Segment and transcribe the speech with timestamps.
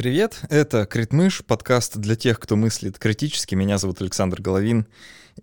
[0.00, 3.54] Привет, это Критмыш, подкаст для тех, кто мыслит критически.
[3.54, 4.86] Меня зовут Александр Головин.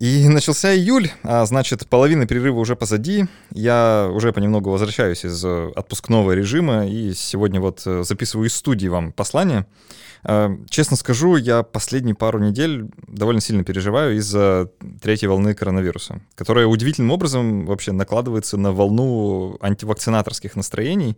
[0.00, 3.26] И начался июль, а значит, половина перерыва уже позади.
[3.52, 8.88] Я уже понемногу возвращаюсь из э, отпускного режима, и сегодня вот э, записываю из студии
[8.88, 9.64] вам послание.
[10.24, 16.66] Э, честно скажу, я последние пару недель довольно сильно переживаю из-за третьей волны коронавируса, которая
[16.66, 21.16] удивительным образом вообще накладывается на волну антивакцинаторских настроений.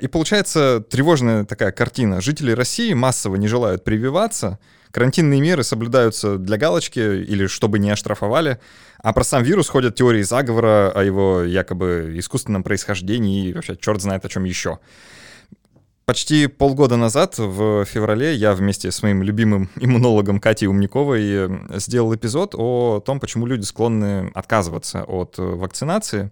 [0.00, 2.20] И получается тревожная такая картина.
[2.20, 4.58] Жители России массово не желают прививаться,
[4.92, 8.58] Карантинные меры соблюдаются для галочки или чтобы не оштрафовали,
[8.98, 14.02] а про сам вирус ходят теории заговора о его якобы искусственном происхождении и вообще черт
[14.02, 14.80] знает о чем еще.
[16.04, 22.54] Почти полгода назад, в феврале, я вместе с моим любимым иммунологом Катей Умниковой сделал эпизод
[22.54, 26.30] о том, почему люди склонны отказываться от вакцинации.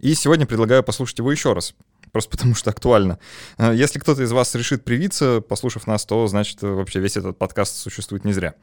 [0.00, 1.74] И сегодня предлагаю послушать его еще раз,
[2.12, 3.18] просто потому что актуально.
[3.56, 7.76] А, если кто-то из вас решит привиться, послушав нас, то значит вообще весь этот подкаст
[7.76, 8.54] существует не зря.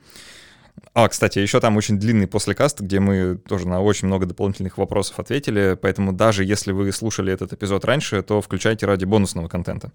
[0.94, 5.20] А, кстати, еще там очень длинный послекаст, где мы тоже на очень много дополнительных вопросов
[5.20, 9.92] ответили, поэтому даже если вы слушали этот эпизод раньше, то включайте ради бонусного контента.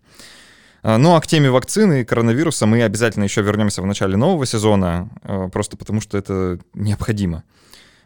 [0.82, 4.46] А, ну а к теме вакцины и коронавируса мы обязательно еще вернемся в начале нового
[4.46, 5.10] сезона,
[5.52, 7.44] просто потому что это необходимо.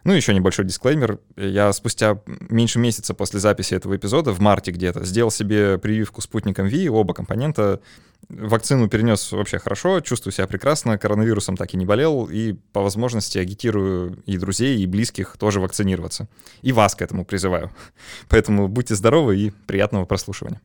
[0.07, 1.19] Ну, еще небольшой дисклеймер.
[1.37, 6.69] Я спустя меньше месяца после записи этого эпизода, в марте где-то, сделал себе прививку спутником
[6.69, 7.81] Ви, оба компонента.
[8.29, 13.39] Вакцину перенес вообще хорошо, чувствую себя прекрасно, коронавирусом так и не болел, и по возможности
[13.39, 16.29] агитирую и друзей, и близких тоже вакцинироваться.
[16.63, 17.73] И вас к этому призываю.
[18.29, 20.61] Поэтому будьте здоровы и приятного прослушивания.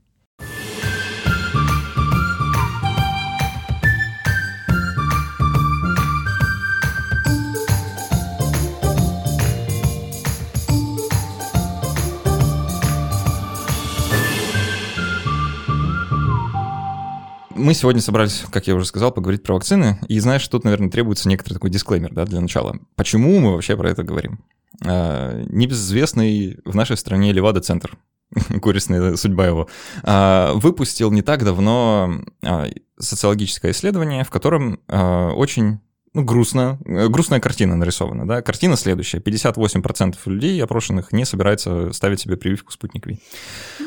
[17.62, 20.00] Мы сегодня собрались, как я уже сказал, поговорить про вакцины.
[20.08, 22.80] И знаешь, тут, наверное, требуется некоторый такой дисклеймер да, для начала.
[22.96, 24.44] Почему мы вообще про это говорим?
[24.84, 27.98] А, небезызвестный в нашей стране Левада-центр,
[28.50, 29.70] горестная судьба его,
[30.02, 32.68] а, выпустил не так давно а,
[32.98, 35.80] социологическое исследование, в котором очень
[36.14, 38.42] ну, грустно, э, грустная картина нарисована, да.
[38.42, 39.20] Картина следующая.
[39.20, 43.20] 58% людей опрошенных не собирается ставить себе прививку «Спутник Ви».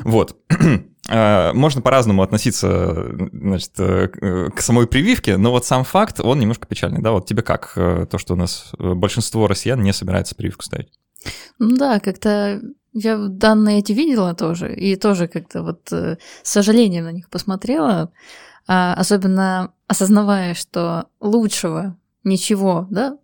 [0.03, 0.37] Вот.
[1.07, 6.67] А, можно по-разному относиться, значит, э, к самой прививке, но вот сам факт, он немножко
[6.67, 7.13] печальный, да.
[7.13, 10.89] Вот тебе как э, то, что у нас большинство россиян не собирается прививку ставить?
[11.59, 12.63] Ну да, как-то
[12.95, 18.11] я данные эти видела тоже, и тоже как-то вот с сожалением на них посмотрела,
[18.67, 23.19] а, особенно осознавая, что лучшего ничего, да,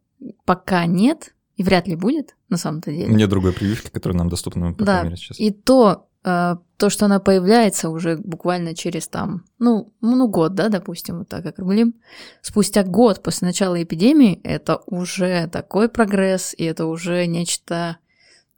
[0.44, 3.12] пока нет и вряд ли будет на самом-то деле.
[3.12, 5.02] Нет другой прививки, которая нам доступна, по да.
[5.02, 5.38] мере, сейчас.
[5.38, 10.70] И то, э, то, что она появляется уже буквально через там, ну, ну, год, да,
[10.70, 11.94] допустим, вот так как рублим,
[12.40, 17.98] спустя год после начала эпидемии, это уже такой прогресс, и это уже нечто,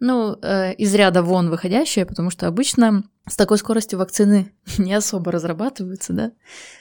[0.02, 5.30] ну, э, из ряда вон выходящее, потому что обычно с такой скоростью вакцины не особо
[5.30, 6.32] разрабатываются, да,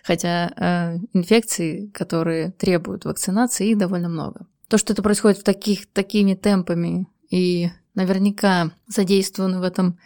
[0.03, 4.47] хотя э, инфекции, которые требуют вакцинации, их довольно много.
[4.69, 9.99] То, что это происходит в таких, такими темпами и наверняка задействованы в этом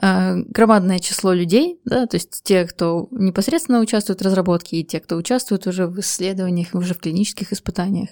[0.00, 5.00] э, громадное число людей, да, то есть те, кто непосредственно участвует в разработке, и те,
[5.00, 8.08] кто участвует уже в исследованиях, уже в клинических испытаниях,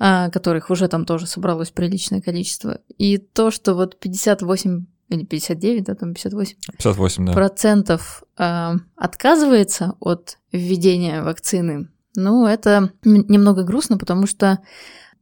[0.00, 2.80] которых уже там тоже собралось приличное количество.
[2.96, 7.32] И то, что вот 58 или 59, да, там 58, 58 да.
[7.32, 14.60] процентов э, отказывается от введения вакцины, ну, это немного грустно, потому что,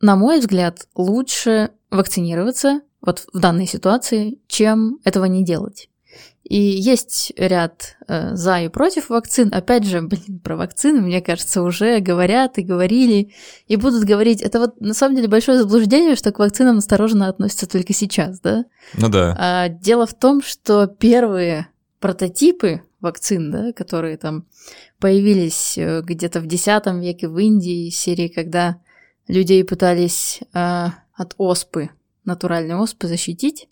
[0.01, 5.89] на мой взгляд, лучше вакцинироваться вот в данной ситуации, чем этого не делать.
[6.49, 9.53] И есть ряд э, за и против вакцин.
[9.53, 13.35] Опять же, блин, про вакцины, мне кажется, уже говорят и говорили,
[13.67, 14.41] и будут говорить.
[14.41, 18.65] Это вот на самом деле большое заблуждение, что к вакцинам осторожно относятся только сейчас, да?
[18.95, 19.37] Ну да.
[19.39, 21.69] А, дело в том, что первые
[22.01, 24.47] прототипы вакцин, да, которые там
[24.99, 28.81] появились э, где-то в X веке в Индии, серии, когда
[29.27, 31.91] людей пытались э, от оспы,
[32.25, 33.69] натуральной оспы защитить,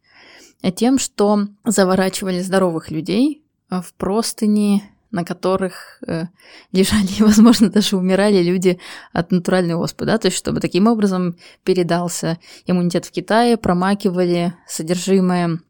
[0.73, 6.25] тем, что заворачивали здоровых людей э, в простыни, на которых э,
[6.73, 8.79] лежали и, возможно, даже умирали люди
[9.13, 15.61] от натуральной оспы, да, то есть чтобы таким образом передался иммунитет в Китае, промакивали содержимое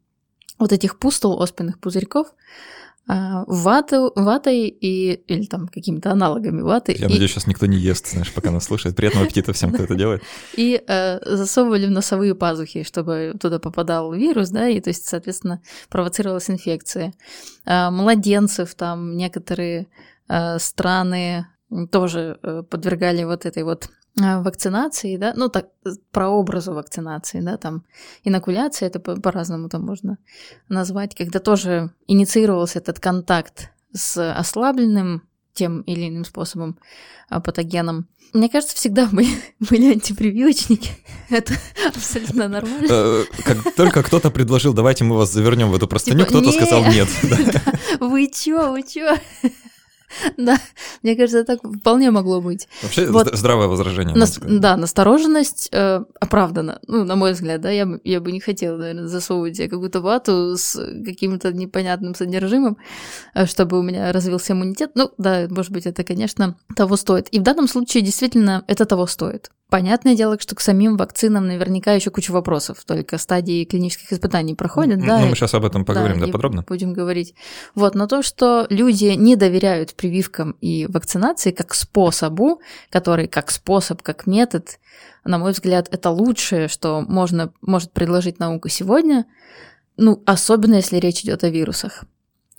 [0.59, 2.27] вот этих пустол оспенных пузырьков
[3.07, 6.91] вату, ватой и, или там какими-то аналогами ваты.
[6.91, 7.09] Я и...
[7.09, 8.95] надеюсь, сейчас никто не ест, знаешь, пока нас слушает.
[8.95, 10.23] Приятного аппетита всем, кто это делает.
[10.57, 15.61] И э, засовывали в носовые пазухи, чтобы туда попадал вирус, да, и то есть, соответственно,
[15.89, 17.13] провоцировалась инфекция.
[17.65, 19.87] Э, младенцев там некоторые
[20.27, 21.47] э, страны
[21.91, 25.67] тоже э, подвергали вот этой вот вакцинации, да, ну так
[26.11, 27.83] про образу вакцинации, да, там
[28.23, 30.17] инокуляция, это по- по-разному там можно
[30.69, 35.21] назвать, когда тоже инициировался этот контакт с ослабленным
[35.53, 36.77] тем или иным способом
[37.29, 38.07] патогеном.
[38.33, 39.29] Мне кажется, всегда были,
[39.59, 40.91] были антипрививочники.
[41.29, 41.53] Это
[41.95, 42.87] абсолютно нормально.
[42.89, 46.85] Э, как только кто-то предложил, давайте мы вас завернем в эту простыню, Типа, кто-то сказал
[46.85, 47.07] нет.
[47.99, 49.17] Вы чё, вы чё?
[50.37, 50.57] Да,
[51.03, 52.67] мне кажется, так вполне могло быть.
[52.83, 53.27] Вообще Вот.
[53.27, 54.15] зд- здравое возражение.
[54.15, 56.79] Нас- да, настороженность э, оправдана.
[56.87, 60.01] Ну, на мой взгляд, да, я, бы- я бы не хотела, наверное, засовывать себе какую-то
[60.01, 60.75] вату с
[61.05, 62.77] каким-то непонятным содержимым,
[63.35, 64.91] э, чтобы у меня развился иммунитет.
[64.95, 67.27] Ну, да, может быть, это, конечно, того стоит.
[67.31, 69.49] И в данном случае действительно это того стоит.
[69.69, 74.99] Понятное дело, что к самим вакцинам наверняка еще куча вопросов, только стадии клинических испытаний проходят,
[75.05, 75.19] да.
[75.19, 76.63] Ну, мы сейчас об этом поговорим, да, и подробно.
[76.65, 77.35] Будем говорить.
[77.75, 84.01] Вот, но то, что люди не доверяют прививкам и вакцинации как способу, который как способ,
[84.01, 84.79] как метод,
[85.25, 89.25] на мой взгляд, это лучшее, что можно, может предложить наука сегодня,
[89.97, 92.05] ну, особенно если речь идет о вирусах,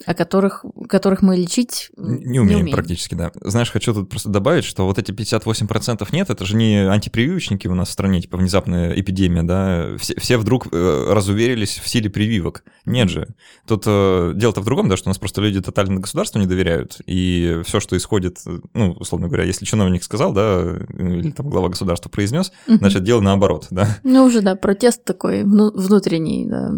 [0.07, 3.33] о которых, которых мы лечить м, Не умеем практически, да.
[3.43, 7.75] Знаешь, хочу тут просто добавить, что вот эти 58% нет, это же не антипрививочники у
[7.75, 9.97] нас в стране, типа внезапная эпидемия, да.
[9.99, 12.65] Все, все вдруг э, разуверились в силе прививок.
[12.85, 13.29] Нет же.
[13.67, 17.01] Тут э, дело-то в другом, да, что у нас просто люди тотально государству не доверяют,
[17.07, 21.69] и все, что исходит, э, ну, условно говоря, если чиновник сказал, да, или там глава
[21.71, 23.99] государства произнес, значит, дело наоборот, да.
[24.05, 26.73] Ну, уже, да, протест такой вну- внутренний, да.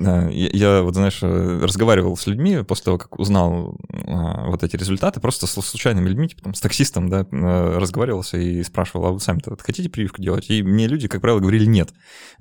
[0.00, 4.74] Да, я, вот, знаешь, э, разговаривал с людьми после того, как узнал а, вот эти
[4.76, 9.10] результаты, просто с случайными людьми, типа там, с таксистом, да, э, разговаривался и спрашивал, а
[9.12, 10.48] вы сами-то хотите прививку делать?
[10.48, 11.90] И мне люди, как правило, говорили нет.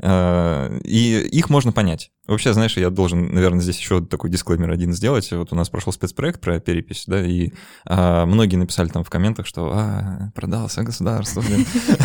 [0.01, 2.11] Э, И их можно понять.
[2.29, 5.31] Вообще, знаешь, я должен, наверное, здесь еще такой дисклеймер один сделать.
[5.31, 7.53] Вот у нас прошел спецпроект про перепись, да, и
[7.85, 11.43] а, многие написали там в комментах, что а, продался государство.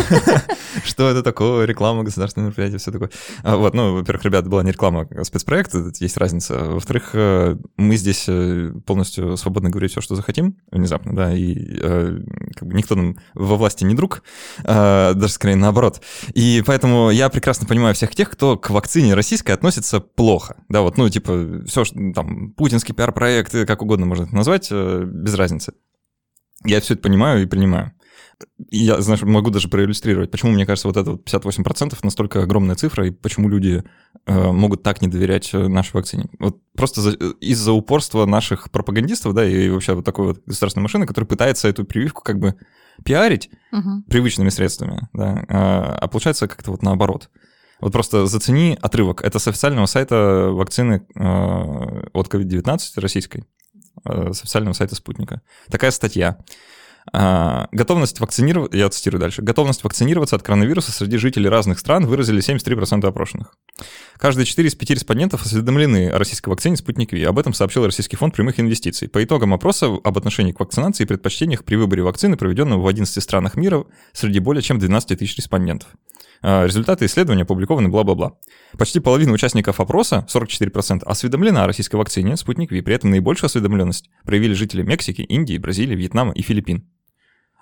[0.85, 3.11] Что это такое, реклама государственного мероприятия, все такое.
[3.43, 6.55] А, Вот, ну, во-первых, ребят, была не реклама, а спецпроект, есть разница.
[6.65, 12.19] Во-вторых, э, мы здесь э, полностью свободно говорить все, что захотим, внезапно, да, и э,
[12.55, 14.23] как бы никто нам во власти не друг,
[14.63, 16.01] даже скорее наоборот.
[16.35, 20.57] И поэтому я прекрасно понимаю всех тех, кто к вакцине российской относится плохо.
[20.69, 25.35] Да, вот, ну, типа, все, что там, путинский пиар-проект, как угодно можно это назвать, без
[25.35, 25.75] разницы.
[26.65, 27.93] Я все это понимаю и принимаю.
[28.71, 33.07] Я, знаешь, могу даже проиллюстрировать, почему, мне кажется, вот это вот 58% настолько огромная цифра,
[33.07, 33.85] и почему люди
[34.27, 36.27] э, могут так не доверять э, нашей вакцине.
[36.41, 40.83] Вот просто за- э, из-за упорства наших пропагандистов, да, и вообще вот такой вот государственной
[40.83, 42.55] машины, которая пытается эту прививку как бы
[43.05, 44.03] пиарить Мгм.
[44.05, 47.31] привычными средствами, да, а, а получается как-то вот наоборот.
[47.81, 49.23] Вот просто зацени отрывок.
[49.23, 51.21] Это с официального сайта вакцины э,
[52.13, 53.45] от COVID-19 российской,
[54.05, 55.41] э, с официального сайта Спутника.
[55.71, 56.39] Такая статья.
[57.13, 62.41] А, Готовность вакцинироваться, я цитирую дальше, готовность вакцинироваться от коронавируса среди жителей разных стран выразили
[62.43, 63.55] 73% опрошенных.
[64.17, 67.23] Каждые 4 из 5 респондентов осведомлены о российской вакцине «Спутник Ви».
[67.25, 69.09] Об этом сообщил Российский фонд прямых инвестиций.
[69.09, 73.23] По итогам опроса об отношении к вакцинации и предпочтениях при выборе вакцины, проведенного в 11
[73.23, 75.89] странах мира среди более чем 12 тысяч респондентов.
[76.43, 78.33] А, Результаты исследования опубликованы бла-бла-бла.
[78.79, 82.81] Почти половина участников опроса, 44%, осведомлена о российской вакцине «Спутник Ви».
[82.81, 86.87] При этом наибольшую осведомленность проявили жители Мексики, Индии, Бразилии, Вьетнама и Филиппин.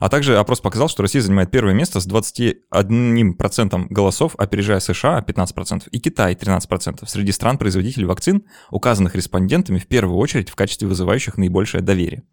[0.03, 5.85] А также опрос показал, что Россия занимает первое место с 21% голосов, опережая США 15%
[5.93, 8.43] и Китай 13% среди стран-производителей вакцин,
[8.73, 12.25] указанных респондентами в первую очередь в качестве вызывающих наибольшее доверие.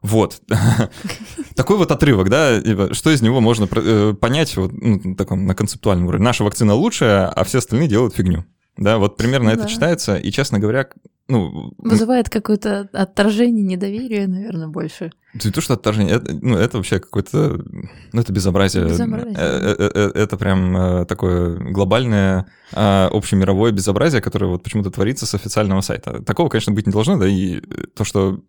[0.00, 0.40] Вот.
[1.54, 5.54] Такой вот отрывок, да, типа, что из него можно э, понять вот, ну, таком, на
[5.54, 6.24] концептуальном уровне.
[6.24, 8.46] Наша вакцина лучшая, а все остальные делают фигню.
[8.78, 9.68] Да, вот примерно это Да.
[9.68, 10.88] читается, и, честно говоря,
[11.28, 15.10] ну, Вызывает какое-то отторжение, недоверие, наверное, больше.
[15.34, 17.60] Не то, что отторжение, это, ну, это вообще какое-то,
[18.12, 18.84] ну, это безобразие.
[18.84, 25.26] Безобразие, Э, э, э, Это прям такое глобальное э, общемировое безобразие, которое вот почему-то творится
[25.26, 26.22] с официального сайта.
[26.22, 27.60] Такого, конечно, быть не должно, да, и
[27.94, 28.40] то, что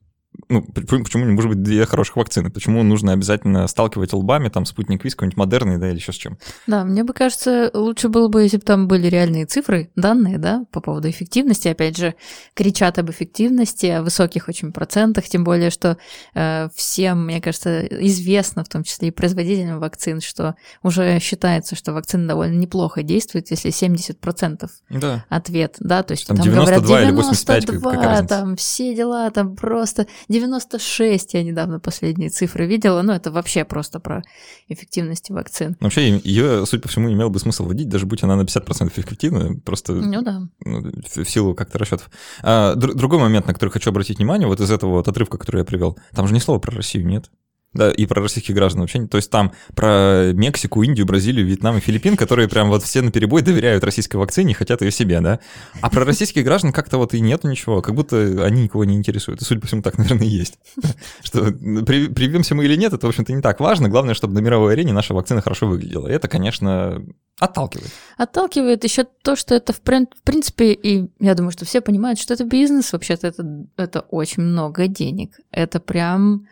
[0.50, 2.50] ну, почему, почему не может быть две хороших вакцины?
[2.50, 6.39] Почему нужно обязательно сталкивать лбами, там, спутник Вис, какой-нибудь модерный, да, или еще с чем?
[6.65, 10.65] Да, мне бы кажется, лучше было бы, если бы там были реальные цифры, данные, да,
[10.72, 11.68] по поводу эффективности.
[11.68, 12.15] Опять же,
[12.56, 15.98] кричат об эффективности, о высоких очень процентах, тем более, что
[16.34, 21.94] э, всем, мне кажется, известно, в том числе и производителям вакцин, что уже считается, что
[21.94, 25.25] вакцина довольно неплохо действует, если 70% Да.
[25.29, 28.36] ответ, да, то есть Там там, 92 говорят или 85, как- 92, какая разница?
[28.36, 30.08] там все дела, там просто
[30.39, 34.24] 96 я недавно последние цифры видела, ну это вообще просто про
[34.67, 35.75] эффективность вакцин.
[35.79, 39.60] Вообще ее, судя по всему, имело бы смысл вводить, даже будь она на 50% эффективна,
[39.60, 40.41] просто ну, да.
[40.63, 42.10] ну, в силу как-то расчетов.
[42.41, 45.65] А, другой момент, на который хочу обратить внимание, вот из этого вот отрывка, который я
[45.65, 47.29] привел, там же ни слова про Россию нет.
[47.73, 49.05] Да, и про российских граждан вообще.
[49.05, 53.11] То есть там про Мексику, Индию, Бразилию, Вьетнам и Филиппин, которые прям вот все на
[53.11, 55.39] перебой доверяют российской вакцине хотят ее себе, да.
[55.81, 59.41] А про российских граждан как-то вот и нету ничего, как будто они никого не интересуют.
[59.41, 60.57] И, судя по всему, так, наверное, и есть.
[61.21, 63.88] Что привьемся мы или нет, это, в общем-то, не так важно.
[63.88, 66.07] Главное, чтобы на мировой арене наша вакцина хорошо выглядела.
[66.07, 67.03] И это, конечно,
[67.39, 67.91] отталкивает.
[68.17, 72.45] Отталкивает еще то, что это, в принципе, и я думаю, что все понимают, что это
[72.45, 75.39] бизнес, вообще-то это, это очень много денег.
[75.51, 76.47] Это прям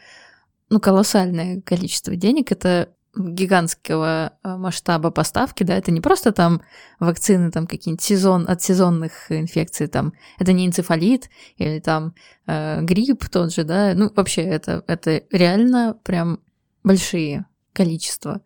[0.70, 2.52] ну, колоссальное количество денег.
[2.52, 6.62] Это гигантского э, масштаба поставки, да, это не просто там
[7.00, 12.14] вакцины там какие-нибудь сезон, от сезонных инфекций, там, это не энцефалит или там
[12.46, 16.40] э, грипп тот же, да, ну, вообще это, это реально прям
[16.84, 18.42] большие количества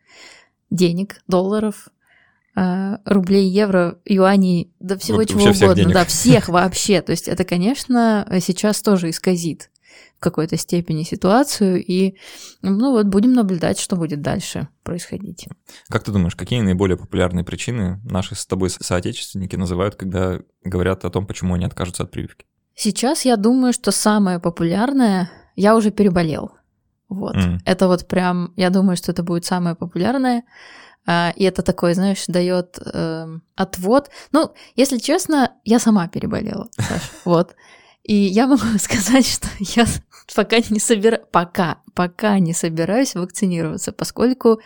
[0.69, 1.89] денег, долларов,
[2.55, 7.43] э, рублей, евро, юаней, да всего вот чего угодно, да, всех вообще, то есть это,
[7.43, 9.69] конечно, сейчас тоже исказит
[10.19, 12.15] какой-то степени ситуацию, и
[12.61, 15.47] ну вот будем наблюдать, что будет дальше происходить.
[15.89, 21.09] Как ты думаешь, какие наиболее популярные причины наши с тобой соотечественники называют, когда говорят о
[21.09, 22.45] том, почему они откажутся от прививки?
[22.75, 26.51] Сейчас я думаю, что самое популярное, я уже переболел.
[27.09, 27.35] Вот.
[27.35, 27.59] Mm.
[27.65, 30.43] Это вот прям, я думаю, что это будет самое популярное.
[31.05, 34.09] А, и это такой, знаешь, дает э, отвод.
[34.31, 37.11] Ну, если честно, я сама переболела, Саш.
[37.25, 37.55] Вот.
[38.03, 39.85] И я могу сказать, что я
[40.35, 44.59] пока не собираюсь, пока, пока не собираюсь вакцинироваться, поскольку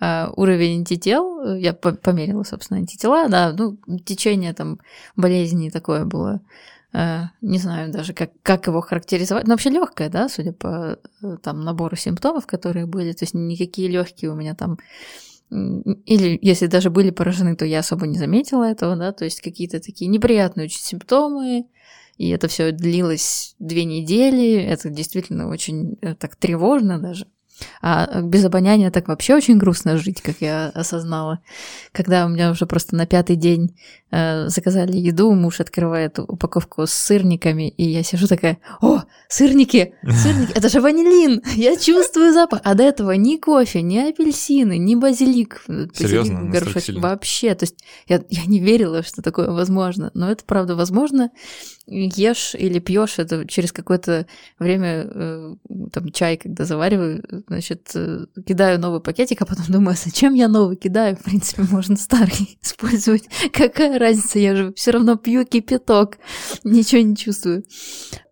[0.00, 4.80] э, уровень антител, я померила, собственно, антитела, да, ну, течение там
[5.16, 6.40] болезни такое было,
[6.92, 11.36] э, не знаю даже, как, как его характеризовать, но вообще легкое, да, судя по э,
[11.42, 14.78] там набору симптомов, которые были, то есть никакие легкие у меня там
[15.50, 19.78] или если даже были поражены, то я особо не заметила этого, да, то есть какие-то
[19.78, 21.66] такие неприятные очень симптомы,
[22.16, 24.62] и это все длилось две недели.
[24.62, 27.26] Это действительно очень э, так тревожно даже.
[27.80, 31.40] А без обоняния так вообще очень грустно жить, как я осознала.
[31.92, 33.76] Когда у меня уже просто на пятый день
[34.10, 40.52] э, заказали еду, муж открывает упаковку с сырниками, и я сижу такая, о, сырники, сырники,
[40.54, 42.60] это же ванилин, я чувствую запах.
[42.64, 45.62] А до этого ни кофе, ни апельсины, ни базилик.
[45.94, 46.46] Серьезно?
[46.46, 47.54] Базилик, горшочек, вообще.
[47.54, 50.10] То есть я, я не верила, что такое возможно.
[50.14, 51.30] Но это правда возможно.
[51.86, 54.26] Ешь или пьешь это через какое-то
[54.58, 55.54] время, э,
[55.92, 60.76] там, чай, когда завариваю, значит, э, кидаю новый пакетик, а потом думаю, зачем я новый
[60.76, 61.16] кидаю?
[61.16, 63.28] В принципе, можно старый использовать.
[63.52, 64.38] Какая разница?
[64.38, 66.18] Я же все равно пью кипяток.
[66.64, 67.64] Ничего не чувствую.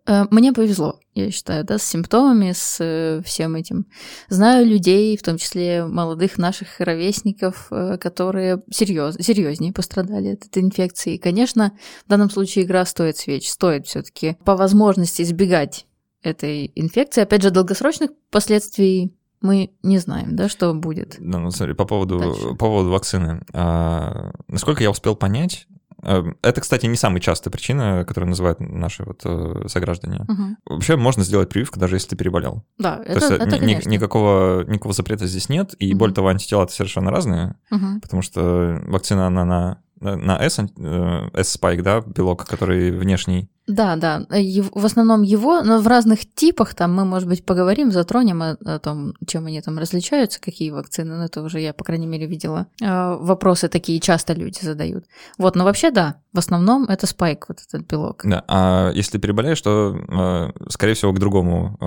[0.05, 3.85] Э, мне повезло, я считаю, да, с симптомами, с э, всем этим.
[4.29, 11.15] Знаю людей, в том числе молодых наших ровесников, которые серьез, серьезнее пострадали от этой инфекции.
[11.15, 11.73] И, конечно,
[12.05, 15.85] в данном случае игра стоит свеч, стоит все-таки по возможности избегать
[16.23, 17.21] этой инфекции.
[17.21, 21.17] Опять же, долгосрочных последствий мы не знаем, да, что будет.
[21.19, 23.43] Ну, ну смотри, по поводу, по поводу вакцины.
[23.53, 29.03] А, насколько я успел понять, э, это, кстати, не самая частая причина, которую называют наши
[29.03, 30.25] вот э, сограждане.
[30.27, 30.73] Угу.
[30.75, 32.63] Вообще можно сделать прививку, даже если ты переболел.
[32.77, 33.89] Да, это, То есть, это, ни, конечно.
[33.89, 35.99] Никакого, никакого запрета здесь нет, и угу.
[35.99, 37.99] более того, антитела совершенно разные, угу.
[38.01, 43.49] потому что вакцина, она на на S, э, S-спайк, да, белок, который внешний.
[43.65, 48.41] Да, да, в основном его, но в разных типах, там мы, может быть, поговорим, затронем
[48.41, 52.07] о, о том, чем они там различаются, какие вакцины, ну это уже я, по крайней
[52.07, 52.67] мере, видела.
[52.81, 55.05] Э, вопросы такие часто люди задают.
[55.37, 58.23] Вот, но вообще, да, в основном это спайк, вот этот белок.
[58.25, 61.77] Да, а если переболеешь, то, э, скорее всего, к другому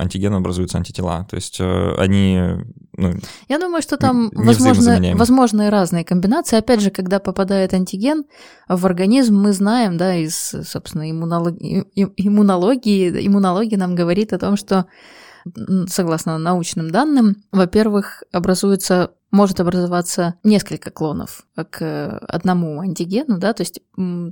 [0.00, 2.40] антигену образуются антитела, то есть они...
[2.96, 3.12] Ну,
[3.48, 6.58] я думаю, что там возможны, возможны разные комбинации.
[6.58, 8.24] Опять же, когда попадает антиген
[8.68, 11.84] в организм, мы знаем, да, из, собственно, иммунологии,
[12.16, 14.86] иммунологии, иммунология нам говорит о том, что
[15.88, 23.80] согласно научным данным, во-первых, образуется может образоваться несколько клонов к одному антигену, да, то есть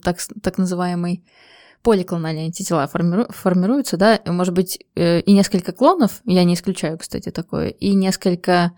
[0.02, 1.24] так, так называемый
[1.82, 7.30] поликлональные антитела формиру, формируются, да, может быть, э, и несколько клонов, я не исключаю, кстати,
[7.30, 8.72] такое, и несколько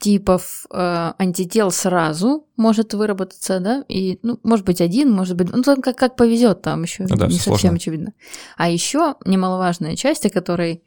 [0.00, 5.62] типов э, антител сразу может выработаться, да, и, ну, может быть, один, может быть, ну,
[5.62, 7.76] там как, как повезет, там еще да, не совсем сложно.
[7.76, 8.12] очевидно.
[8.56, 10.82] А еще немаловажная часть, о которой,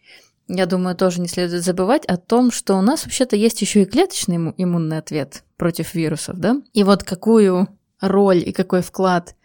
[0.48, 3.86] я думаю, тоже не следует забывать, о том, что у нас вообще-то есть еще и
[3.86, 7.67] клеточный иммунный ответ против вирусов, да, и вот какую
[8.01, 9.36] роль и какой вклад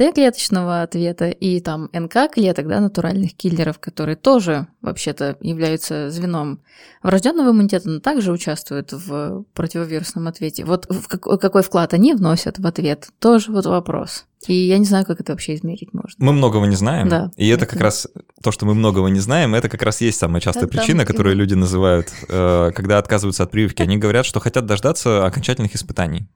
[0.00, 6.62] Т-клеточного ответа и там НК-клеток, да, натуральных киллеров, которые тоже вообще-то являются звеном
[7.02, 10.64] врожденного иммунитета, но также участвуют в противовирусном ответе.
[10.64, 14.24] Вот в какой вклад они вносят в ответ, тоже вот вопрос.
[14.48, 16.14] И я не знаю, как это вообще измерить можно.
[16.16, 17.10] Мы многого не знаем.
[17.10, 17.30] Да.
[17.36, 18.08] И это, это как раз
[18.42, 21.36] то, что мы многого не знаем, это как раз есть самая частая это причина, которую
[21.36, 23.82] люди называют, э, когда отказываются от прививки.
[23.82, 26.26] Они говорят, что хотят дождаться окончательных испытаний.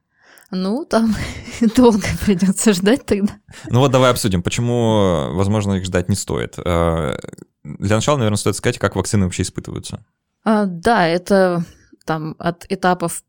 [0.50, 1.14] Ну, там
[1.76, 3.34] долго придется ждать тогда.
[3.68, 6.54] Ну вот давай обсудим, почему, возможно, их ждать не стоит.
[6.58, 7.16] Э,
[7.64, 10.04] для начала, наверное, стоит сказать, как вакцины вообще испытываются.
[10.44, 11.64] А, да, это
[12.04, 13.22] там от этапов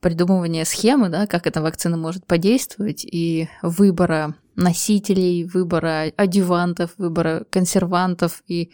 [0.00, 8.42] придумывания схемы, да, как эта вакцина может подействовать, и выбора носителей, выбора адювантов, выбора консервантов
[8.48, 8.72] и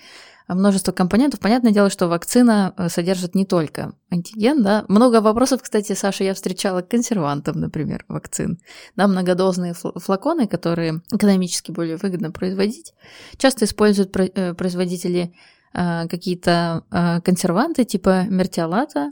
[0.49, 1.41] множество компонентов.
[1.41, 4.85] Понятное дело, что вакцина э, содержит не только антиген, да.
[4.89, 8.59] Много вопросов, кстати, Саша, я встречала к консервантам, например, вакцин.
[8.97, 12.95] Да, многодозные флаконы, которые экономически более выгодно производить.
[13.37, 15.35] Часто используют э, производители
[15.75, 16.85] э, какие-то
[17.25, 19.11] консерванты типа мертиолата,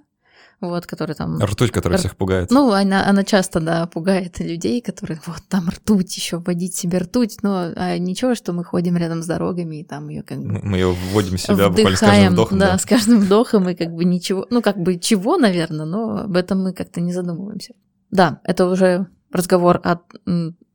[0.68, 1.38] вот, который там...
[1.42, 2.50] Ртуть, которая всех пугает.
[2.50, 7.42] Ну, она, она часто, да, пугает людей, которые, вот, там ртуть еще, вводить себе ртуть,
[7.42, 10.60] но а ничего, что мы ходим рядом с дорогами, и там ее как бы...
[10.62, 12.58] Мы ее вводим в себя буквально с каждым вдохом.
[12.58, 16.22] Да, да, с каждым вдохом, и как бы ничего, ну, как бы чего, наверное, но
[16.22, 17.74] об этом мы как-то не задумываемся.
[18.10, 19.98] Да, это уже разговор о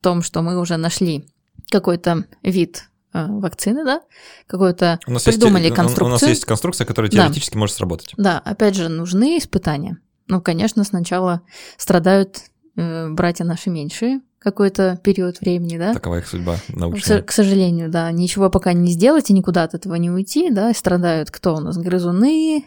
[0.01, 1.29] том, что мы уже нашли
[1.69, 2.89] какой-то вид
[3.27, 4.01] вакцины, да,
[4.45, 6.07] какую-то придумали есть, конструкцию.
[6.07, 7.59] У нас есть конструкция, которая теоретически да.
[7.59, 8.13] может сработать.
[8.17, 9.97] Да, опять же, нужны испытания.
[10.27, 11.41] Ну, конечно, сначала
[11.77, 12.41] страдают
[12.75, 15.93] э, братья наши меньшие какой-то период времени, да.
[15.93, 17.21] Такова их судьба научная.
[17.21, 20.73] К, к сожалению, да, ничего пока не сделать и никуда от этого не уйти, да,
[20.73, 21.77] страдают кто у нас?
[21.77, 22.65] Грызуны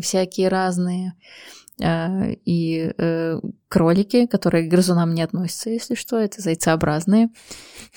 [0.00, 7.30] всякие разные, Э, и э, кролики, которые к грызунам не относятся, если что, это зайцеобразные.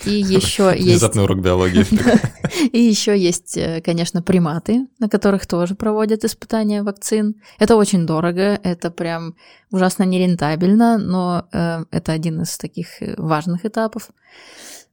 [0.04, 0.88] И еще есть...
[0.88, 1.84] Внезапный урок биологии.
[2.72, 7.34] И еще есть, э, конечно, приматы, на которых тоже проводят испытания вакцин.
[7.58, 9.34] Это очень дорого, это прям
[9.70, 11.48] ужасно нерентабельно, но
[11.90, 14.10] это один из таких важных этапов.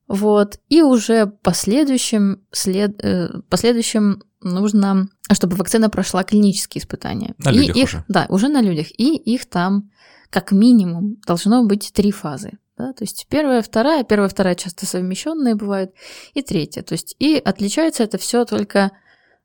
[0.08, 0.60] Вот.
[0.70, 3.02] И уже последующим, след,
[3.50, 7.36] последующим нужно, чтобы вакцина прошла клинические испытания.
[7.38, 8.06] На и людях их, уже.
[8.08, 8.88] Да, уже на людях.
[8.98, 9.90] И их там
[10.30, 12.58] как минимум должно быть три фазы.
[12.78, 12.94] Да?
[12.94, 15.92] То есть первая, вторая, первая, вторая часто совмещенные бывают,
[16.34, 16.82] и третья.
[16.82, 18.92] То есть и отличается это все только,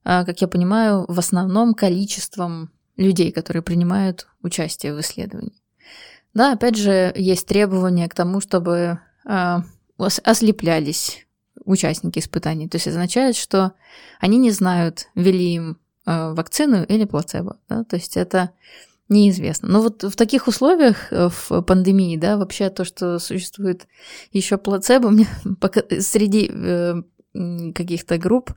[0.02, 5.62] а, как я понимаю, в основном количеством людей, которые принимают участие в исследовании.
[6.34, 9.62] Да, опять же, есть требования к тому, чтобы а,
[9.98, 11.26] ослеплялись
[11.64, 12.68] участники испытаний.
[12.68, 13.72] То есть означает, что
[14.20, 17.58] они не знают, ввели им э, вакцину или плацебо.
[17.68, 17.84] Да?
[17.84, 18.50] То есть это
[19.08, 19.68] неизвестно.
[19.68, 23.86] Но вот в таких условиях, э, в пандемии, да, вообще то, что существует
[24.32, 25.26] еще плацебо, мне
[25.60, 26.94] пока, среди э,
[27.74, 28.50] каких-то групп,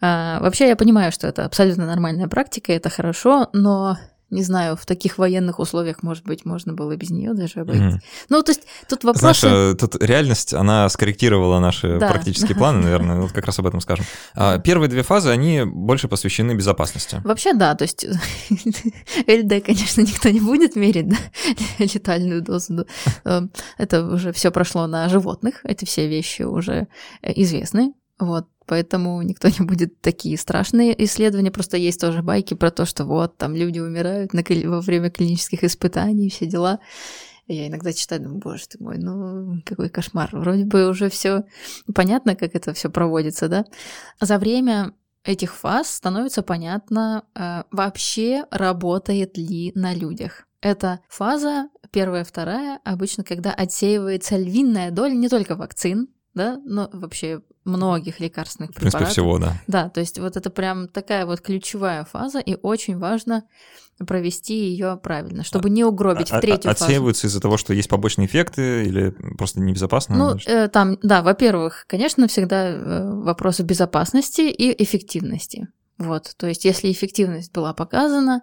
[0.00, 3.98] э, вообще я понимаю, что это абсолютно нормальная практика, это хорошо, но
[4.30, 7.94] не знаю, в таких военных условиях, может быть, можно было без нее даже обойтись.
[7.94, 8.26] Mm-hmm.
[8.30, 9.20] Ну, то есть тут вопрос...
[9.20, 12.10] Знаешь, э, тут реальность, она скорректировала наши да.
[12.10, 14.04] практические планы, наверное, вот как раз об этом скажем.
[14.34, 17.20] А, первые две фазы, они больше посвящены безопасности.
[17.24, 18.04] Вообще, да, то есть
[19.26, 21.16] ЛД, конечно, никто не будет мерить, да,
[21.78, 22.86] летальную дозу.
[23.24, 26.88] Эм, это уже все прошло на животных, эти все вещи уже
[27.22, 31.50] э, известны, вот, поэтому никто не будет такие страшные исследования.
[31.50, 35.64] Просто есть тоже байки про то, что вот там люди умирают на, во время клинических
[35.64, 36.80] испытаний, все дела.
[37.46, 40.30] Я иногда читаю, думаю, боже ты мой, ну какой кошмар.
[40.32, 41.44] Вроде бы уже все
[41.94, 43.66] понятно, как это все проводится, да?
[44.20, 50.46] За время этих фаз становится понятно, э, вообще работает ли на людях.
[50.60, 57.42] Это фаза первая, вторая, обычно, когда отсеивается львиная доля не только вакцин, да, но вообще
[57.64, 58.94] многих лекарственных препаратов.
[58.94, 59.60] В принципе, всего, да.
[59.66, 63.44] Да, то есть вот это прям такая вот ключевая фаза, и очень важно
[64.06, 66.84] провести ее правильно, чтобы не угробить а, в третью а, фазу.
[66.84, 70.16] Отсеиваются из-за того, что есть побочные эффекты или просто небезопасно?
[70.16, 75.68] Ну, э, там, да, во-первых, конечно, всегда э, вопросы безопасности и эффективности.
[75.96, 78.42] Вот, то есть если эффективность была показана,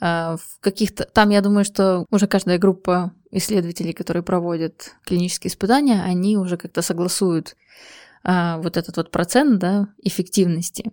[0.00, 0.04] э,
[0.36, 1.04] в каких-то...
[1.04, 6.82] Там, я думаю, что уже каждая группа исследователей, которые проводят клинические испытания, они уже как-то
[6.82, 7.54] согласуют
[8.22, 10.92] а, вот этот вот процент да, эффективности.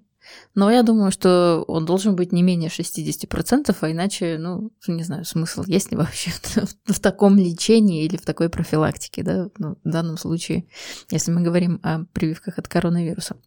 [0.56, 5.26] Но я думаю, что он должен быть не менее 60%, а иначе, ну, не знаю,
[5.26, 6.32] смысл есть ли вообще
[6.86, 10.68] в, таком лечении или в такой профилактике, да, ну, в данном случае,
[11.10, 13.38] если мы говорим о прививках от коронавируса.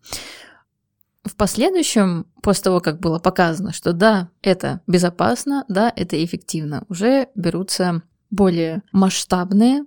[1.25, 7.29] В последующем, после того, как было показано, что да, это безопасно, да, это эффективно, уже
[7.35, 9.85] берутся более масштабные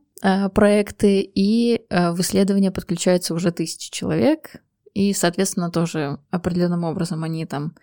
[0.49, 4.61] проекты, и э, в исследования подключаются уже тысячи человек,
[4.93, 7.75] и, соответственно, тоже определенным образом они там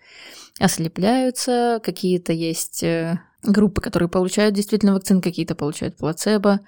[0.59, 6.61] ослепляются, какие-то есть э, группы, которые получают действительно вакцин, какие-то получают плацебо,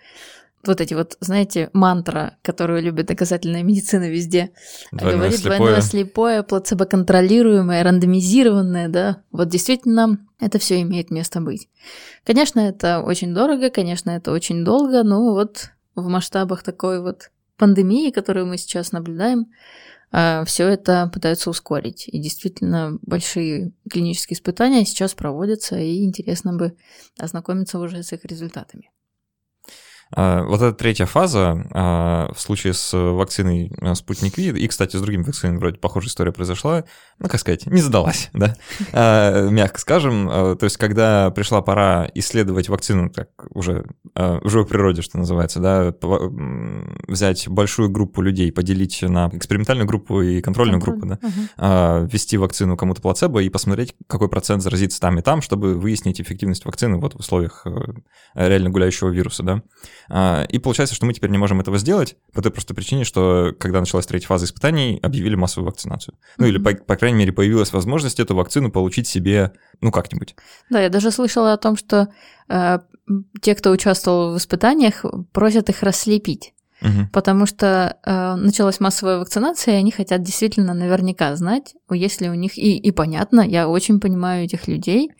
[0.65, 4.51] вот эти вот, знаете, мантра, которую любит доказательная медицина везде.
[4.91, 5.57] Двойное говорит слепое.
[5.57, 9.21] двойное слепое, плацебо-контролируемое, рандомизированное, да.
[9.31, 11.69] Вот действительно это все имеет место быть.
[12.23, 18.11] Конечно, это очень дорого, конечно, это очень долго, но вот в масштабах такой вот пандемии,
[18.11, 19.47] которую мы сейчас наблюдаем,
[20.45, 22.07] все это пытаются ускорить.
[22.07, 26.77] И действительно, большие клинические испытания сейчас проводятся, и интересно бы
[27.19, 28.91] ознакомиться уже с их результатами.
[30.15, 34.95] А, Вот эта третья фаза а, в случае с вакциной а, Спутник Ви, и, кстати,
[34.97, 36.83] с другими вакцинами вроде похожая история произошла,
[37.19, 38.55] ну, как сказать, не задалась, да,
[39.49, 40.27] мягко скажем.
[40.27, 45.93] То есть, когда пришла пора исследовать вакцину, так уже в живой природе, что называется, да,
[47.07, 53.01] взять большую группу людей, поделить на экспериментальную группу и контрольную группу, да, ввести вакцину кому-то
[53.01, 57.19] плацебо и посмотреть, какой процент заразится там и там, чтобы выяснить эффективность вакцины вот в
[57.19, 57.71] условиях э,
[58.35, 59.63] реально гуляющего вируса, да.
[60.09, 63.53] А, И получается, что мы теперь не можем этого сделать по той простой причине, что
[63.59, 66.15] когда началась третья фаза испытаний, объявили массовую вакцинацию.
[66.37, 70.35] Ну или, по, по крайней мере, появилась возможность эту вакцину получить себе, ну как-нибудь.
[70.69, 72.09] Да, я даже слышала о том, что
[72.49, 72.79] э,
[73.41, 76.52] те, кто участвовал в испытаниях, просят их расслепить.
[76.83, 77.07] Мгм.
[77.07, 82.33] Потому что э, началась массовая вакцинация, и они хотят действительно наверняка знать, есть ли у
[82.33, 82.57] них...
[82.57, 85.11] И, и понятно, я очень понимаю этих людей,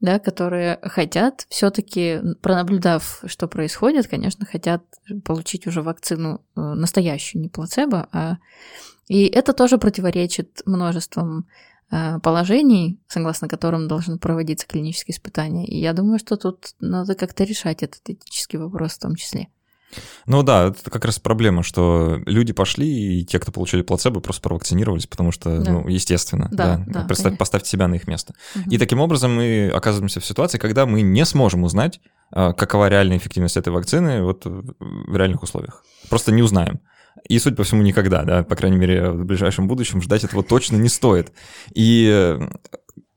[0.00, 4.82] да, которые хотят все-таки, пронаблюдав, что происходит, конечно, хотят
[5.24, 8.36] получить уже вакцину э, настоящую, не плацебо, а...
[9.08, 11.48] И это тоже противоречит множеством
[11.90, 15.66] э, положений, согласно которым должны проводиться клинические испытания.
[15.66, 19.48] И я думаю, что тут надо как-то решать этот этический вопрос в том числе.
[20.26, 24.42] Ну да, это как раз проблема, что люди пошли, и те, кто получили плацебо, просто
[24.42, 25.72] провакцинировались, потому что, Да.
[25.72, 26.84] ну, естественно, Да, да.
[26.86, 27.36] да, Представь- конечно.
[27.38, 28.34] поставьте себя на их место.
[28.54, 28.70] Мгм.
[28.70, 33.16] И таким образом мы оказываемся в ситуации, когда мы не сможем узнать, а, какова реальная
[33.16, 35.82] эффективность этой вакцины вот в реальных условиях.
[36.10, 36.80] Просто не узнаем.
[37.28, 40.76] И, судя по всему, никогда, да, по крайней мере, в ближайшем будущем ждать этого точно
[40.76, 41.32] не стоит.
[41.74, 42.38] И э,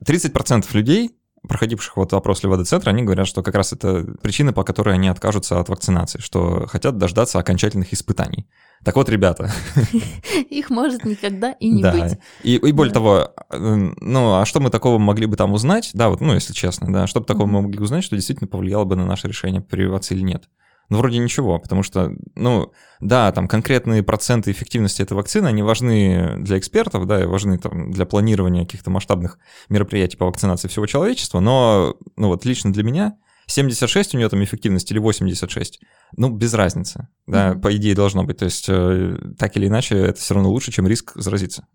[0.06, 1.12] 30% людей,
[1.48, 5.60] проходивших вот опрос Левада-центра, они говорят, что как раз это причина, по которой они откажутся
[5.60, 8.48] от вакцинации, что хотят дождаться окончательных испытаний.
[8.84, 9.52] Так вот, ребята,
[10.50, 11.92] Их может никогда и не да.
[11.92, 12.18] быть.
[12.44, 13.00] И, и более Да.
[13.00, 15.92] того, ну, а что мы такого могли бы там узнать?
[15.94, 18.86] Да, вот, ну, если честно, да, что бы такого мы могли узнать, что действительно повлияло
[18.86, 20.46] бы на наше решение, прививаться или нет?
[20.92, 26.36] Ну, вроде ничего, потому что, ну, да, там конкретные проценты эффективности этой вакцины, они важны
[26.40, 31.40] для экспертов, да, и важны там для планирования каких-то масштабных мероприятий по вакцинации всего человечества,
[31.40, 33.14] но, ну, вот лично для меня
[33.48, 35.80] 76 у нее там эффективность или 86,
[36.18, 37.62] ну, без разницы, да, Мгм.
[37.62, 40.88] по идее должно быть, то есть э, так или иначе это все равно лучше, чем
[40.88, 41.68] риск заразиться.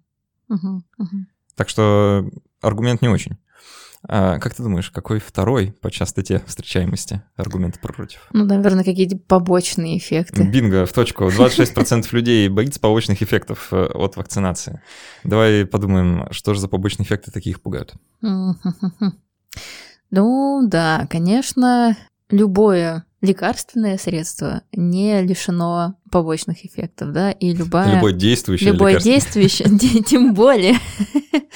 [0.49, 1.27] Мгм, мгм.
[1.55, 2.29] Так что
[2.61, 3.39] аргумент не очень.
[4.09, 8.29] А как ты думаешь, какой второй по частоте встречаемости аргумент против?
[8.33, 10.45] Ну, наверное, какие-то побочные эффекты.
[10.45, 11.25] Бинго, в точку.
[11.25, 14.81] 26% людей боится побочных эффектов э, от вакцинации.
[15.25, 17.95] Давай подумаем, что же за побочные эффекты таких пугают.
[20.13, 21.97] Ну, да, конечно,
[22.31, 27.97] любое лекарственное средство не лишено побочных эффектов, да, и любая...
[27.97, 29.13] Любое действующее Любое лекарство.
[29.13, 30.77] действие, те- тем более.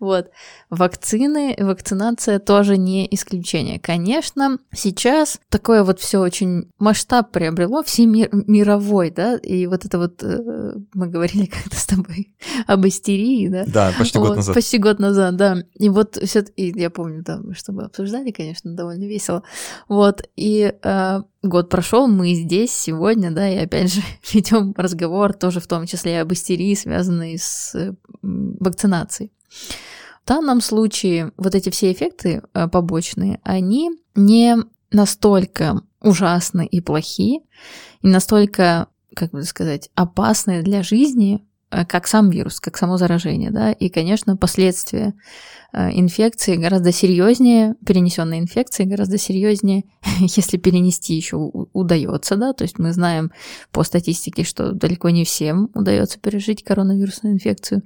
[0.00, 0.30] Вот.
[0.70, 3.78] Вакцины, вакцинация тоже не исключение.
[3.78, 10.74] Конечно, сейчас такое вот все очень масштаб приобрело, всемировой, да, и вот это вот, э,
[10.92, 12.34] мы говорили как-то с тобой
[12.66, 14.54] об истерии, да, Да, почти год вот, назад.
[14.54, 15.56] Почти год назад, да.
[15.74, 19.42] И вот все и я помню, да, что мы обсуждали, конечно, довольно весело.
[19.88, 23.93] Вот, и э, год прошел, мы здесь сегодня, да, и опять же
[24.32, 27.74] ведем разговор тоже в том числе об истерии, связанной с
[28.22, 29.32] вакцинацией.
[30.24, 34.56] В данном случае вот эти все эффекты э, побочные, они не
[34.90, 37.40] настолько ужасны и плохи,
[38.00, 41.44] и настолько, как бы сказать, опасны для жизни,
[41.84, 45.14] как сам вирус, как само заражение, да, и, конечно, последствия
[45.72, 49.84] э, инфекции гораздо серьезнее, перенесенной инфекции гораздо серьезнее,
[50.20, 53.32] если перенести еще удается, да, то есть мы знаем
[53.72, 57.82] по статистике, что далеко не всем удается пережить коронавирусную инфекцию.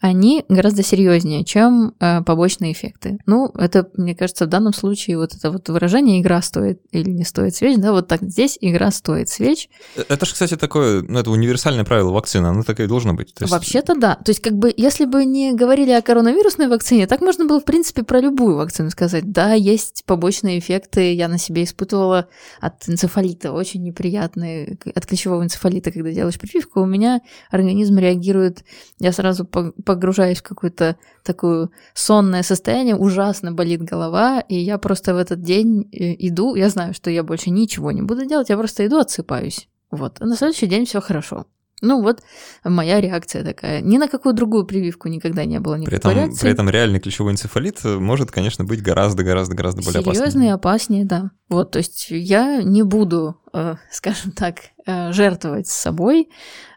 [0.00, 3.18] Они гораздо серьезнее, чем э, побочные эффекты.
[3.26, 7.24] Ну, это, мне кажется, в данном случае вот это вот выражение «игра стоит или не
[7.24, 9.68] стоит свеч», да, вот так здесь игра стоит свеч.
[9.96, 13.34] Э, это же, кстати, такое, ну, это универсальное правило вакцины, оно такое и должно быть.
[13.40, 13.50] есть...
[13.50, 14.14] Вообще-то да.
[14.14, 17.64] То есть, как бы, если бы не говорили о коронавирусной вакцине, так можно было, в
[17.64, 19.32] принципе, про любую вакцину сказать.
[19.32, 22.28] Да, есть побочные эффекты, я на себе испытывала
[22.60, 28.64] от энцефалита, очень неприятные, от ключевого энцефалита, когда делаешь прививку, у меня организм реагирует,
[29.00, 29.44] я сразу
[29.88, 35.88] погружаюсь в какое-то такое сонное состояние, ужасно болит голова, и я просто в этот день
[35.92, 39.66] э, иду, я знаю, что я больше ничего не буду делать, я просто иду, отсыпаюсь.
[39.90, 40.18] Вот.
[40.20, 41.46] А на следующий день все хорошо.
[41.80, 42.22] Ну вот
[42.64, 43.80] моя реакция такая.
[43.80, 46.40] Ни на какую другую прививку никогда не было никакой при этом, реакции.
[46.40, 50.14] При этом реальный ключевой энцефалит может, конечно, быть гораздо-гораздо-гораздо более опасным.
[50.14, 51.30] Серьезный и опаснее, да.
[51.48, 56.28] Вот, то есть я не буду, э, скажем так, э, жертвовать собой,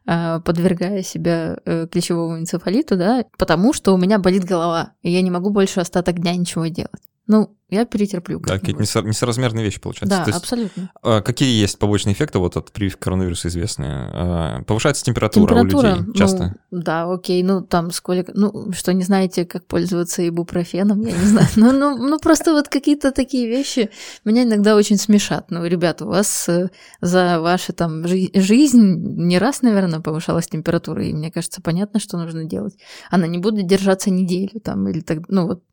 [0.06, 1.58] э, подвергая себя
[1.92, 6.20] ключевому энцефалиту, да, потому что у меня болит голова, и я не могу больше остаток
[6.20, 7.02] дня ничего делать.
[7.28, 8.42] Ну, я перетерплю.
[8.42, 10.18] Да, какие-то несоразмерные вещи получаются.
[10.18, 10.92] Да, есть, абсолютно.
[11.02, 14.10] А, какие есть побочные эффекты вот от прививки коронавируса известные?
[14.12, 16.56] А, повышается температура, температура у людей часто?
[16.70, 18.34] Ну, да, окей, ну там сколько...
[18.36, 21.48] Ну, что, не знаете, как пользоваться ибупрофеном, я не знаю.
[21.56, 23.90] Ну, ну, ну просто вот какие-то такие вещи
[24.26, 25.50] меня иногда очень смешат.
[25.50, 28.82] Ну, ребята, у вас э, за вашу там жизнь
[29.28, 32.76] не раз, наверное, повышалась температура, и мне кажется, понятно, что нужно делать.
[33.10, 35.64] Она не будет держаться неделю там или так, ну вот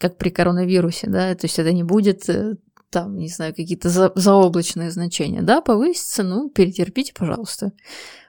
[0.00, 2.56] как при коронавирусе, да, то есть это не будет э,
[2.90, 7.72] там, не знаю, какие-то за, заоблачные значения, да, повысится, ну, перетерпите, пожалуйста.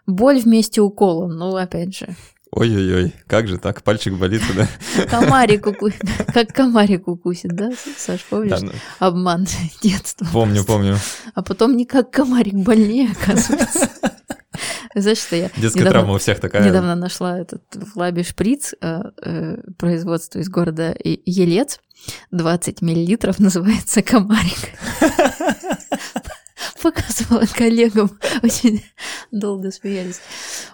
[0.06, 2.16] Боль вместе укола, ну, опять же.
[2.52, 4.68] Ой-ой-ой, как же так, пальчик болит, да?
[5.10, 6.02] Комарик укусит,
[6.34, 8.60] как комарик укусит, да, Саш, помнишь?
[8.60, 8.72] Да, ну...
[9.00, 9.48] Обман
[9.82, 10.28] детства.
[10.34, 10.98] Помню, помню.
[11.34, 13.90] А потом не как комарик больнее, оказывается.
[14.96, 16.68] Знаешь, что я Детская недавно, травма у всех такая.
[16.68, 21.80] Недавно нашла этот в лабе шприц э, э, производства из города Елец.
[22.32, 24.70] 20 миллилитров называется комарик.
[26.82, 28.12] Показывала коллегам,
[28.44, 28.84] очень
[29.32, 30.20] долго смеялись.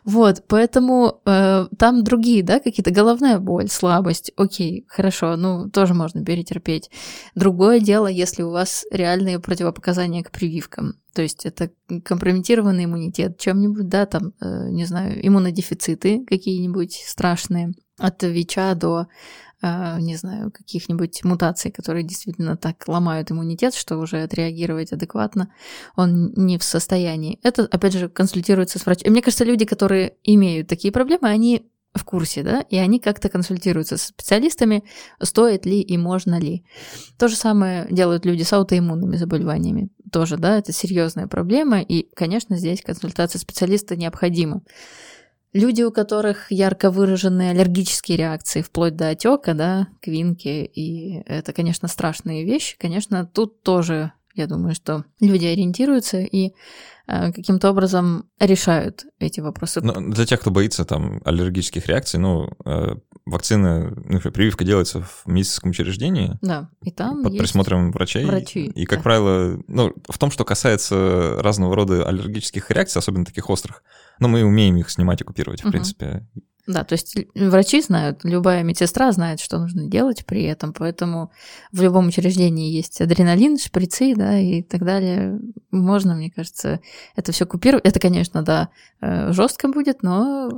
[0.04, 6.24] Вот, поэтому э, там другие, да, какие-то головная боль, слабость, окей, хорошо, ну, тоже можно
[6.24, 6.90] перетерпеть.
[7.36, 10.94] Другое дело, если у вас реальные противопоказания к прививкам.
[11.14, 11.72] То есть это
[12.04, 19.08] компрометированный иммунитет, чем-нибудь, да, там, э, не знаю, иммунодефициты какие-нибудь страшные, от ВИЧа до
[19.62, 25.52] не знаю, каких-нибудь мутаций, которые действительно так ломают иммунитет, что уже отреагировать адекватно
[25.96, 27.40] он не в состоянии.
[27.44, 29.12] Это, опять же, консультируется с врачом.
[29.12, 33.98] Мне кажется, люди, которые имеют такие проблемы, они в курсе, да, и они как-то консультируются
[33.98, 34.84] с специалистами,
[35.22, 36.64] стоит ли и можно ли.
[37.18, 39.90] То же самое делают люди с аутоиммунными заболеваниями.
[40.12, 44.62] Тоже, да, это серьезная проблема, и, конечно, здесь консультация специалиста необходима.
[45.54, 51.88] Люди, у которых ярко выраженные аллергические реакции, вплоть до отека, да, квинки, и это, конечно,
[51.88, 56.54] страшные вещи, конечно, тут тоже, я думаю, что люди ориентируются и
[57.08, 59.80] э, каким-то образом решают эти вопросы.
[59.82, 65.24] Но для тех, кто боится там аллергических реакций, ну, э, вакцина, ну, прививка делается в
[65.26, 66.38] медицинском учреждении.
[66.42, 68.26] Да, и там Под присмотром врачей.
[68.26, 68.66] Врачи.
[68.66, 69.04] И, как да.
[69.04, 73.82] правило, ну, в том, что касается разного рода аллергических реакций, особенно таких острых,
[74.20, 76.28] но мы умеем их снимать и купировать, в принципе.
[76.68, 81.32] Да, то есть врачи знают, любая медсестра знает, что нужно делать при этом, поэтому
[81.72, 85.40] в любом учреждении есть адреналин, шприцы, да, и так далее.
[85.72, 86.82] Можно, мне кажется,
[87.16, 87.86] это все купировать.
[87.86, 90.50] Это, конечно, да, э, жестко будет, но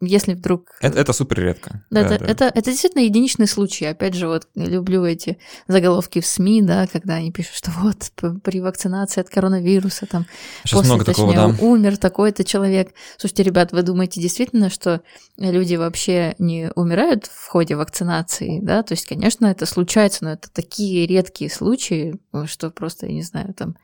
[0.00, 0.76] если вдруг...
[0.80, 1.84] Это, это супер редко.
[1.90, 2.30] Да, да, это, да.
[2.30, 3.86] Это, это действительно единичный случай.
[3.86, 8.10] Опять же, вот люблю эти заголовки в СМИ, да, когда они пишут, что вот
[8.42, 10.26] при вакцинации от коронавируса там
[10.62, 11.64] Сейчас после, много точнее, такого, да.
[11.64, 12.92] умер такой-то человек.
[13.16, 15.02] Слушайте, ребят, вы думаете действительно, что
[15.38, 18.82] люди вообще не умирают в ходе вакцинации, да?
[18.82, 23.54] То есть, конечно, это случается, но это такие редкие случаи, что просто, я не знаю,
[23.54, 23.76] там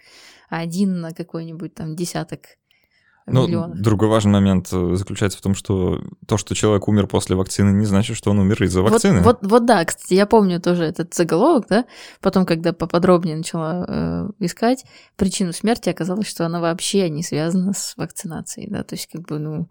[0.51, 2.41] один на какой-нибудь там десяток
[3.27, 3.79] ну, миллионов.
[3.79, 7.87] Другой важный момент э, заключается в том, что то, что человек умер после вакцины, не
[7.87, 9.21] значит, что он умер из-за вакцины.
[9.21, 11.85] Вот, вот, вот да, кстати, я помню тоже этот заголовок, да,
[12.21, 14.85] потом, когда поподробнее начала э, искать
[15.17, 19.39] причину смерти, оказалось, что она вообще не связана с вакцинацией, да, то есть как бы,
[19.39, 19.69] ну,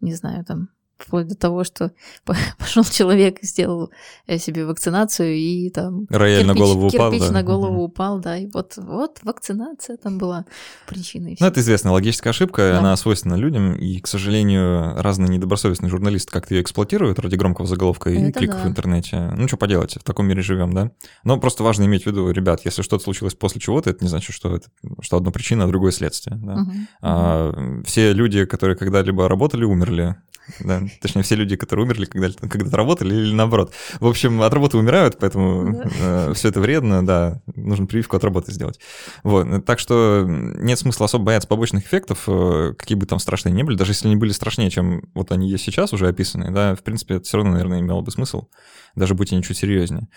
[0.00, 1.92] не знаю, там вплоть до того, что
[2.58, 3.90] пошел человек и сделал
[4.26, 7.32] э, себе вакцинацию и там рояль кирпич, на голову упал, кирпич да?
[7.32, 10.44] на голову упал, да, и вот вот вакцинация там была
[10.86, 11.36] причиной.
[11.40, 12.78] Ну это известная логическая ошибка, да.
[12.78, 18.10] она свойственна людям, и, к сожалению, разные недобросовестные журналисты как-то ее эксплуатируют ради громкого заголовка
[18.10, 18.64] и это кликов да.
[18.64, 19.32] в интернете.
[19.36, 20.90] Ну что поделать, в таком мире живем, да?
[21.24, 24.34] Но просто важно иметь в виду, ребят, если что-то случилось после чего-то, это не значит,
[24.34, 24.68] что это
[25.00, 26.36] что одна причина, а другое следствие.
[26.36, 26.54] Да?
[26.54, 26.72] Угу.
[27.02, 30.16] А, все люди, которые когда-либо работали, умерли
[30.60, 30.82] Да?
[31.00, 33.72] Точнее, все люди, которые умерли, когда, когда-то работали или наоборот.
[34.00, 35.90] В общем, от работы умирают, поэтому да.
[36.00, 38.80] э, все это вредно, да, нужно прививку от работы сделать.
[39.22, 43.62] Вот, так что нет смысла особо бояться побочных эффектов, э, какие бы там страшные не
[43.62, 46.82] были, даже если они были страшнее, чем вот они есть сейчас уже описанные, да, в
[46.82, 48.48] принципе, это все равно, наверное, имело бы смысл,
[48.94, 50.08] даже будь они чуть серьезнее.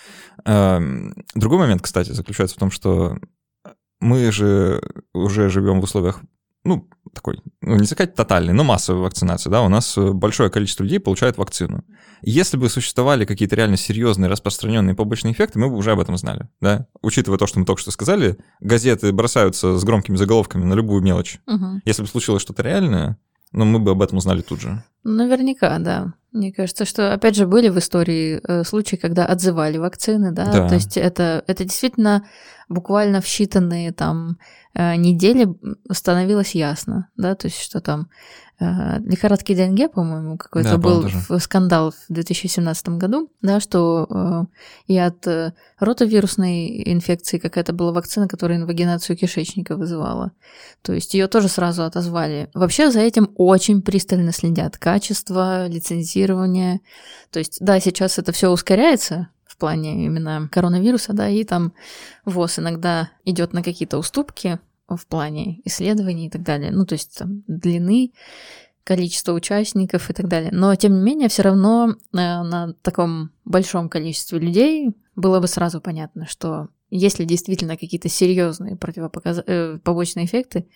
[0.45, 0.79] Э,
[1.35, 3.17] другой момент, кстати, заключается в том, что
[3.99, 4.81] мы же
[5.13, 6.21] уже живем в условиях
[6.63, 10.83] ну, такой, ну, не сказать тотальной, но массовой вакцинации, да, у нас э, большое количество
[10.83, 11.83] людей получают вакцину.
[12.21, 16.47] Если бы существовали какие-то реально серьезные распространенные побочные эффекты, мы бы уже об этом знали,
[16.61, 16.87] да.
[17.01, 21.39] Учитывая то, что мы только что сказали, газеты бросаются с громкими заголовками на любую мелочь.
[21.47, 21.81] Угу.
[21.85, 23.17] Если бы случилось что-то реальное,
[23.51, 24.83] ну, мы бы об этом узнали тут же.
[25.03, 26.13] Наверняка, да.
[26.31, 30.69] Мне кажется, что, опять же, были в истории э, случаи, когда отзывали вакцины, да, да.
[30.69, 32.25] то есть это, это действительно
[32.69, 34.37] буквально в считанные там
[34.73, 35.47] э, недели
[35.91, 38.07] становилось ясно, да, то есть что там
[38.61, 44.45] Э, лихорадки Денге, по-моему, какой-то да, был в скандал в 2017 году, да, что э,
[44.85, 50.31] и от э, ротовирусной инфекции какая-то была вакцина, которая инвагинацию кишечника вызывала.
[50.83, 52.51] То есть ее тоже сразу отозвали.
[52.53, 54.77] Вообще за этим очень пристально следят.
[54.77, 56.81] Качество, лицензирование.
[57.31, 61.73] То есть, да, сейчас это все ускоряется, в плане именно коронавируса, да, и там
[62.25, 64.59] ВОЗ иногда идет на какие-то уступки,
[64.97, 66.71] в плане исследований и так далее.
[66.71, 68.13] Ну, то есть там, длины,
[68.83, 70.51] количество участников и так далее.
[70.51, 75.81] Но, тем не менее, все равно э, на таком большом количестве людей было бы сразу
[75.81, 79.43] понятно, что если действительно какие-то серьезные противопоказ...
[79.45, 80.67] э, побочные эффекты,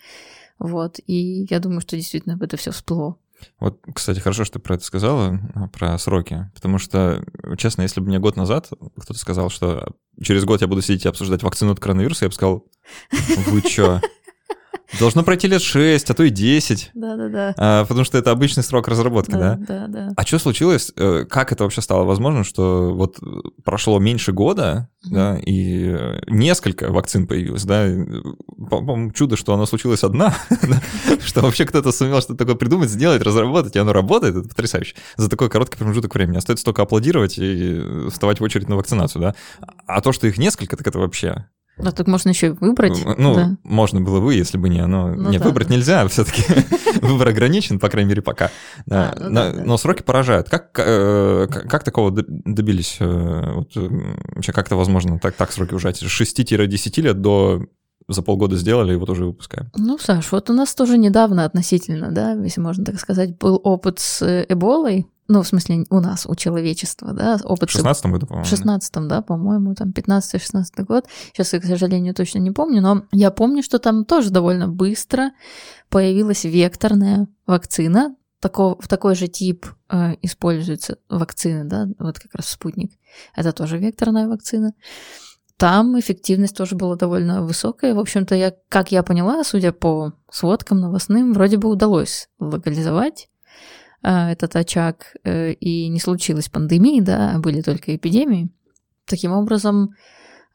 [0.58, 3.18] вот, и я думаю, что действительно это все всплыло.
[3.60, 6.50] Вот, кстати, хорошо, что ты про это сказала, а, про сроки.
[6.54, 7.24] Потому что,
[7.56, 8.68] честно, если бы мне год назад
[8.98, 12.34] кто-то сказал, что через год я буду сидеть и обсуждать вакцину от коронавируса, я бы
[12.34, 12.66] сказал,
[13.46, 14.00] вы чё?
[14.98, 16.90] Должно пройти лет 6, а то и 10.
[16.94, 17.54] Да-да-да.
[17.56, 19.56] А, потому что это обычный срок разработки, да?
[19.56, 20.12] Да, да.
[20.16, 20.92] А что случилось?
[20.96, 23.18] Э, как это вообще стало возможным, что вот
[23.64, 25.12] прошло меньше года, mm-hmm.
[25.12, 27.86] да, и несколько вакцин появилось, да?
[28.70, 30.34] По-моему, чудо, что оно случилось одна,
[31.24, 34.94] что вообще кто-то сумел что-то такое придумать, сделать, разработать, и оно работает, это потрясающе.
[35.16, 39.34] За такой короткий промежуток времени остается только аплодировать и вставать в очередь на вакцинацию, да?
[39.86, 41.46] А то, что их несколько, так это вообще
[41.78, 43.04] да, так можно еще и выбрать.
[43.18, 43.56] Ну, да.
[43.62, 45.08] можно было бы, если бы не оно.
[45.08, 45.48] Ну, Нет, да.
[45.48, 46.42] выбрать нельзя, все-таки
[47.02, 48.50] выбор ограничен, по крайней мере, пока.
[48.86, 49.12] Да.
[49.14, 50.48] А, ну, но, да, но сроки поражают.
[50.48, 52.96] Как, э, как такого добились?
[53.00, 55.98] Э, вот, вообще, как это возможно так, так сроки ужать?
[55.98, 57.66] С 6-10 лет до
[58.08, 59.70] за полгода сделали и вот уже выпускаем.
[59.76, 63.98] Ну, Саш, вот у нас тоже недавно относительно, да, если можно так сказать, был опыт
[63.98, 67.70] с Эболой, ну, в смысле, у нас, у человечества, да, опыт...
[67.70, 68.46] В 16-м году, по-моему.
[68.46, 71.06] В 16-м, да, по-моему, там 15-16 год.
[71.32, 75.32] Сейчас я, к сожалению, точно не помню, но я помню, что там тоже довольно быстро
[75.88, 82.48] появилась векторная вакцина, такого, в такой же тип э, используются вакцины, да, вот как раз
[82.48, 82.92] спутник.
[83.34, 84.74] Это тоже векторная вакцина.
[85.58, 87.94] Там эффективность тоже была довольно высокая.
[87.94, 93.30] В общем-то, я, как я поняла, судя по сводкам новостным, вроде бы удалось локализовать
[94.02, 98.50] а, этот очаг, э, и не случилось пандемии, да, а были только эпидемии.
[99.06, 99.94] Таким образом,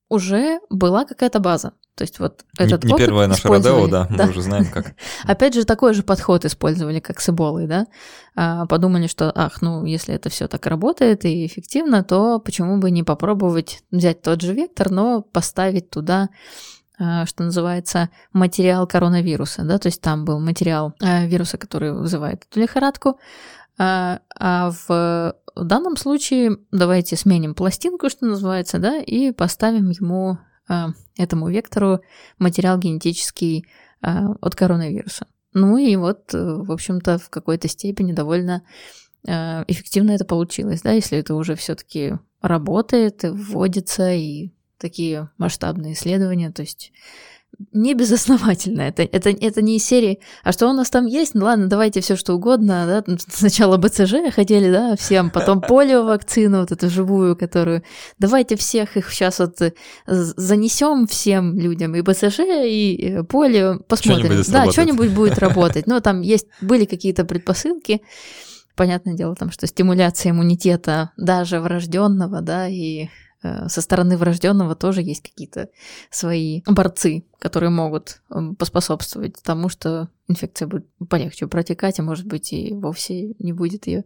[0.07, 1.73] уже была какая-то база.
[1.95, 4.93] То есть вот этот Не, не первая наша Родео, да, да, мы уже знаем как.
[5.25, 7.87] Опять же, такой же подход использовали, как с Эболой, да.
[8.35, 12.91] А, подумали, что, ах, ну, если это все так работает и эффективно, то почему бы
[12.91, 16.29] не попробовать взять тот же вектор, но поставить туда
[17.03, 22.45] а, что называется, материал коронавируса, да, то есть там был материал а, вируса, который вызывает
[22.49, 23.19] эту лихорадку,
[23.79, 30.37] а, а в данном случае давайте сменим пластинку, что называется, да, и поставим ему
[31.17, 32.01] этому вектору
[32.39, 33.65] материал генетический
[34.01, 35.27] от коронавируса.
[35.53, 38.63] Ну и вот, в общем-то, в какой-то степени довольно
[39.23, 46.63] эффективно это получилось, да, если это уже все-таки работает, вводится и такие масштабные исследования, то
[46.63, 46.91] есть
[47.71, 48.81] не безосновательно.
[48.81, 51.35] Это, это, это не из серии, а что у нас там есть?
[51.35, 53.03] Ну ладно, давайте все что угодно.
[53.05, 53.15] Да?
[53.29, 57.83] Сначала БЦЖ хотели, да, всем, потом полиовакцину, вот эту живую, которую...
[58.19, 59.73] Давайте всех их сейчас вот э,
[60.05, 64.43] занесем всем людям, и БЦЖ, и э, полио, посмотрим.
[64.43, 65.87] Что да, что-нибудь будет работать.
[65.87, 68.01] Но там есть, были какие-то предпосылки.
[68.75, 73.09] Понятное дело, там, что стимуляция иммунитета даже врожденного, да, и
[73.41, 75.69] со стороны врожденного тоже есть какие-то
[76.09, 78.21] свои борцы, которые могут
[78.57, 84.05] поспособствовать тому, что инфекция будет полегче протекать, а может быть и вовсе не будет ее.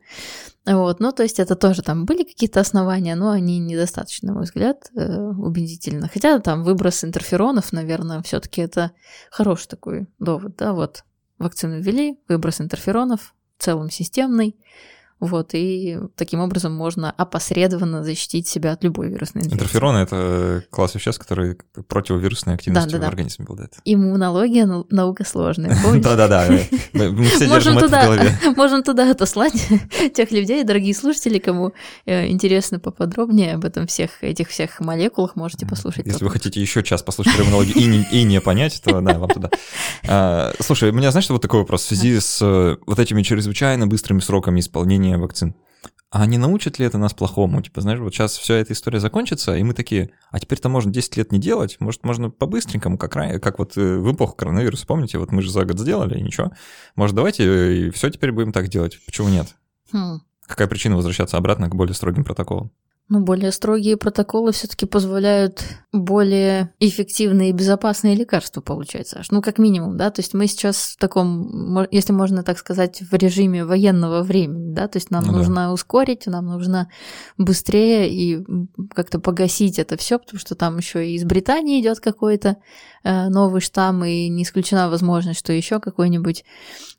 [0.65, 4.43] Вот, ну то есть это тоже там были какие-то основания, но они недостаточно, на мой
[4.43, 6.09] взгляд, э, убедительно.
[6.11, 8.91] Хотя там выброс интерферонов, наверное, все-таки это
[9.29, 11.03] хороший такой довод, да, вот
[11.37, 14.55] вакцину ввели, выброс интерферонов, целом системный.
[15.21, 19.63] Вот, и таким образом можно опосредованно защитить себя от любой вирусной инфекции.
[19.63, 21.57] Интерфероны— это класс веществ, которые
[21.87, 23.05] противовирусной активностью Да, да, да.
[23.05, 23.73] в организме обладают.
[23.85, 25.75] Иммунология нау- наука сложная?
[26.01, 26.49] Да-да-да,
[26.93, 28.39] мы мы все держим это в голове.
[28.57, 29.53] можем туда отослать
[30.13, 31.71] тех людей, дорогие слушатели, кому
[32.05, 36.05] э, интересно поподробнее об этом всех этих всех молекулах, можете послушать.
[36.05, 39.29] Если вы хотите еще час послушать терминологию и не, и не понять, то да, вам
[39.29, 39.49] туда.
[40.07, 43.87] А, слушай, у меня, знаешь, вот такой вопрос в связи с э, вот этими чрезвычайно
[43.87, 45.55] быстрыми сроками исполнения вакцин.
[46.11, 47.61] А не научит ли это нас плохому?
[47.61, 51.17] Типа, знаешь, вот сейчас вся эта история закончится, и мы такие, а теперь-то можно 10
[51.17, 55.33] лет не делать, может, можно по-быстренькому, как, как вот э, в эпоху коронавируса, помните, вот
[55.33, 56.53] мы же за год сделали, и ничего.
[56.95, 58.97] Может, давайте э, и все теперь будем так делать?
[59.05, 59.55] Почему нет?
[59.91, 60.21] Хм.
[60.47, 62.71] Какая причина возвращаться обратно к более строгим протоколам?
[63.07, 69.29] Ну, более строгие протоколы все-таки позволяют более эффективные и безопасные лекарства получать, Саш.
[69.29, 70.09] Ну, как минимум, да.
[70.09, 74.87] То есть мы сейчас в таком, если можно так сказать, в режиме военного времени, да.
[74.87, 75.37] То есть нам Ну да.
[75.37, 76.89] нужно ускорить, нам нужно
[77.37, 78.43] быстрее и
[78.95, 82.55] как-то погасить это все, потому что там еще и из Британии идет какой-то э,
[83.05, 86.43] новый штамм, и не исключена возможность, что еще какой-нибудь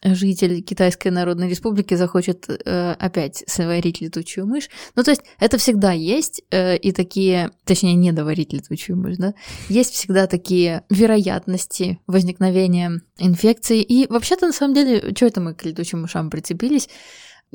[0.02, 4.68] житель Китайской Народной Республики захочет э, опять сварить летучую мышь.
[4.94, 9.34] Ну, то есть это всегда есть, э, и такие, точнее, не доварить летучую мышь, да,
[9.68, 13.82] есть всегда такие вероятности возникновения инфекции.
[13.82, 16.88] И вообще-то, на самом деле, что это мы к летучим мышам прицепились?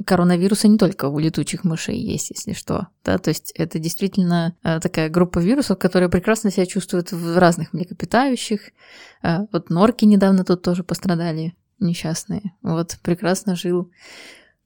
[0.06, 2.88] Коронавирусы не только у летучих мышей есть, если что.
[3.04, 3.18] Да?
[3.18, 8.72] То есть это действительно э, такая группа вирусов, которые прекрасно себя чувствуют в разных млекопитающих.
[9.22, 12.54] Э, Вот норки недавно тут тоже пострадали, несчастные.
[12.62, 13.92] Вот прекрасно жил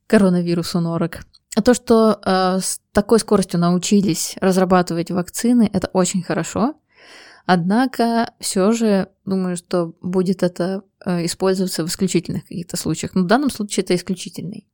[0.08, 1.26] коронавирус у норок.
[1.56, 6.76] А то, что э, с такой скоростью научились разрабатывать вакцины, это очень хорошо.
[7.48, 13.14] Однако все же думаю, что будет это использоваться в исключительных каких-то случаях.
[13.14, 14.68] Но в данном случае это исключительный.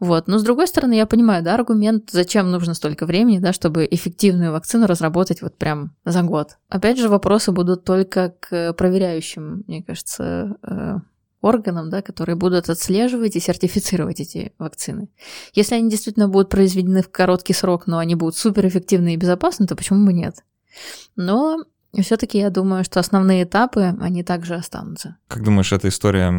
[0.00, 0.28] Вот.
[0.28, 4.52] Но с другой стороны, я понимаю, да, аргумент, зачем нужно столько времени, да, чтобы эффективную
[4.52, 6.58] вакцину разработать вот прям за год.
[6.68, 10.98] Опять же, вопросы будут только к проверяющим, мне кажется, э,
[11.40, 15.08] органам, да, которые будут отслеживать и сертифицировать эти вакцины.
[15.54, 19.76] Если они действительно будут произведены в короткий срок, но они будут суперэффективны и безопасны, то
[19.76, 20.44] почему бы нет?
[21.16, 21.64] Но
[22.02, 25.16] все-таки я думаю, что основные этапы, они также останутся.
[25.26, 26.30] Как думаешь, эта история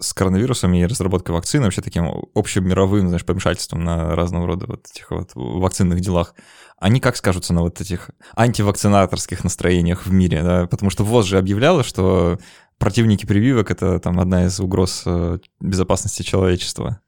[0.00, 4.86] с коронавирусом и разработкой вакцины, вообще таким общим мировым, знаешь, помешательством на разного рода вот
[4.92, 6.34] этих вот вакцинных делах,
[6.78, 10.66] они как скажутся на вот этих антивакцинаторских настроениях в мире, да?
[10.66, 12.38] Потому что ВОЗ же объявляла, что
[12.78, 17.00] противники прививок— это там одна из угроз э, безопасности человечества.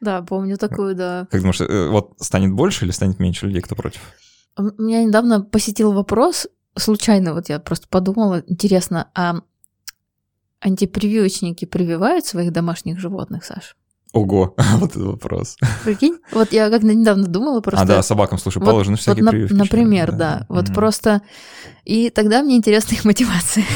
[0.00, 1.26] Да, помню такую, да.
[1.30, 4.00] Как думаешь, э, вот станет больше или станет меньше людей, кто против?
[4.58, 6.46] Меня недавно посетил вопрос,
[6.78, 9.40] случайно вот я просто подумала, интересно, а
[10.60, 13.76] антипрививочники прививают своих домашних животных, Саш?
[14.12, 15.56] Ого, вот этот вопрос.
[15.84, 16.18] Прикинь?
[16.32, 17.82] Вот я как недавно думала просто...
[17.82, 19.52] А, да, собакам, слушай, Вот- положены вот всякие на- прививки.
[19.52, 20.46] Например, ли, да.
[20.48, 20.74] Вот Мгм.
[20.74, 21.22] просто...
[21.84, 23.64] И тогда мне интересна их мотивация.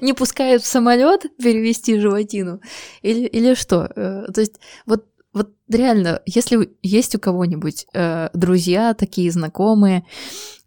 [0.00, 2.60] Не пускают в самолет перевести животину?
[3.02, 3.90] Или, или что?
[3.94, 5.04] Э, То есть вот,
[5.38, 10.04] вот реально, если есть у кого-нибудь э, друзья, такие знакомые,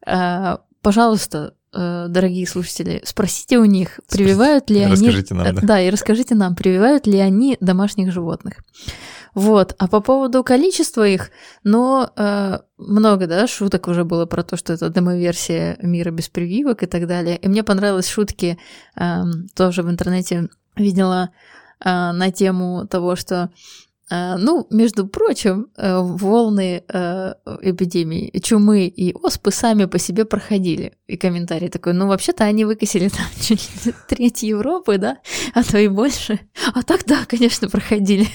[0.05, 4.93] э, пожалуйста, э, дорогие слушатели, спросите у них, прививают ли они...
[4.93, 5.61] Расскажите нам, Э, да.
[5.61, 8.55] Да, и расскажите нам, прививают ли они домашних животных.
[9.33, 9.75] Вот.
[9.77, 11.31] А по поводу количества их,
[11.63, 16.83] но э, много, да, шуток уже было про то, что это демоверсия мира без прививок
[16.83, 17.37] и так далее.
[17.37, 18.57] И мне понравились шутки,
[18.95, 21.29] эм, тоже в интернете видела
[21.79, 23.49] э, на тему того, что э,
[24.37, 30.97] ну, между прочим, э, волны э, эпидемии чумы и оспы сами по себе проходили.
[31.07, 35.19] И комментарий такой, ну, вообще-то они выкосили там чуть ли не треть Европы, да,
[35.53, 36.39] а то и больше.
[36.73, 38.27] А так, да, конечно, проходили.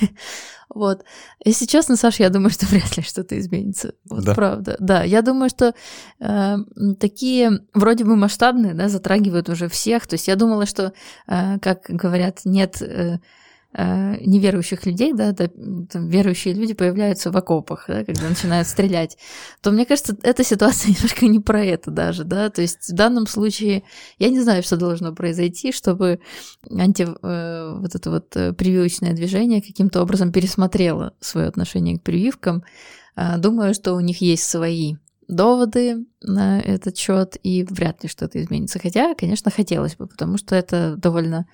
[0.74, 1.05] Вот.
[1.45, 3.93] Если честно, Саша, я думаю, что вряд ли что-то изменится.
[4.09, 4.35] Вот Да?
[4.35, 4.77] правда.
[4.81, 5.74] Да, я думаю, что
[6.20, 6.57] э,
[6.99, 10.07] такие вроде бы масштабные, да, затрагивают уже всех.
[10.07, 10.93] То есть я думала, что,
[11.29, 13.18] э, как говорят, нет э,
[13.77, 19.18] э, неверующих людей, да, да, там, верующие люди появляются в окопах, да, когда начинают стрелять,
[19.61, 23.27] то мне кажется, эта ситуация немножко не про это даже, да, то есть в данном
[23.27, 23.83] случае
[24.18, 26.20] я не знаю, что должно произойти, чтобы
[26.70, 32.64] анти, э, вот это вот э, прививочное движение каким-то образом пересмотрело свое отношение к прививкам.
[33.14, 34.97] А, Думаю, что у них есть свои
[35.29, 38.79] доводы на этот счет, и вряд ли что-то изменится.
[38.79, 41.47] Хотя, конечно, хотелось бы, потому что это довольно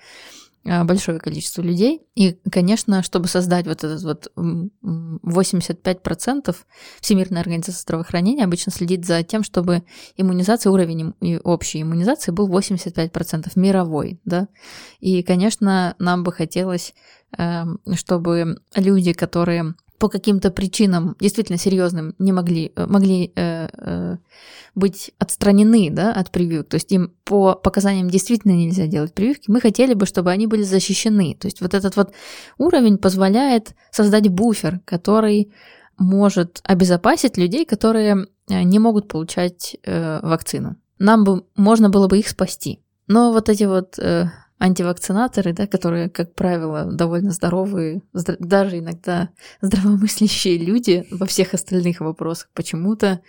[0.65, 2.03] большое количество людей.
[2.15, 6.57] И, конечно, чтобы создать вот этот вот 85%
[7.01, 9.83] Всемирная организация здравоохранения обычно следит за тем, чтобы
[10.17, 14.49] иммунизация, уровень общей иммунизации был 85% мировой, да.
[15.01, 16.95] И, конечно, нам бы хотелось,
[17.37, 24.17] эм, чтобы люди, которые по каким-то причинам действительно серьезным не могли, э, могли э, э,
[24.75, 29.61] быть отстранены да, от прививок, то есть им по показаниям действительно нельзя делать прививки, мы
[29.61, 31.37] хотели бы, чтобы они были защищены.
[31.41, 32.11] То есть вот этот вот
[32.59, 35.53] уровень позволяет создать буфер, который
[35.99, 40.75] может обезопасить людей, которые э, не могут получать э, вакцину.
[40.99, 42.81] Нам бы можно было бы их спасти.
[43.07, 44.33] Но вот эти вот э,
[44.63, 52.49] антивакцинаторы, да, которые, как правило, довольно здоровые, даже иногда здравомыслящие люди во всех остальных вопросах
[52.55, 53.21] почему-то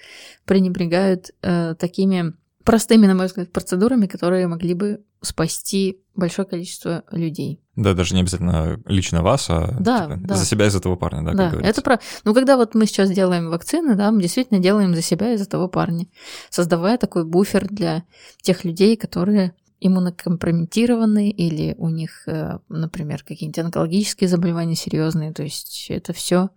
[0.45, 7.59] пренебрегают э, такими простыми, на мой взгляд, процедурами, которые могли бы спасти большое количество людей.
[7.75, 10.35] Да, даже не обязательно лично вас, а да, типа, да.
[10.35, 11.99] за себя из этого парня, да, да как это про...
[12.25, 15.67] Ну, когда вот мы сейчас делаем вакцины, да, мы действительно делаем за себя из этого
[15.67, 16.05] парня,
[16.51, 18.03] создавая такой буфер для
[18.43, 19.55] тех людей, которые
[19.85, 25.33] иммунокомпрометированы или у них, э, например, какие-нибудь онкологические заболевания серьезные.
[25.33, 26.49] То есть это все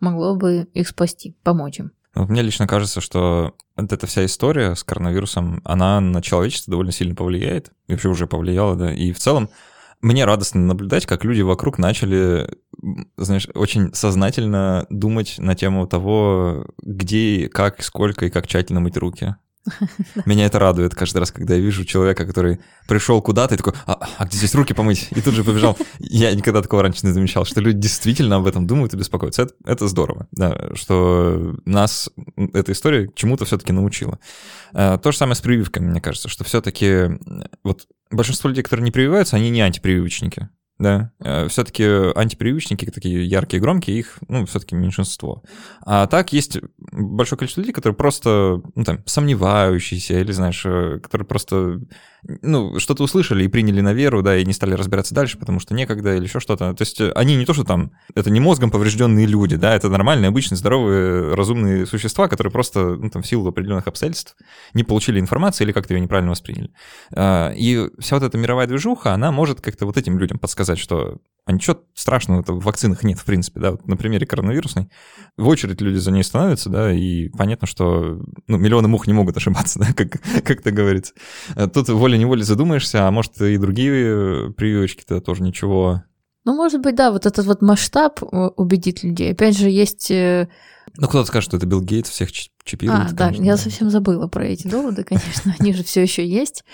[0.00, 1.92] могло бы их спасти, помочь им.
[2.14, 6.92] Вот мне лично кажется, что вот эта вся история с коронавирусом, она на человечество довольно
[6.92, 9.48] сильно повлияет, и вообще уже повлияла, да, и в целом
[10.02, 12.48] мне радостно наблюдать, как люди вокруг начали,
[13.16, 19.36] знаешь, очень сознательно думать на тему того, где, как, сколько и как тщательно мыть руки.
[20.26, 24.08] Меня это радует каждый раз, когда я вижу человека, который пришел куда-то и такой, а,
[24.18, 25.08] а где здесь руки помыть?
[25.12, 25.76] И тут же побежал.
[25.98, 29.42] Я никогда такого раньше не замечал, что люди действительно об этом думают и беспокоятся.
[29.42, 34.18] Это, это здорово, да, что нас эта история чему-то все-таки научила.
[34.72, 37.18] А, то же самое с прививками, мне кажется, что все-таки
[37.62, 40.48] вот большинство людей, которые не прививаются, они не антипрививочники
[40.82, 41.12] да.
[41.20, 45.42] Э, все-таки антипривычники, такие яркие, громкие, их, ну, все-таки меньшинство.
[45.86, 46.58] А так есть
[46.90, 51.80] большое количество людей, которые просто, ну, там, сомневающиеся, или, знаешь, э, которые просто
[52.24, 55.74] ну, что-то услышали и приняли на веру, да, и не стали разбираться дальше, потому что
[55.74, 56.72] некогда или еще что-то.
[56.72, 59.88] То есть э, они не то, что там, это не мозгом поврежденные люди, да, это
[59.88, 64.36] нормальные, обычные, здоровые, разумные существа, которые просто, ну, там, в силу определенных обстоятельств
[64.72, 66.70] не получили информации или как-то ее неправильно восприняли.
[67.14, 71.18] А, и вся вот эта мировая движуха, она может как-то вот этим людям подсказать, что
[71.44, 74.88] а ничего страшного в вакцинах нет, в принципе, да, вот на примере коронавирусной.
[75.36, 79.36] В очередь люди за ней становятся, да, и понятно, что ну, миллионы мух не могут
[79.36, 81.14] ошибаться, да, как, как это говорится.
[81.54, 86.04] А тут волей-неволей задумаешься, а может и другие прививочки-то тоже ничего.
[86.44, 88.26] Ну, может быть, да, вот этот вот масштаб э,
[88.56, 89.32] убедит людей.
[89.32, 90.10] Опять же, есть...
[90.10, 90.48] Э,
[90.96, 93.12] ну, кто-то скажет, что это Билл Гейтс всех чипирует.
[93.12, 96.64] А, да, конечно, я совсем забыла про эти доводы, конечно, они же все еще есть.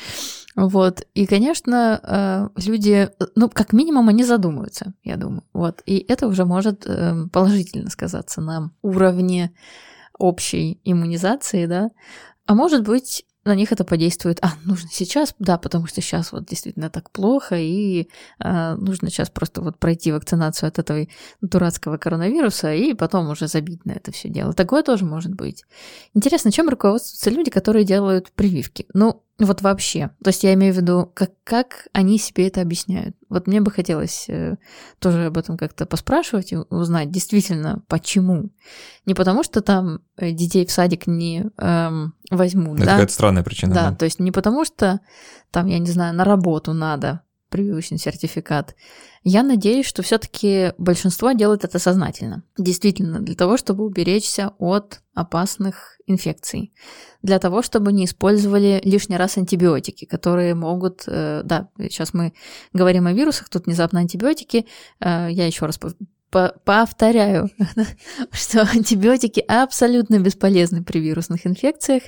[0.58, 1.06] Вот.
[1.14, 5.44] И, конечно, э, люди, ну, как минимум, они задумаются, я думаю.
[5.52, 5.82] Вот.
[5.86, 9.52] И это уже может э, положительно сказаться на уровне
[10.18, 11.90] общей иммунизации, да.
[12.46, 16.46] А может быть, на них это подействует, а, нужно сейчас, да, потому что сейчас вот
[16.46, 18.08] действительно так плохо, и
[18.40, 21.06] а, нужно сейчас просто вот пройти вакцинацию от этого
[21.40, 24.54] дурацкого коронавируса, и потом уже забить на это все дело.
[24.54, 25.62] Такое тоже может быть.
[26.14, 28.86] Интересно, чем руководствуются люди, которые делают прививки?
[28.92, 30.10] Ну, вот вообще.
[30.22, 33.14] То есть я имею в виду, как, как они себе это объясняют.
[33.28, 34.56] Вот мне бы хотелось э,
[34.98, 38.50] тоже об этом как-то поспрашивать и узнать действительно, почему.
[39.06, 42.92] Не потому, что там э, детей в садик не эм, возьмут, это да?
[42.92, 43.74] какая-то странная причина.
[43.74, 45.00] Да, да, то есть не потому, что
[45.52, 48.74] там, я не знаю, на работу надо прививочный сертификат.
[49.24, 52.44] Я надеюсь, что все-таки большинство делает это сознательно.
[52.56, 56.72] Действительно, для того, чтобы уберечься от опасных инфекций.
[57.22, 61.04] Для того, чтобы не использовали лишний раз антибиотики, которые могут...
[61.06, 62.32] Э, да, сейчас мы
[62.72, 64.66] говорим о вирусах, тут внезапно антибиотики.
[65.00, 65.78] Э, я еще раз
[66.30, 67.50] повторяю,
[68.30, 72.04] что антибиотики абсолютно бесполезны при вирусных инфекциях.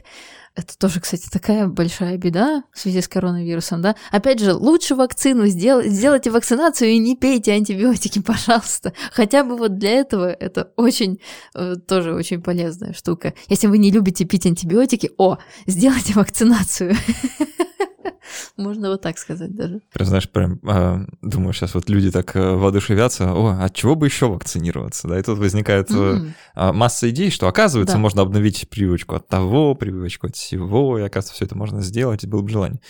[0.60, 3.96] Это тоже, кстати, такая большая беда в связи с коронавирусом, да.
[4.10, 8.92] Опять же, лучше вакцину сделать, сделайте вакцинацию и не пейте антибиотики, пожалуйста.
[9.12, 11.18] Хотя бы вот для этого это очень,
[11.54, 13.32] э, тоже очень полезная штука.
[13.48, 16.94] Если вы не любите пить антибиотики, о, сделайте вакцинацию.
[18.56, 19.80] Можно вот так сказать даже.
[19.92, 24.06] Прям, знаешь, прям э, думаю, сейчас вот люди так э, воодушевятся, о, от чего бы
[24.06, 26.30] еще вакцинироваться, да, и тут возникает mm-hmm.
[26.56, 28.00] э, масса идей, что, оказывается, да.
[28.00, 32.42] можно обновить привычку от того, привычку от всего, и, оказывается, все это можно сделать, было
[32.42, 32.80] бы желание.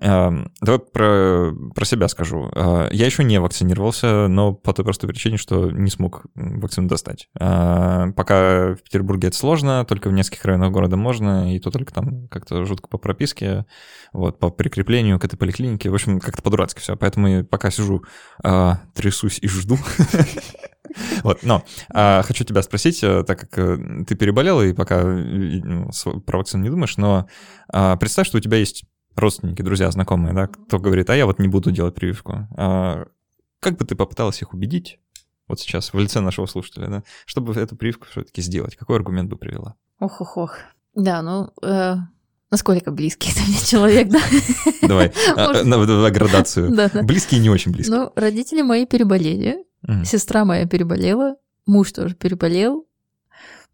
[0.00, 0.30] Э,
[0.60, 2.50] давай про, про себя скажу.
[2.54, 7.28] Э, я еще не вакцинировался, но по той простой причине, что не смог вакцину достать.
[7.38, 11.92] Э, пока в Петербурге это сложно, только в нескольких районах города можно, и то только
[11.92, 13.66] там как-то жутко по прописке,
[14.12, 15.90] вот, по прикреплению к этой поликлинике.
[15.90, 16.96] В общем, как-то по-дурацки все.
[16.96, 18.04] Поэтому пока сижу,
[18.44, 19.78] э, трясусь и жду.
[21.22, 25.90] Вот, но а, хочу тебя спросить, э, так как э, ты переболела и пока ну,
[26.24, 27.28] про вакцину не думаешь, но
[27.68, 28.84] а, представь, что у тебя есть
[29.16, 32.48] родственники, друзья, знакомые, да, кто говорит, а я вот не буду делать прививку.
[32.56, 33.06] А,
[33.60, 34.98] как бы ты попыталась их убедить,
[35.48, 38.76] вот сейчас, в лице нашего слушателя, да, чтобы эту прививку все-таки сделать?
[38.76, 39.74] Какой аргумент бы привела?
[39.98, 40.56] Ох-ох-ох.
[40.94, 41.96] Да, ну, э,
[42.50, 44.20] насколько близкий ты мне человек, да?
[44.82, 46.72] Давай, а, на градацию.
[47.04, 47.92] Близкий и не очень близкий.
[47.92, 49.64] Ну, родители мои переболели,
[50.04, 52.86] сестра моя переболела, муж тоже переболел,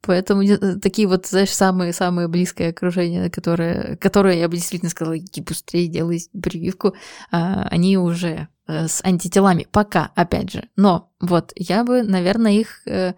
[0.02, 5.40] Поэтому э, такие вот, знаешь, самые-самые близкое окружение, которое, которое я бы действительно сказала, иди
[5.40, 6.94] быстрее делай прививку,
[7.32, 9.66] а, они уже э, с антителами.
[9.70, 10.68] Пока, опять же.
[10.76, 13.14] Но вот я бы, наверное, их э,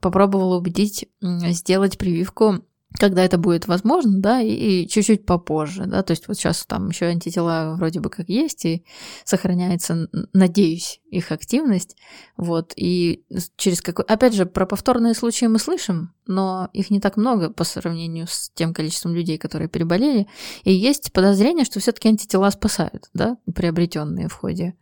[0.00, 2.64] попробовала убедить сделать прививку
[2.98, 7.06] когда это будет возможно, да, и, чуть-чуть попозже, да, то есть вот сейчас там еще
[7.06, 8.84] антитела вроде бы как есть, и
[9.24, 11.96] сохраняется, надеюсь, их активность,
[12.36, 13.24] вот, и
[13.56, 14.04] через какой...
[14.04, 18.50] Опять же, про повторные случаи мы слышим, но их не так много по сравнению с
[18.54, 20.28] тем количеством людей, которые переболели,
[20.62, 24.74] и есть подозрение, что все таки антитела спасают, да, приобретенные в ходе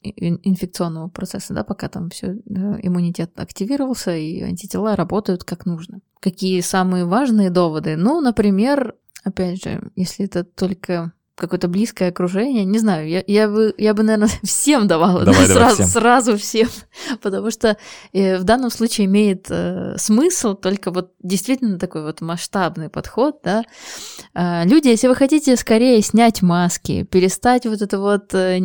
[0.00, 6.00] инфекционного процесса, да, пока там все иммунитет активировался, и антитела работают как нужно.
[6.20, 7.96] Какие самые важные доводы?
[7.96, 8.94] Ну, например,
[9.24, 14.02] опять же, если это только какое-то близкое окружение, не знаю, я, я, бы, я бы,
[14.02, 15.88] наверное, всем давала, давай, да, давай сразу, всем.
[15.88, 16.68] сразу всем,
[17.22, 17.76] потому что
[18.12, 23.62] э, в данном случае имеет э, смысл только вот действительно такой вот масштабный подход, да.
[24.34, 28.60] Э, люди, если вы хотите скорее снять маски, перестать вот это вот э,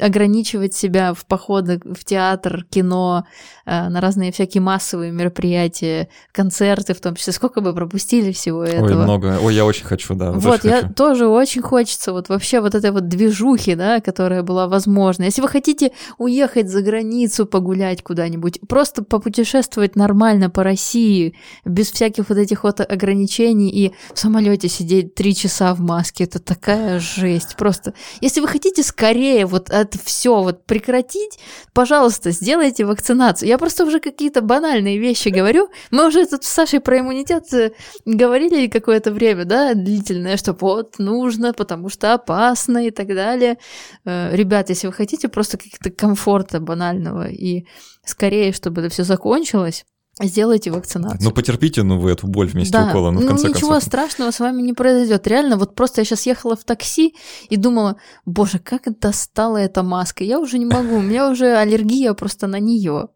[0.00, 3.26] ограничивать себя в походах в театр, кино,
[3.66, 8.86] э, на разные всякие массовые мероприятия, концерты в том числе, сколько бы пропустили всего этого.
[8.86, 10.32] Ой, много, ой, я очень хочу, да.
[10.32, 10.94] Вот, я хочу.
[10.94, 15.24] тоже очень хочется вот вообще вот этой вот движухи, да, которая была возможна.
[15.24, 21.34] Если вы хотите уехать за границу, погулять куда-нибудь, просто попутешествовать нормально по России,
[21.64, 26.38] без всяких вот этих вот ограничений и в самолете сидеть три часа в маске, это
[26.38, 27.56] такая жесть.
[27.56, 31.38] Просто, если вы хотите скорее вот это все вот прекратить,
[31.72, 33.48] пожалуйста, сделайте вакцинацию.
[33.48, 35.68] Я просто уже какие-то банальные вещи говорю.
[35.90, 37.72] Мы уже тут с Сашей про иммунитет э,
[38.04, 43.56] говорили какое-то время, да, длительное, что вот нужно, потому что что опасно и так далее.
[44.04, 47.64] Э, ребят, если вы хотите просто каких-то комфорта банального и
[48.04, 49.84] скорее, чтобы это все закончилось,
[50.22, 51.24] Сделайте вакцинацию.
[51.24, 52.86] Ну, потерпите, ну, вы эту боль вместе да.
[52.86, 53.88] укола, ну, в конце ну, ничего концов.
[53.88, 55.26] страшного с вами не произойдет.
[55.26, 57.16] Реально, вот просто я сейчас ехала в такси
[57.50, 60.22] и думала, боже, как достала эта маска.
[60.22, 63.08] Я уже не могу, у меня уже аллергия просто на нее.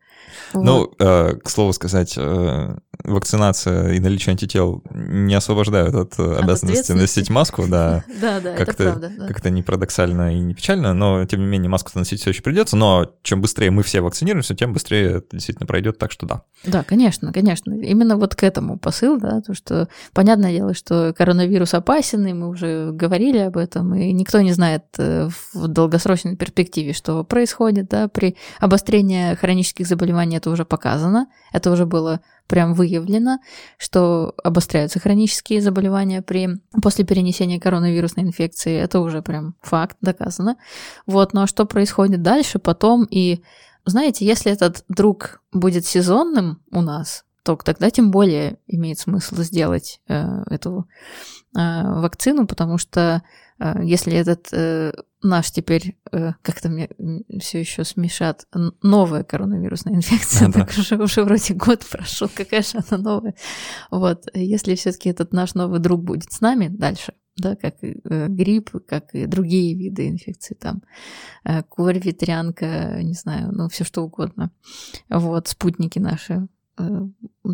[0.54, 6.92] Ну, э, к слову сказать, э, вакцинация и наличие антител не освобождают от, от обязанности
[6.92, 8.04] носить маску, да.
[8.20, 9.12] Да, да, это правда.
[9.28, 12.76] Как-то не парадоксально и не печально, но тем не менее маску носить все еще придется,
[12.76, 16.42] но чем быстрее мы все вакцинируемся, тем быстрее это действительно пройдет, так что да.
[16.64, 17.72] Да, конечно, конечно.
[17.72, 22.48] Именно вот к этому посыл, да, то, что понятное дело, что коронавирус опасен, и мы
[22.48, 28.08] уже говорили об этом, и никто не знает э, в долгосрочной перспективе, что происходит, да,
[28.08, 33.38] при обострении хронических заболеваний это уже показано, это уже было прям выявлено,
[33.76, 36.48] что обостряются хронические заболевания при,
[36.82, 38.76] после перенесения коронавирусной инфекции.
[38.76, 40.56] Это уже прям факт, доказано.
[41.06, 43.42] Вот, а что происходит дальше, потом и...
[43.84, 50.00] Знаете, если этот друг будет сезонным у нас, то тогда тем более имеет смысл сделать
[50.08, 50.86] э, эту
[51.56, 53.22] э, вакцину, потому что
[53.82, 54.92] если этот э,
[55.22, 56.88] наш теперь, э, как-то мне
[57.40, 58.46] все еще смешат,
[58.82, 63.34] новая коронавирусная инфекция, так уже, уже вроде год прошел, какая же она новая.
[63.90, 68.28] Вот, если все-таки этот наш новый друг будет с нами дальше, да, как и э,
[68.28, 70.82] грипп, как и другие виды инфекций, там,
[71.44, 74.52] э, корь, ветрянка, не знаю, ну, все что угодно,
[75.08, 76.46] вот, спутники наши,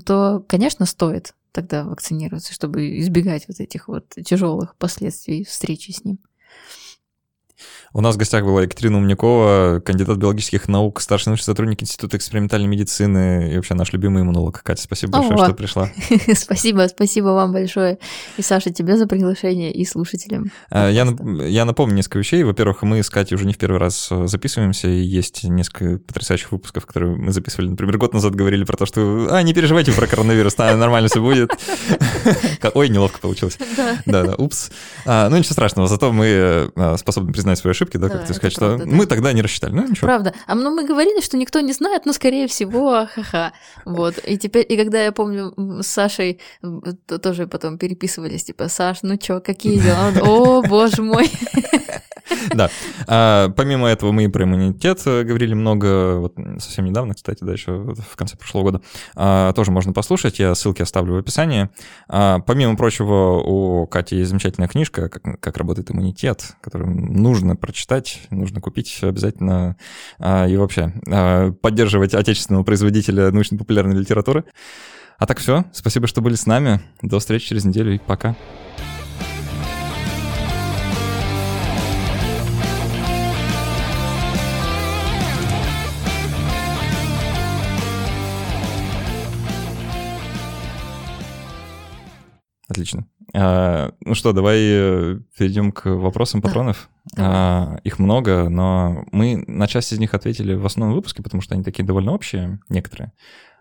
[0.04, 6.18] то, конечно, стоит тогда вакцинироваться, чтобы избегать вот этих вот тяжелых последствий встречи с ним.
[7.92, 12.66] У нас в гостях была Екатерина Умникова, кандидат биологических наук, старший научный сотрудник Института экспериментальной
[12.66, 14.62] медицины и вообще наш любимый иммунолог.
[14.62, 15.90] Катя, спасибо большое, О, что пришла.
[16.34, 17.98] спасибо, спасибо вам большое.
[18.36, 20.50] И, Саша, тебе за приглашение, и слушателям.
[20.70, 21.06] А, я,
[21.46, 22.42] я напомню несколько вещей.
[22.42, 26.50] Во-первых, мы с Катей уже не в первый раз э, записываемся, и есть несколько потрясающих
[26.50, 30.06] выпусков, которые мы записывали, например, год назад говорили про то, что «А, не переживайте про
[30.06, 31.50] коронавирус, нормально все будет».
[32.74, 33.58] Ой, неловко получилось.
[34.06, 34.70] Да, да, упс.
[35.06, 38.24] А, ну, ничего страшного, зато мы э, способны признать свои ошибки, да, Да, как ты
[38.24, 38.96] это сказать, правда, что да.
[38.96, 39.72] мы тогда не рассчитали.
[39.74, 40.06] Ну, ничего.
[40.06, 40.32] Правда.
[40.46, 43.52] А ну, мы говорили, что никто не знает, но, скорее всего, ха-ха.
[43.84, 44.14] Вот.
[44.26, 46.40] И теперь, и когда я помню, с Сашей
[47.06, 50.10] то- тоже потом переписывались, типа, Саш, ну чё, какие дела?
[50.22, 51.30] О, боже мой.
[52.54, 52.70] Да.
[53.06, 57.94] А, помимо этого мы и про иммунитет э, говорили много, совсем недавно, кстати, да, еще
[57.94, 58.80] в конце прошлого года.
[59.14, 61.68] А, тоже можно послушать, я ссылки оставлю в описании.
[62.08, 68.22] А, помимо прочего, у Кати есть замечательная книжка «Как, как работает иммунитет», которую нужно прочитать,
[68.30, 69.76] нужно купить обязательно
[70.20, 70.92] и вообще
[71.62, 74.44] поддерживать отечественного производителя научно-популярной литературы.
[75.18, 76.80] А так все, спасибо, что были с нами.
[77.02, 78.36] До встречи через неделю и пока.
[92.74, 93.06] Отлично.
[93.34, 96.48] А, ну что, давай э, перейдем к вопросам Да.
[96.48, 96.88] патронов.
[97.16, 101.54] А, их много, но мы на часть из них ответили в основном выпуске, потому что
[101.54, 103.12] они такие довольно общие, некоторые.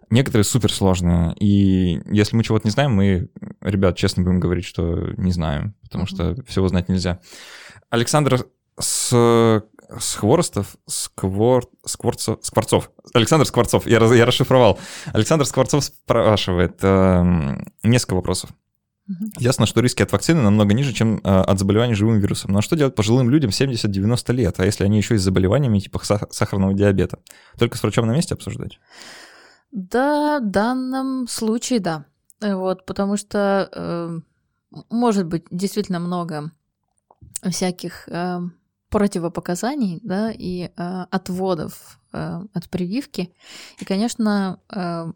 [0.10, 1.34] Некоторые суперсложные.
[1.40, 3.30] И если мы чего-то не знаем, мы,
[3.62, 7.20] ребят, честно будем говорить, что не знаем, потому что всего знать нельзя.
[7.90, 8.46] Александр
[8.80, 9.64] с
[10.00, 11.66] с Хворостов, Сквор...
[11.86, 12.90] Скворцов, Скворцов.
[13.14, 14.80] Александр Скворцов, я, раз- я расшифровал.
[15.14, 18.50] Александр Скворцов спрашивает эм, несколько вопросов.
[19.38, 22.52] Ясно, что риски от вакцины намного ниже, чем э, от заболеваний живым вирусом.
[22.52, 26.00] Но что делать пожилым людям 70-90 лет, а если они еще и с заболеваниями типа
[26.04, 27.20] сах- сахарного диабета?
[27.58, 28.80] Только с врачом на месте обсуждать?
[29.72, 32.06] Да, в данном случае да.
[32.42, 34.20] Э, Вот, потому что э,
[34.90, 36.52] может быть действительно много
[37.50, 38.40] всяких э,
[38.90, 43.34] противопоказаний, да, и э, отводов э, от прививки.
[43.80, 45.12] И, конечно, э,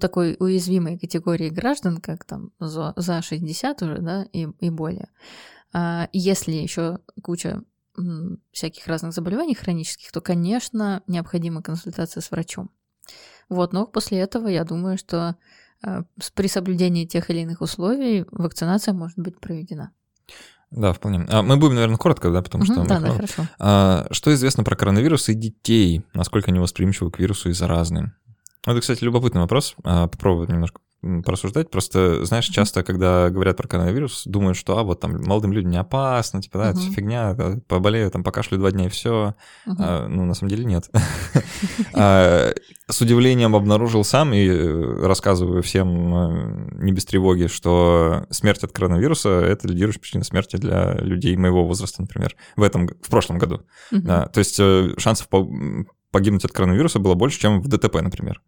[0.00, 5.08] такой уязвимой категории граждан, как там за, за 60 уже, да, и, и более,
[5.72, 7.62] а, если еще куча
[8.52, 12.70] всяких разных заболеваний хронических, то, конечно, необходима консультация с врачом.
[13.48, 15.36] Вот, но после этого я думаю, что
[15.82, 16.02] э,
[16.34, 19.90] при соблюдении тех или иных условий вакцинация может быть проведена.
[20.70, 21.26] Да, вполне.
[21.28, 22.74] А, мы будем, наверное, коротко, да, потому что...
[22.74, 23.46] Мгм, мы да, да, хорошо.
[23.58, 26.04] А, что известно про коронавирус и детей?
[26.12, 28.12] Насколько они восприимчивы к вирусу и заразны?
[28.70, 29.74] Это, кстати, любопытный вопрос.
[29.84, 30.80] А, Попробую немножко
[31.24, 31.70] порассуждать.
[31.70, 35.76] Просто, знаешь, часто, когда говорят про коронавирус, думают, что, а, вот там молодым людям не
[35.76, 36.94] опасно, типа, да, это всё Мгм.
[36.96, 39.36] фигня, да, поболею, там, покашлю два дня и все.
[39.64, 40.16] Мгм.
[40.16, 40.90] ну, на самом деле нет.
[41.94, 42.52] А,
[42.90, 48.72] С удивлением обнаружил сам и э, рассказываю всем э, не без тревоги, что смерть от
[48.72, 53.60] коронавируса— это лидирующая причина смерти для людей моего возраста, например, в этом, в прошлом году.
[53.90, 55.48] Да, то есть э, шансов по-
[56.10, 58.40] погибнуть от коронавируса было больше, чем в ДТП, например.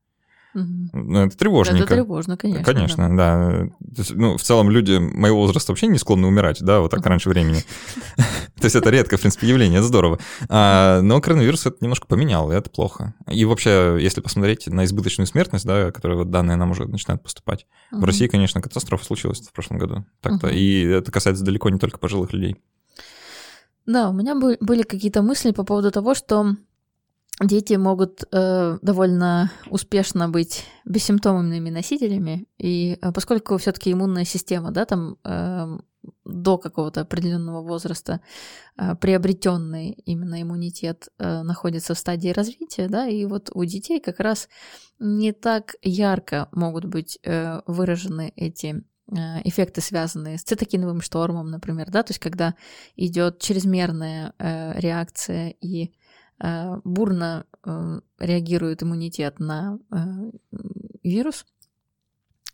[0.53, 1.85] Ну, Это тревожненько.
[1.85, 2.65] Это тревожно, конечно.
[2.65, 2.73] да.
[2.73, 3.67] Конечно, да.
[3.95, 7.05] То есть, ну, в целом люди моего возраста вообще не склонны умирать, да, вот так
[7.07, 7.63] раньше времени.
[8.17, 10.19] То есть это редкое, в принципе, явление, это здорово.
[10.49, 13.15] А, Но коронавирус это немножко поменял, и это плохо.
[13.29, 17.67] И вообще, если посмотреть на избыточную смертность, да, которая вот данные нам уже начинают поступать,
[17.91, 18.05] в.
[18.05, 20.05] России, конечно, катастрофа случилась в прошлом году.
[20.21, 20.49] Так-то.
[20.49, 22.57] И это касается далеко не только пожилых людей.
[23.87, 26.55] Да, у меня бы- были какие-то мысли по поводу того, что
[27.41, 34.85] дети могут э, довольно успешно быть бессимптомными носителями, и э, поскольку все-таки иммунная система, да,
[34.85, 35.85] там эм,
[36.25, 38.21] до какого-то определенного возраста
[39.01, 44.49] приобретенный именно иммунитет э, находится в стадии развития, да, и вот у детей как раз
[44.99, 49.15] не так ярко могут быть э, выражены эти э,
[49.45, 52.55] эффекты, связанные с цитокиновым штормом, например, да, то есть когда
[52.97, 55.91] идет чрезмерная э, реакция и э,
[56.85, 59.97] бурно э, реагирует иммунитет на э,
[61.03, 61.45] вирус,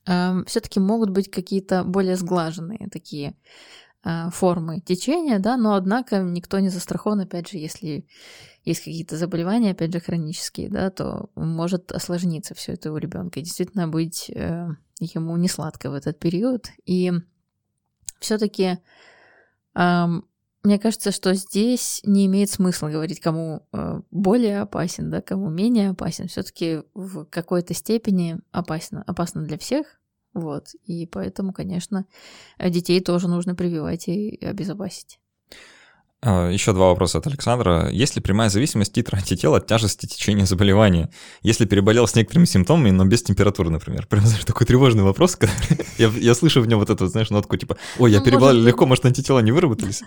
[0.05, 3.35] все-таки могут быть какие-то более сглаженные такие
[4.05, 8.07] э, формы течения, да, но однако никто не застрахован, опять же, если
[8.65, 13.41] есть какие-то заболевания, опять же, хронические, да, то может осложниться все это у ребенка.
[13.41, 14.69] Действительно быть э,
[15.01, 16.71] ему не сладко в этот период.
[16.85, 17.13] И
[18.19, 18.79] все-таки
[20.67, 25.91] мне кажется, что здесь не имеет смысла говорить, кому э, более опасен, да, кому менее
[25.91, 26.27] опасен.
[26.27, 29.87] Все-таки в какой-то степени опасно, опасно для всех.
[30.35, 30.67] Вот.
[30.85, 32.05] И поэтому, конечно,
[32.59, 35.21] детей тоже нужно прививать и обезопасить.
[36.23, 37.89] Еще два вопроса от Александра.
[37.89, 41.11] Есть ли прямая зависимость титра антител от тяжести течения заболевания?
[41.43, 44.07] Если переболел с некоторыми симптомами, но без температуры, например.
[44.09, 45.39] Прям, знаешь, такой тревожный вопрос.
[45.99, 48.67] я, я слышу в нем вот эту, знаешь, нотку типа, ой, я Ну, переболел может,
[48.67, 50.03] легко, может, антитела не выработались?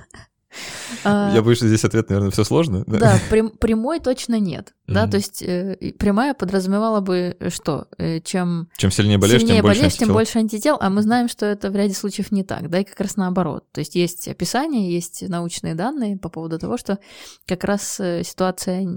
[1.03, 2.83] А, Я боюсь, что здесь ответ, наверное, все сложно.
[2.87, 4.73] Да, прям- прямой точно нет.
[4.87, 7.87] Да, то есть э, прямая подразумевала бы э, что?
[7.99, 10.13] Э, Чем Чем сильнее болеешь, тем больше болеешь, тем антител.
[10.13, 12.99] больше антител, а мы знаем, что это в ряде случаев не так, да, и как
[12.99, 13.65] раз наоборот.
[13.71, 16.97] То есть есть описание, есть научные данные по поводу того, что
[17.45, 18.87] как раз ситуация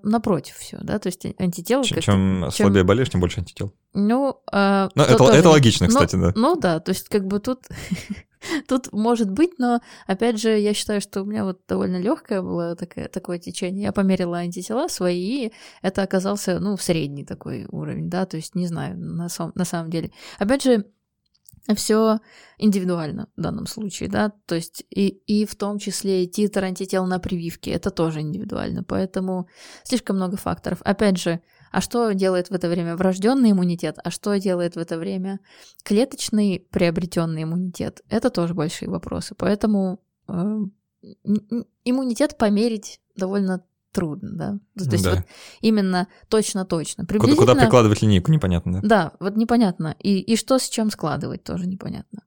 [0.00, 1.82] напротив все, да, то есть антител...
[1.82, 3.72] Чем, слабее болеешь, тем больше антител.
[3.94, 6.32] Ну, а, Ну, то это, логично, кстати, да.
[6.36, 7.66] Ну да, то есть как бы тут
[8.68, 12.76] тут может быть, но опять же я считаю, что у меня вот довольно легкое было
[12.76, 13.84] такое, такое течение.
[13.84, 18.66] Я померила антитела свои, и это оказался ну средний такой уровень, да, то есть не
[18.66, 20.12] знаю на, сам- на самом деле.
[20.38, 20.86] Опять же
[21.74, 22.20] все
[22.56, 27.06] индивидуально в данном случае, да, то есть и, и в том числе и титр антител
[27.06, 29.48] на прививке, это тоже индивидуально, поэтому
[29.84, 30.80] слишком много факторов.
[30.82, 34.98] Опять же, а что делает в это время врожденный иммунитет, а что делает в это
[34.98, 35.40] время
[35.82, 38.02] клеточный приобретенный иммунитет?
[38.08, 39.34] Это тоже большие вопросы.
[39.36, 40.58] Поэтому э,
[41.84, 44.84] иммунитет померить довольно трудно, да.
[44.84, 45.14] То есть Да.
[45.16, 45.24] вот
[45.60, 47.04] именно точно-точно.
[47.04, 47.46] Куда, Приблизительно...
[47.52, 48.80] куда прикладывать линейку, непонятно, да?
[48.82, 49.96] Да, вот непонятно.
[49.98, 52.22] И, и что с чем складывать, тоже непонятно.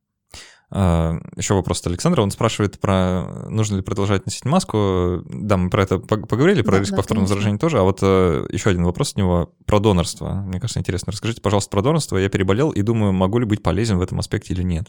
[0.71, 2.21] Еще вопрос от Александра.
[2.21, 5.21] Он спрашивает про нужно ли продолжать носить маску.
[5.25, 7.35] Да, мы про это пог- поговорили, про Да, риск да, повторного конечно.
[7.35, 7.79] заражения тоже.
[7.79, 10.33] А вот еще один вопрос от него про донорство.
[10.33, 11.11] Мне кажется, интересно.
[11.11, 12.17] Расскажите, пожалуйста, про донорство.
[12.17, 14.87] Я переболел и думаю, могу ли быть полезен в этом аспекте или нет.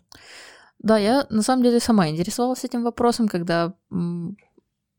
[0.78, 3.74] Да, я на самом деле сама интересовалась этим вопросом, когда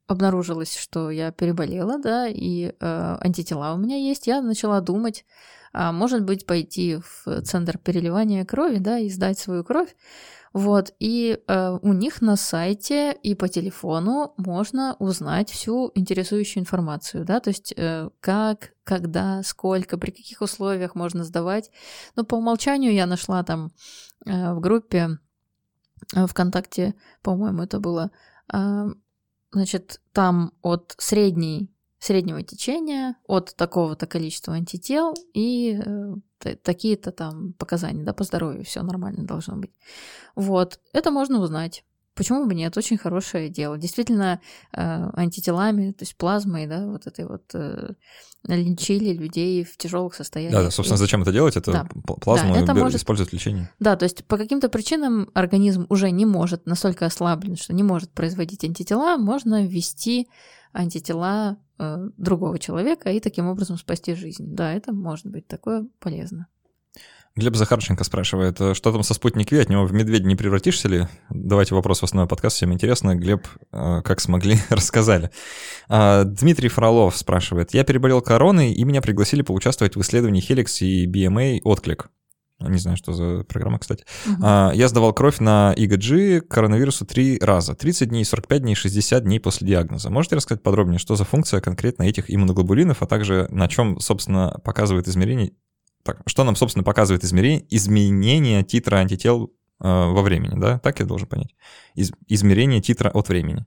[0.08, 4.28] обнаружилось, что я переболела, да, и э, антитела у меня есть.
[4.28, 5.26] Я начала думать,
[5.72, 9.96] а может быть, пойти в центр переливания крови, да, и сдать свою кровь.
[10.54, 17.26] Вот, и э, у них на сайте и по телефону можно узнать всю интересующую информацию,
[17.26, 21.72] да, то есть э, как, когда, сколько, при каких условиях можно сдавать.
[22.16, 23.72] Но по умолчанию я нашла там
[24.28, 25.18] э, в группе
[26.16, 26.93] э, ВКонтакте,
[27.24, 28.12] по-моему, это было,
[28.47, 28.89] а,
[29.51, 31.73] значит, там от средней,
[32.04, 38.66] среднего течения, от такого-то количества антител и э, та- такие-то там показания, да, по здоровью,
[38.66, 39.72] все нормально должно быть.
[40.36, 41.86] Вот, это можно узнать.
[42.16, 42.78] Почему бы нет?
[42.78, 43.78] Очень хорошее дело.
[43.78, 44.39] Действительно,
[44.72, 47.93] э, антителами, то есть плазмой, да, вот этой вот э,
[48.47, 50.53] лечили людей в тяжелых состояниях.
[50.59, 51.55] Да, да, собственно, зачем это делать?
[51.57, 51.88] Это Да.
[51.91, 53.68] пл- плазму Да, это может- использовать в лечении.
[53.80, 58.11] Да, то есть по каким-то причинам организм уже не может, настолько ослаблен, что не может
[58.11, 60.28] производить антитела, можно ввести
[60.74, 64.45] антитела э, другого человека и таким образом спасти жизнь.
[64.53, 66.47] Да, это может быть такое полезно.
[67.36, 70.88] Глеб Захарченко спрашивает, э, что там со спутник Ви, от него в медведя не превратишься
[70.88, 71.08] ли?
[71.32, 73.16] Давайте вопрос в основной подкаст, всем интересно.
[73.16, 75.32] Глеб, э, как смогли, рассказали.
[75.90, 81.08] А, Дмитрий Фролов спрашивает, я переболел короной, и меня пригласили поучаствовать в исследовании Helix и
[81.08, 82.12] BMA «Отклик».
[82.60, 84.06] Не знаю, что за программа, кстати.
[84.42, 87.74] А, Я сдавал кровь на ИГГ коронавирусу три раза.
[87.74, 90.10] 30 дней, 45 дней, 60 дней после диагноза.
[90.10, 95.08] Можете рассказать подробнее, что за функция конкретно этих иммуноглобулинов, а также на чем, собственно, показывает
[95.08, 95.54] измерение...
[96.04, 97.66] Так, что нам, собственно, показывает измерение...
[97.70, 100.80] изменение титра антител э, во времени, да?
[100.80, 101.56] Так я должен понять.
[101.95, 103.66] Из- Измерение титра от времени.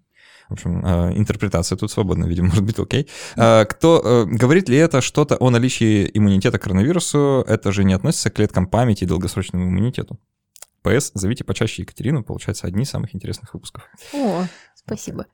[0.49, 3.09] В общем, э, интерпретация тут свободна, видимо, может быть, окей.
[3.37, 7.45] Э, Кто э, говорит ли это что-то о наличии иммунитета к коронавирусу?
[7.49, 10.21] Это же не относится к клеткам памяти и долгосрочному иммунитету.
[10.83, 13.83] ПС, зовите почаще Екатерину, получается, одни из самых интересных выпусков.
[14.15, 14.47] О,
[14.87, 15.27] спасибо.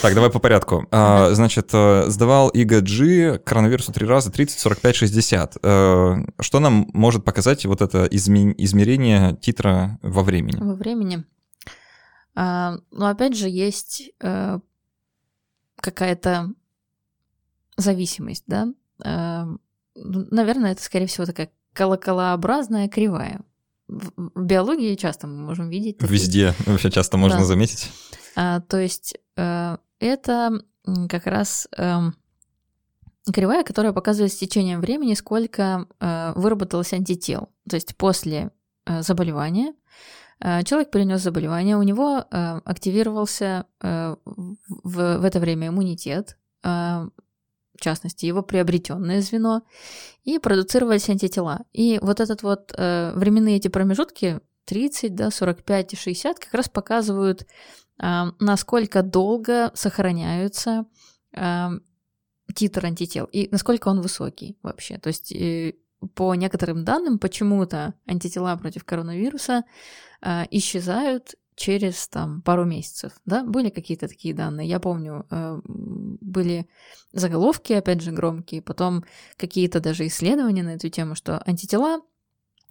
[0.00, 0.86] Так, давай по порядку.
[0.90, 5.56] А, Значит, э, сдавал ИГГ коронавирусу три раза, 30, 45, 60.
[5.62, 10.56] Э, Что нам может показать вот это изме- измерение титра во времени?
[10.60, 11.24] Во времени.
[12.34, 14.58] А, но опять же есть э,
[15.76, 16.52] какая-то
[17.76, 18.68] зависимость, да?
[19.04, 19.46] А,
[19.94, 23.40] ну, наверное, это, скорее всего, такая колоколообразная кривая.
[24.16, 25.98] В, биологии часто мы можем видеть.
[25.98, 27.44] такие- Везде вообще часто можно Да.
[27.44, 27.90] заметить.
[28.36, 30.62] А, то есть э, это
[31.08, 32.14] как раз эм,
[33.32, 37.50] кривая, которая показывает с течением времени, сколько э, выработалось антител.
[37.68, 38.50] То есть после
[38.86, 39.74] э, заболевания
[40.40, 47.08] э, человек перенес заболевание, у него э, активировался э, в, в это время иммунитет, э,
[47.74, 49.62] в частности, его приобретенное звено,
[50.24, 51.64] и продуцировались антитела.
[51.72, 56.68] И вот этот вот э, временные эти промежутки 30, да, 45 и 60 как раз
[56.68, 57.46] показывают,
[57.98, 60.86] а, насколько долго сохраняются
[61.34, 61.72] а,
[62.54, 64.98] титр антител и насколько он высокий вообще.
[64.98, 65.74] То есть э,
[66.14, 69.64] по некоторым данным почему-то антитела против коронавируса
[70.20, 76.68] а, исчезают через там пару месяцев, да, были какие-то такие данные, я помню, э, были
[77.12, 79.04] заголовки, опять же, громкие, потом
[79.36, 82.00] какие-то даже исследования на эту тему, что антитела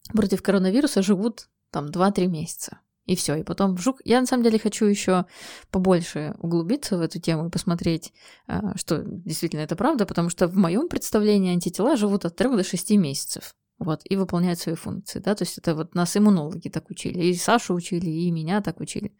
[0.09, 2.79] против коронавируса живут там 2-3 месяца.
[3.05, 3.35] и все.
[3.35, 3.99] И потом вжух.
[4.05, 5.25] Я на самом деле хочу еще
[5.71, 8.13] побольше углубиться в эту тему и посмотреть,
[8.47, 12.63] а, что действительно это правда, потому что в моем представлении антитела живут от 3 до
[12.63, 13.55] 6 месяцев.
[13.82, 17.34] Вот, и выполняют свои функции, да, то есть это вот нас иммунологи так учили, и
[17.34, 19.11] Сашу учили, и меня так учили.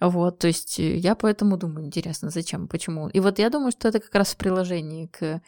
[0.00, 3.08] Вот, то есть э, я поэтому думаю, интересно, зачем, почему.
[3.08, 5.40] И вот я думаю, что это как раз в приложении к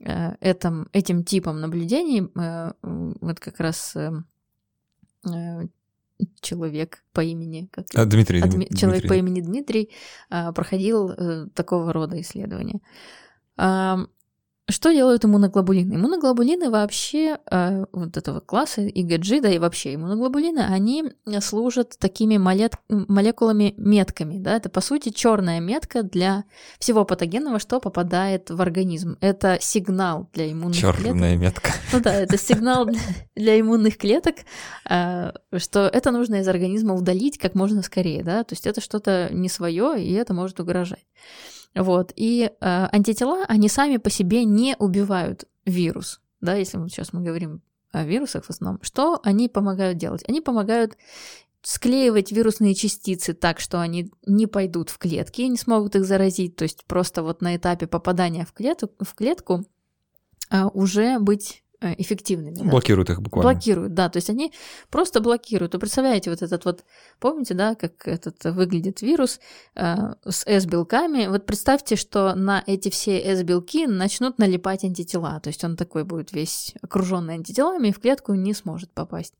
[0.00, 3.96] э, этом, этим типам наблюдений, э, вот как раз
[6.40, 8.76] человек по имени как, а, Дмитрий, а, Дмитрий.
[8.76, 9.90] человек по имени Дмитрий
[10.28, 12.80] проходил такого рода исследования.
[14.68, 15.94] Что делают иммуноглобулины?
[15.94, 21.04] Иммуноглобулины вообще э, вот этого класса ИГГ, да и вообще иммуноглобулины, они
[21.40, 24.38] служат такими молет, молекулами-метками.
[24.38, 24.56] Да?
[24.56, 26.44] Это, по сути, черная метка для
[26.80, 29.16] всего патогенного, что попадает в организм.
[29.20, 31.12] Это сигнал для иммунных Черная клеток.
[31.12, 31.70] Черная метка.
[31.92, 32.88] Ну да, это сигнал
[33.36, 34.34] для иммунных клеток,
[34.90, 38.24] э, что это нужно из организма удалить как можно скорее.
[38.24, 38.42] Да?
[38.42, 41.06] То есть это что-то не свое, и это может угрожать.
[41.76, 42.12] Вот.
[42.16, 46.20] И э, антитела, они сами по себе не убивают вирус.
[46.40, 47.62] Да, если мы сейчас мы говорим
[47.92, 50.24] о вирусах в основном, что они помогают делать?
[50.26, 50.96] Они помогают
[51.62, 56.56] склеивать вирусные частицы так, что они не пойдут в клетки и не смогут их заразить.
[56.56, 59.66] То есть просто вот на этапе попадания в клетку, в клетку
[60.48, 62.70] а, уже быть Э, эффективными.
[62.70, 63.12] Блокируют да?
[63.14, 63.52] их буквально.
[63.52, 64.08] Блокируют, да.
[64.08, 64.50] То есть они
[64.88, 65.74] просто блокируют.
[65.74, 66.84] Вы представляете, вот этот вот,
[67.20, 69.40] помните, да, как этот выглядит вирус
[69.74, 69.94] э,
[70.26, 71.26] с S-белками?
[71.26, 75.38] Вот представьте, что на эти все S-белки начнут налипать антитела.
[75.40, 79.34] То есть он такой будет весь окруженный антителами и в клетку не сможет попасть.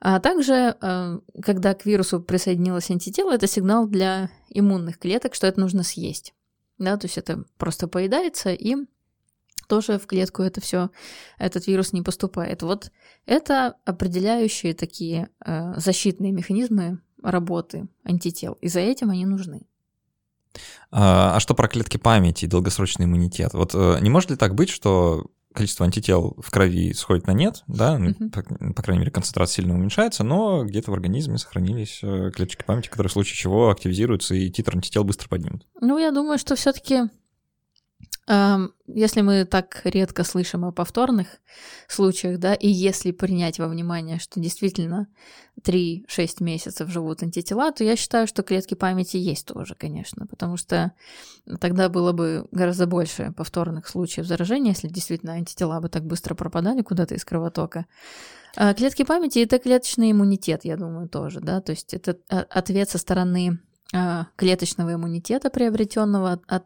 [0.00, 5.60] А также, э, когда к вирусу присоединилось антитело, это сигнал для иммунных клеток, что это
[5.60, 6.32] нужно съесть.
[6.78, 8.76] Да, то есть это просто поедается и
[9.66, 10.90] тоже в клетку это все,
[11.38, 12.62] этот вирус не поступает.
[12.62, 12.90] Вот
[13.26, 19.62] это определяющие такие э, защитные механизмы работы антител, и за этим они нужны.
[20.90, 23.54] А, а что про клетки памяти и долгосрочный иммунитет?
[23.54, 27.62] Вот э, не может ли так быть, что количество антител в крови сходит на нет,
[27.68, 28.30] да, uh-huh.
[28.30, 28.42] по,
[28.74, 33.08] по крайней мере, концентрация сильно уменьшается, но где-то в организме сохранились э, клеточки памяти, которые
[33.08, 35.66] в случае чего активизируются, и титр антител быстро поднимут.
[35.80, 37.04] Ну, я думаю, что все-таки
[38.26, 41.28] если мы так редко слышим о повторных
[41.88, 45.08] случаях, да, и если принять во внимание, что действительно
[45.62, 46.04] 3-6
[46.40, 50.92] месяцев живут антитела, то я считаю, что клетки памяти есть тоже, конечно, потому что
[51.60, 56.80] тогда было бы гораздо больше повторных случаев заражения, если действительно антитела бы так быстро пропадали
[56.80, 57.84] куда-то из кровотока.
[58.56, 62.88] А клетки памяти— это клеточный иммунитет, я думаю, тоже, да, то есть это а, ответ
[62.88, 63.60] со стороны
[63.92, 66.64] а, клеточного иммунитета, приобретенного от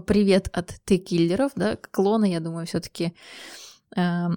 [0.00, 3.12] привет от Т-киллеров, да, клоны, я думаю, все-таки,
[3.96, 4.28] э,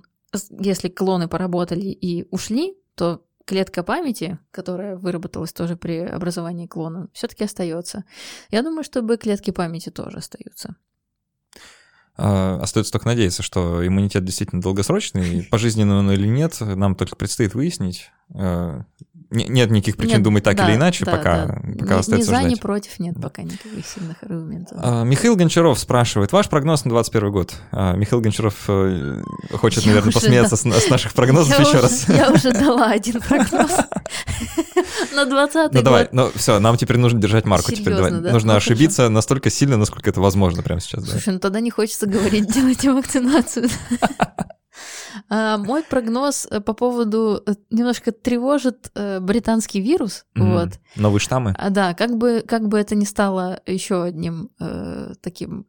[0.59, 7.43] если клоны поработали и ушли, то клетка памяти, которая выработалась тоже при образовании клона, все-таки
[7.43, 8.03] остается.
[8.51, 10.75] Я думаю, что клетки памяти тоже остаются.
[12.17, 17.53] А, остается только надеяться, что иммунитет действительно долгосрочный, пожизненный он или нет, нам только предстоит
[17.53, 18.11] выяснить.
[19.31, 21.53] Нет никаких причин нет, думать так да, или иначе, да, пока, да.
[21.79, 22.51] пока ни, остается ни за, ждать.
[22.51, 24.77] ни против нет пока никаких сильных аргументов.
[24.81, 27.53] А, Михаил Гончаров спрашивает, ваш прогноз на 21 год?
[27.71, 29.21] А, Михаил Гончаров э,
[29.53, 30.79] хочет, я наверное, посмеяться да.
[30.79, 32.09] с, наших прогнозов я еще уже, раз.
[32.09, 33.71] Я уже дала один прогноз
[35.13, 37.71] на 20 Ну давай, ну все, нам теперь нужно держать марку.
[37.71, 37.93] теперь.
[37.95, 41.09] Нужно ну, ошибиться настолько сильно, насколько это возможно прямо сейчас.
[41.09, 43.69] Слушай, ну тогда не хочется говорить, делайте вакцинацию.
[45.29, 50.25] А, мой прогноз э, по поводу э, немножко тревожит э, британский вирус.
[50.35, 50.53] Mm-hmm.
[50.53, 50.69] Вот.
[50.95, 51.55] Новые штаммы.
[51.57, 55.65] А, да, как бы, как бы это ни стало еще одним э, таким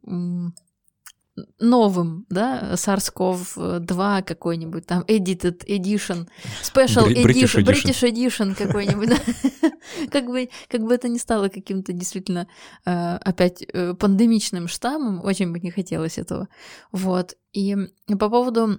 [1.61, 6.29] новым, да, SARS-CoV-2 какой-нибудь, там, edited edition,
[6.63, 9.71] special Br- edition, British edition какой-нибудь, да.
[10.11, 12.49] как, бы, как бы это ни стало каким-то действительно
[12.85, 13.67] опять
[13.99, 16.49] пандемичным штаммом, очень бы не хотелось этого.
[16.91, 17.37] Вот.
[17.53, 17.77] И
[18.19, 18.79] по поводу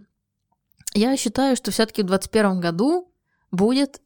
[0.93, 3.11] я считаю, что все-таки в 2021 году
[3.51, 4.01] будет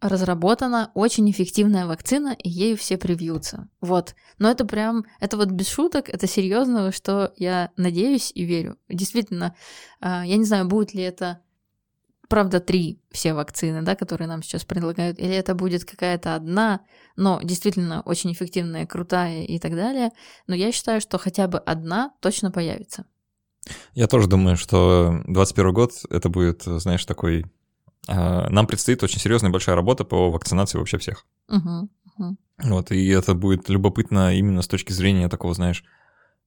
[0.00, 3.68] разработана очень эффективная вакцина, и ею все привьются.
[3.80, 4.14] Вот.
[4.38, 8.76] Но это прям, это вот без шуток, это серьезно, что я надеюсь и верю.
[8.88, 9.56] Действительно,
[10.00, 11.40] а, я не знаю, будет ли это,
[12.28, 16.82] правда, три все вакцины, да, которые нам сейчас предлагают, или это будет какая-то одна,
[17.16, 20.10] но действительно очень эффективная, крутая и так далее.
[20.46, 23.06] Но я считаю, что хотя бы одна точно появится.
[23.94, 27.46] Я тоже думаю, что 21 год это будет, знаешь, такой...
[28.06, 31.26] А, нам предстоит очень серьезная большая работа по вакцинации вообще всех.
[31.48, 31.88] Угу,
[32.18, 32.36] угу.
[32.62, 35.84] Вот, и это будет любопытно именно с точки зрения такого, знаешь,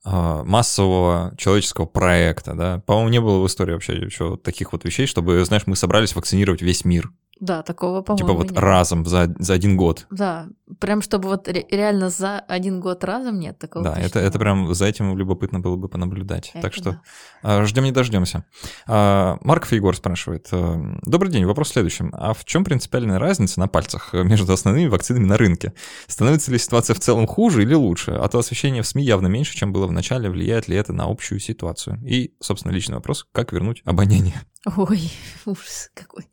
[0.03, 2.79] а, массового человеческого проекта, да.
[2.85, 6.61] По-моему, не было в истории вообще еще таких вот вещей, чтобы, знаешь, мы собрались вакцинировать
[6.61, 7.11] весь мир.
[7.39, 8.59] Да, такого, по-моему, Типа вот нет.
[8.59, 10.07] разом за, за один год.
[10.09, 10.47] Да,
[10.79, 13.85] прям чтобы вот ре- реально за один год разом нет такого.
[13.85, 16.51] Да, это, это прям за этим любопытно было бы понаблюдать.
[16.53, 17.01] Это так что да.
[17.43, 18.45] а, ждем не дождемся.
[18.87, 20.47] А, Марков Егор спрашивает.
[20.51, 22.11] э, Добрый день, вопрос в следующем.
[22.13, 25.73] А в чем принципиальная разница на пальцах э, между основными вакцинами на рынке?
[26.07, 28.11] Становится ли ситуация в целом хуже или лучше?
[28.11, 30.29] А то освещение в СМИ явно меньше, чем было в начале.
[30.29, 31.99] Влияет ли это на общую ситуацию?
[32.05, 33.25] И, собственно, личный вопрос.
[33.31, 34.41] Как вернуть обоняние?
[34.75, 35.11] Ой,
[35.45, 36.25] ужас какой.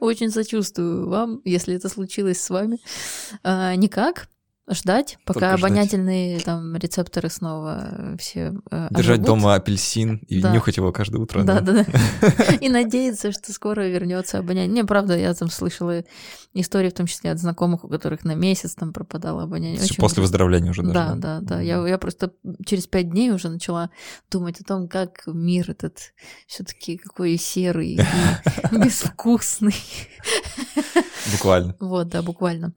[0.00, 2.78] Очень сочувствую вам, если это случилось с вами.
[3.42, 4.28] А, никак.
[4.70, 5.70] Ждать, пока Только ждать.
[5.72, 9.26] обонятельные там рецепторы снова э, все э, Держать оживут.
[9.26, 10.52] дома апельсин и Да.
[10.52, 11.42] нюхать его каждое утро.
[11.42, 12.44] Да, да, да.
[12.60, 14.72] И надеяться, что скоро вернется обоняние.
[14.72, 16.04] Не, правда, я там слышала
[16.54, 19.82] истории, в том числе от знакомых, у которых на месяц там пропадало обоняние.
[19.82, 20.94] Очень После выздоровления уже даже.
[20.94, 21.60] Да, да, да.
[21.60, 22.32] Я, я просто
[22.64, 23.90] через пять дней уже начала
[24.30, 25.98] думать о том, как мир этот
[26.46, 28.00] все-таки какой серый и
[28.70, 29.74] безвкусный.
[31.32, 31.76] Буквально.
[31.80, 32.72] Вот, да, буквально.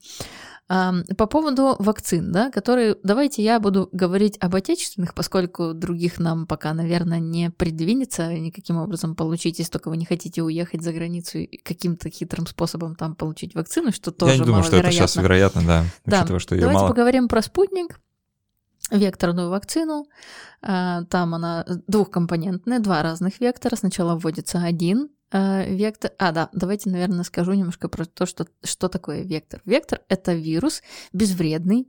[0.67, 2.97] По поводу вакцин, да, которые...
[3.03, 9.15] Давайте я буду говорить об отечественных, поскольку других нам пока, наверное, не предвинется никаким образом
[9.15, 13.53] получить, если только вы не хотите уехать за границу и каким-то хитрым способом там получить
[13.53, 15.83] вакцину, что тоже Я не думаю, что это сейчас вероятно, да.
[16.05, 16.89] Да, Учитывая, что ее Давайте мало.
[16.89, 17.99] поговорим про спутник,
[18.89, 20.07] векторную вакцину.
[20.61, 23.75] А, Там она двухкомпонентная, два разных вектора.
[23.75, 26.11] Сначала вводится один вектор.
[26.17, 29.61] А, да, давайте, наверное, скажу немножко про то, что, что такое вектор.
[29.65, 30.81] Вектор— это вирус
[31.13, 31.87] безвредный,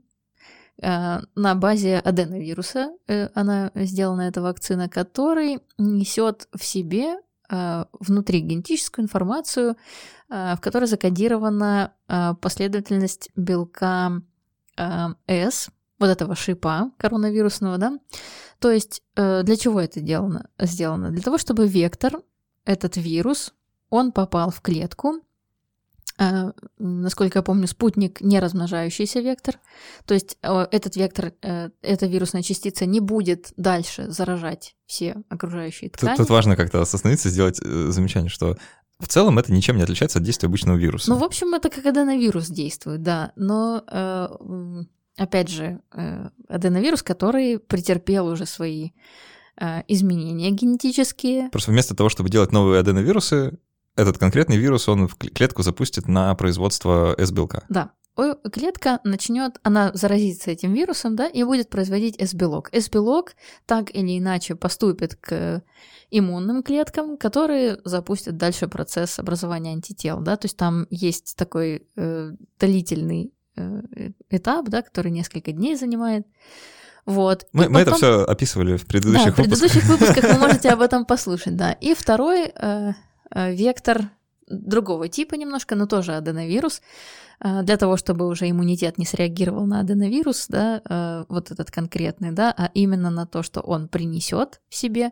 [0.81, 7.17] а, на базе аденовируса э, она сделана, эта вакцина, который несет в себе
[7.49, 9.75] а, внутри генетическую информацию,
[10.29, 14.21] а, в которой закодирована а, последовательность белка
[14.77, 17.97] а, S, вот этого шипа коронавирусного, да.
[18.59, 20.49] То есть э, для чего это сделано?
[20.59, 21.09] сделано?
[21.09, 22.21] Для того, чтобы вектор,
[22.67, 23.53] этот вирус,
[23.89, 25.21] он попал в клетку.
[26.19, 29.59] М, насколько я помню, спутник не размножающийся вектор.
[30.05, 35.89] То есть э, этот вектор, э, эта вирусная частица не будет дальше заражать все окружающие
[35.89, 36.17] Тут, ткани.
[36.17, 38.57] тут важно как-то остановиться, сделать э, замечание, что
[38.99, 41.11] в целом это ничем не отличается от действия обычного вируса.
[41.11, 43.31] Ну, в общем, это как аденовирус действует, да.
[43.35, 44.27] Но, э,
[45.17, 48.89] опять же, э, аденовирус, который претерпел уже свои э,
[49.87, 51.49] изменения генетические.
[51.49, 53.57] Просто вместо того, чтобы делать новые аденовирусы,
[53.95, 57.65] этот конкретный вирус, он в кл- клетку запустит на производство S-белка.
[57.67, 57.91] Да.
[58.51, 62.69] Клетка начнет, она заразится этим вирусом, да, и будет производить S-белок.
[62.71, 63.35] S-белок
[63.67, 65.61] так или иначе поступит к
[66.09, 72.31] иммунным клеткам, которые запустят дальше процесс образования антител, да, то есть там есть такой э,
[72.59, 73.81] длительный э,
[74.31, 76.25] этап, да, который несколько дней занимает.
[77.07, 77.47] Вот.
[77.53, 79.71] Мы, мы это потом- все описывали в да, предыдущих в выпусках.
[79.71, 81.71] предыдущих выпусках вы можете об этом послушать, да.
[81.71, 82.91] И второй э,
[83.31, 84.09] э, вектор
[84.49, 86.81] другого типа немножко, но тоже аденовирус.
[87.39, 92.31] Э, Для того, чтобы уже иммунитет не среагировал на аденовирус, да, э, вот этот конкретный,
[92.31, 95.11] да, а именно на то, что он принесет в себе.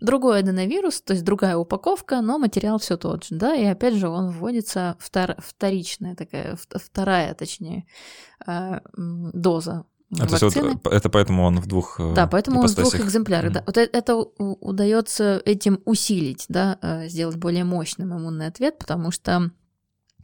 [0.00, 4.08] Другой аденовирус, то есть другая упаковка, но материал все тот же, да, и опять же
[4.08, 7.86] он вводится втор- вторичная такая, в- вторая, точнее,
[8.46, 10.80] э, доза А, вот, вакцины.
[10.84, 13.52] э, это поэтому он в двух э, Да, поэтому он в двух экземплярах.
[13.52, 13.60] Да.
[13.60, 13.66] Мгм.
[13.66, 19.50] Вот это удается этим усилить, да, э, сделать более мощным иммунный ответ, потому что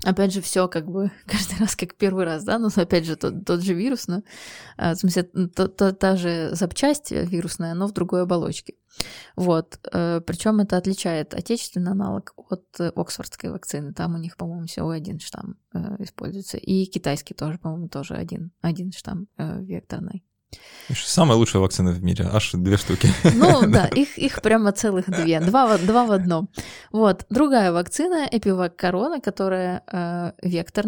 [0.04, 3.44] Опять же, все как бы каждый раз как первый раз, да, но опять же тот,
[3.44, 4.22] тот же вирус, но,
[4.76, 8.74] а, в смысле, то- то- та же запчасть вирусная, но в другой оболочке.
[9.36, 9.78] Вот.
[9.82, 13.94] Причем это отличает отечественный аналог от э, оксфордской вакцины.
[13.94, 16.58] Там у них, по-моему, всего один штамм э, используется.
[16.58, 20.22] И китайский тоже, по-моему, тоже один, один штамм э, векторный.
[20.94, 23.08] Самая лучшая вакцина в мире, аж две штуки.
[23.34, 26.48] Ну да, их, их прямо целых две, два, в- два в одном.
[26.90, 30.86] Вот, другая вакцина, Эпивак Корона, которая э, вектор,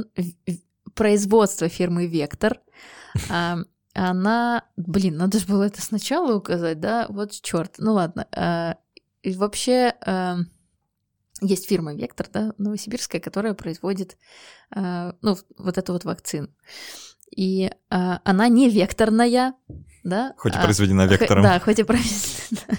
[0.95, 2.61] производство фирмы Вектор,
[3.31, 3.59] а,
[3.95, 8.77] она, блин, надо же было это сначала указать, да, вот черт, ну ладно.
[9.23, 10.37] и вообще э,
[11.41, 14.17] есть фирма Вектор, да, новосибирская, которая производит,
[14.75, 16.49] э, ну, вот эту вот вакцину.
[17.31, 19.55] И а, она не векторная,
[20.03, 20.35] да.
[20.37, 21.43] Хоть и а- произведена Хо- вектором.
[21.43, 22.79] Да, хоть и произведена.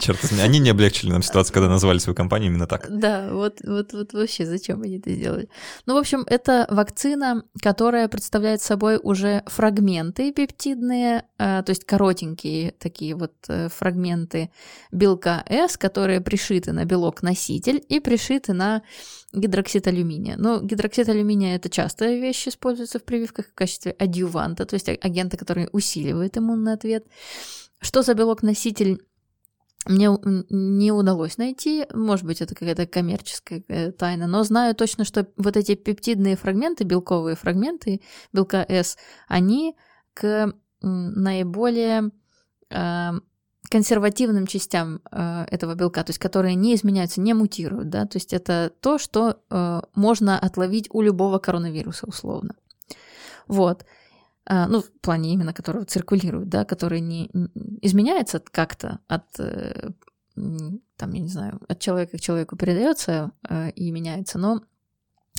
[0.00, 2.86] Черт, они не облегчили нам ситуацию, когда назвали свою компанию именно так.
[2.90, 5.48] Да, вот, вот, вот вообще зачем они это сделали.
[5.86, 12.72] Ну, в общем, это вакцина, которая представляет собой уже фрагменты пептидные, а, то есть коротенькие
[12.72, 14.50] такие вот э, фрагменты
[14.90, 18.82] белка С, которые пришиты на белок-носитель и пришиты на
[19.32, 20.36] гидроксид алюминия.
[20.36, 25.36] Но гидроксид алюминия это частая вещь, используется в прививках в качестве адъюванта, то есть агента,
[25.36, 27.06] который усиливает иммунный ответ.
[27.80, 29.00] Что за белок-носитель
[29.86, 30.08] мне
[30.50, 35.56] не удалось найти, может быть, это какая-то коммерческая э, тайна, но знаю точно, что вот
[35.56, 38.00] эти пептидные фрагменты, белковые фрагменты
[38.32, 39.76] белка S, они
[40.14, 42.10] к наиболее
[42.70, 43.10] э,
[43.70, 48.32] консервативным частям э, этого белка, то есть которые не изменяются, не мутируют, да, то есть
[48.32, 49.40] это то, что
[49.94, 52.54] можно отловить у любого коронавируса условно.
[53.48, 53.84] Вот.
[54.44, 57.30] А, ну, в плане именно которого циркулирует, да, который не
[57.80, 59.90] изменяется как-то от, э,
[60.34, 64.62] там, я не знаю, от человека к человеку передается э, и меняется, но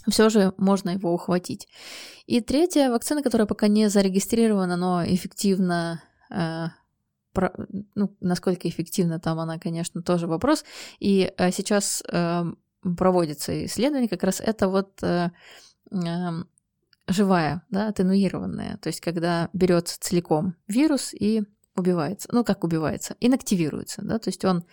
[0.09, 1.67] все же можно его ухватить.
[2.27, 6.67] И третья вакцина, которая пока не зарегистрирована, но эффективно э,
[7.95, 10.63] ну, насколько эффективно там она, конечно, тоже вопрос.
[10.99, 12.03] И сейчас
[12.84, 16.47] проводится исследование, как раз это вот эм,
[17.07, 21.43] живая, да, атенуированная, то есть когда берется целиком вирус и
[21.75, 24.63] убивается, ну как убивается, инактивируется, да, то есть он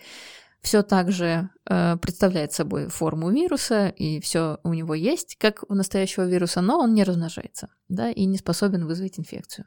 [0.61, 5.73] все так же э, представляет собой форму вируса, и все у него есть, как у
[5.73, 9.65] настоящего вируса, но он не размножается, да, и не способен вызвать инфекцию.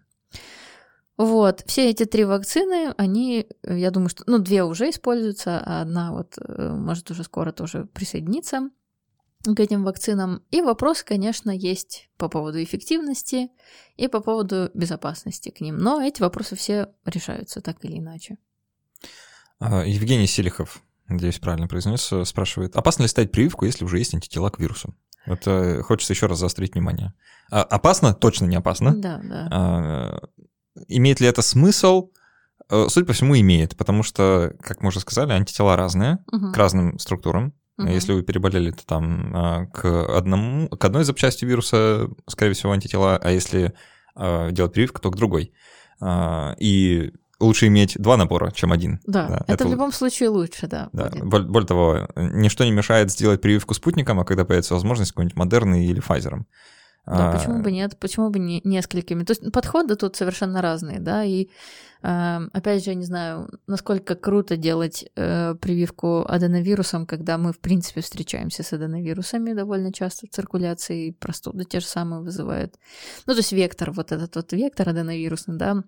[1.17, 6.13] Вот, все эти три вакцины, они, я думаю, что, ну, две уже используются, а одна
[6.13, 8.71] вот э, может уже скоро тоже присоединиться
[9.45, 10.43] к этим вакцинам.
[10.51, 13.51] И вопрос, конечно, есть по поводу эффективности
[13.97, 15.77] и по поводу безопасности к ним.
[15.77, 18.39] Но эти вопросы все решаются так или иначе.
[19.59, 24.51] А, Евгений Селихов, надеюсь, правильно произнес, спрашивает, опасно ли ставить прививку, если уже есть антитела
[24.51, 24.95] к вирусу?
[25.27, 27.13] Это хочется еще раз заострить внимание.
[27.51, 28.15] А, опасно?
[28.15, 28.95] Точно не опасно.
[28.95, 29.49] Да, да.
[29.51, 30.21] А,
[30.89, 32.11] имеет ли это смысл?
[32.71, 36.53] Э, судя по всему, имеет, потому что, как мы уже сказали, антитела разные угу.
[36.53, 37.53] к разным структурам.
[37.79, 37.89] Угу.
[37.89, 39.85] Если вы переболели, то там а, к
[40.17, 43.75] одному, к одной запчасти вируса, скорее всего, антитела, а если
[44.15, 45.53] а, делать прививку, то к другой.
[46.01, 49.01] А, и лучше иметь два набора, чем один.
[49.07, 50.89] Да, да это, это в любом случае лучше, да.
[50.93, 51.11] да.
[51.23, 55.87] Более, более того, ничто не мешает сделать прививку спутником, а когда появится возможность, какой-нибудь Модерной
[55.87, 56.45] или Pfizer.
[57.07, 57.37] Да, а...
[57.37, 59.25] почему бы нет, почему бы не несколькими?
[59.25, 61.49] То есть подходы тут совершенно разные, да, и
[62.07, 68.03] опять же, я не знаю, насколько круто делать э, прививку аденовирусом, когда мы, в принципе,
[68.03, 72.75] встречаемся с аденовирусами довольно часто в циркуляции, простуды те же самые вызывают.
[73.27, 75.83] Ну, то есть вектор, вот этот вот вектор аденовирусный, да,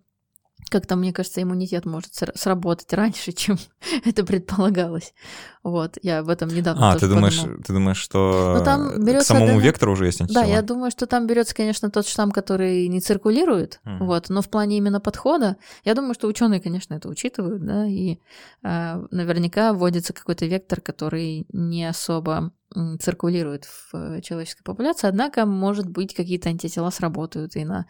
[0.68, 3.58] как-то, мне кажется, иммунитет может сработать раньше, чем
[4.04, 5.14] это предполагалось.
[5.62, 9.46] Вот, я об этом недавно А, ты думаешь, ты думаешь, что ну, там к самому
[9.46, 9.60] адено...
[9.60, 10.44] вектору уже есть антитела?
[10.44, 13.98] Да, я думаю, что там берется, конечно, тот штамм, который не циркулирует, mm.
[13.98, 18.18] вот, но в плане именно подхода, я думаю, что ученые, конечно, это учитывают, да, и
[18.62, 22.52] э, наверняка вводится какой-то вектор, который не особо
[23.00, 27.86] циркулирует в э, человеческой популяции, однако, может быть, какие-то антитела сработают и на,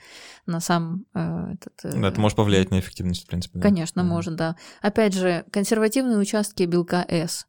[0.47, 2.01] на сам э, этот...
[2.01, 3.61] Да, это может повлиять на эффективность, в принципе.
[3.61, 4.09] Конечно, да.
[4.09, 4.57] может, да.
[4.83, 7.47] Опять же, консервативные участки белка S.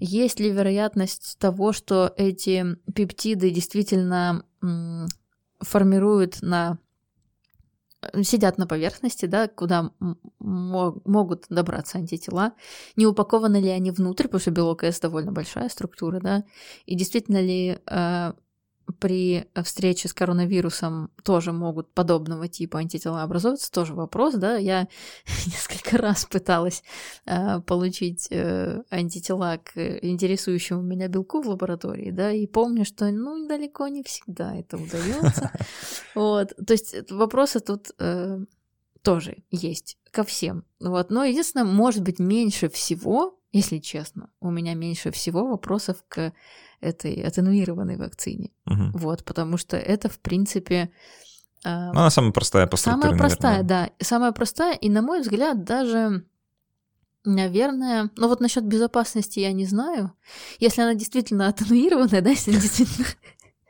[0.00, 4.44] Есть ли вероятность того, что эти пептиды действительно
[5.60, 6.78] формируют на
[8.22, 9.92] сидят на поверхности, да, куда
[10.38, 12.52] могут добраться антитела,
[12.96, 16.44] не упакованы ли они внутрь, потому что белок С довольно большая структура, да,
[16.86, 18.32] и действительно ли э,
[18.92, 24.56] при встрече с коронавирусом тоже могут подобного типа антитела образовываться, тоже вопрос, да.
[24.56, 24.88] Я
[25.46, 26.82] несколько раз пыталась
[27.26, 33.46] э, получить э, антитела к интересующему меня белку в лаборатории, да, и помню, что, ну,
[33.46, 35.50] далеко не всегда это удается.
[36.14, 38.38] Вот, то есть вопросы тут э,
[39.02, 40.64] тоже есть ко всем.
[40.80, 46.32] Вот, но единственное, может быть, меньше всего, если честно, у меня меньше всего вопросов к
[46.80, 48.50] этой атенуированной вакцине.
[48.66, 48.98] Угу.
[48.98, 50.90] Вот, потому что это, в принципе...
[51.64, 53.92] Э, она самая простая по структуре, Самая простая, наверное.
[53.98, 54.04] да.
[54.04, 56.24] Самая простая, и, на мой взгляд, даже,
[57.24, 58.10] наверное...
[58.16, 60.12] Ну, вот насчет безопасности я не знаю.
[60.58, 63.06] Если она действительно атенуированная, да, если действительно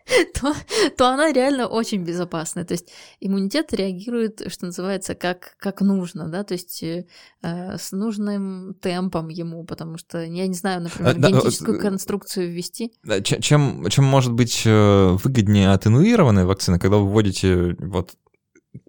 [0.40, 0.54] то,
[0.96, 2.64] то она реально очень безопасная.
[2.64, 7.04] То есть иммунитет реагирует, что называется, как, как нужно, да, то есть э,
[7.42, 12.92] с нужным темпом ему, потому что, я не знаю, например, а, генетическую да, конструкцию ввести.
[13.22, 18.14] Чем, чем может быть э, выгоднее атенуированная вакцина, когда вы вводите вот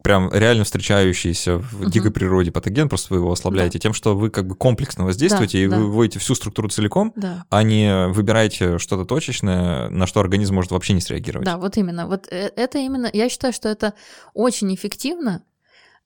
[0.03, 1.91] прям реально встречающийся в Мгм.
[1.91, 5.63] дикой природе патоген, просто вы его ослабляете тем, что вы как бы комплексно воздействуете Да,
[5.63, 5.77] и да.
[5.77, 7.45] вы выводите всю структуру целиком, Да.
[7.49, 11.45] а не выбираете что-то точечное, на что организм может вообще не среагировать.
[11.45, 12.07] Да, вот именно.
[12.07, 13.09] Вот э, это именно.
[13.11, 13.93] Я считаю, что это
[14.33, 15.43] очень эффективно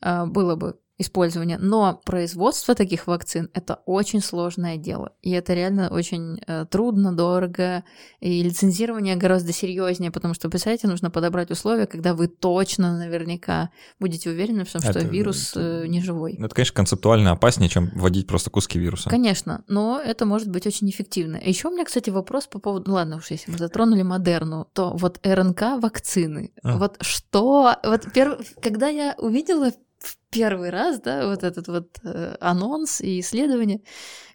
[0.02, 5.14] а, было бы использование, но производство таких вакцин это очень сложное дело.
[5.22, 7.84] И это реально очень э, трудно, дорого.
[8.20, 13.70] И лицензирование гораздо серьезнее, потому что, представляете, нужно подобрать условия, когда вы точно наверняка
[14.00, 16.34] будете уверены в том, что Это- вирус э, не живой.
[16.34, 19.10] Это, конечно, концептуально опаснее, чем вводить просто куски вируса.
[19.10, 21.38] Конечно, но это может быть очень эффективно.
[21.38, 22.90] Еще у меня, кстати, вопрос по поводу...
[22.90, 26.52] ну Ладно уж, если мы затронули Модерну, то вот РНК вакцины.
[26.64, 26.78] А.
[26.78, 27.76] Вот что...
[27.84, 28.40] Вот перв...
[28.62, 33.82] Когда я увидела в первый раз, да, вот этот вот э, анонс и исследование,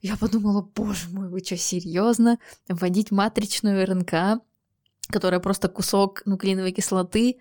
[0.01, 2.39] я подумала, боже мой, вы что, серьезно?
[2.69, 4.43] Вводить матричную РНК,
[5.09, 7.39] которая просто кусок нуклеиновой кислоты,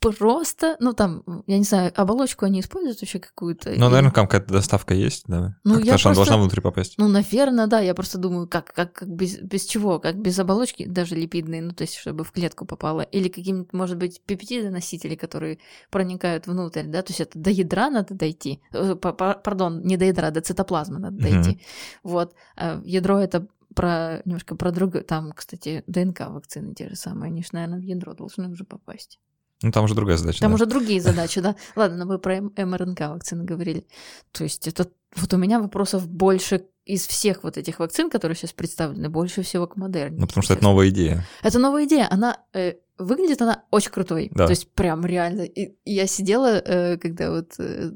[0.00, 3.70] просто, ну там, я не знаю, оболочку они используют вообще какую-то?
[3.70, 5.56] Ну, Или- наверное, там какая-то доставка есть, да?
[5.64, 6.94] Ну, Как-то я же она просто- должна внутрь попасть.
[6.98, 7.80] Ну, наверное, да.
[7.80, 9.98] Я просто думаю, как, как, как без, без чего?
[9.98, 13.00] Как без оболочки, даже липидные, ну, то есть, чтобы в клетку попало.
[13.02, 15.58] Или какие-нибудь, может быть, пептиды-носители, которые
[15.90, 17.02] проникают внутрь, да?
[17.02, 18.60] То есть это до ядра надо дойти.
[18.72, 21.60] Э, па- па- Пардон, не до ядра, до цитоплазмы надо дойти.
[22.02, 22.34] Вот.
[22.56, 25.02] А Ядро это про немножко про другое.
[25.02, 27.28] Там, кстати, ДНК вакцины те же самые.
[27.28, 29.18] Они же, наверное, в ядро должны уже попасть.
[29.62, 30.40] Ну, там уже другая задача.
[30.40, 30.54] Там да.
[30.54, 31.56] уже другие задачи, да?
[31.74, 33.86] Ладно, но мы про МРНК вакцины говорили.
[34.32, 38.52] То есть это вот у меня вопросов больше из всех вот этих вакцин, которые сейчас
[38.52, 40.18] представлены, больше всего к Модерне.
[40.20, 41.26] Ну, потому что это новая идея.
[41.42, 42.06] Это новая идея.
[42.10, 44.30] Она э, выглядит она очень крутой.
[44.32, 44.46] Да.
[44.46, 45.42] То есть прям реально.
[45.42, 47.92] И, и я сидела, э, когда вот э,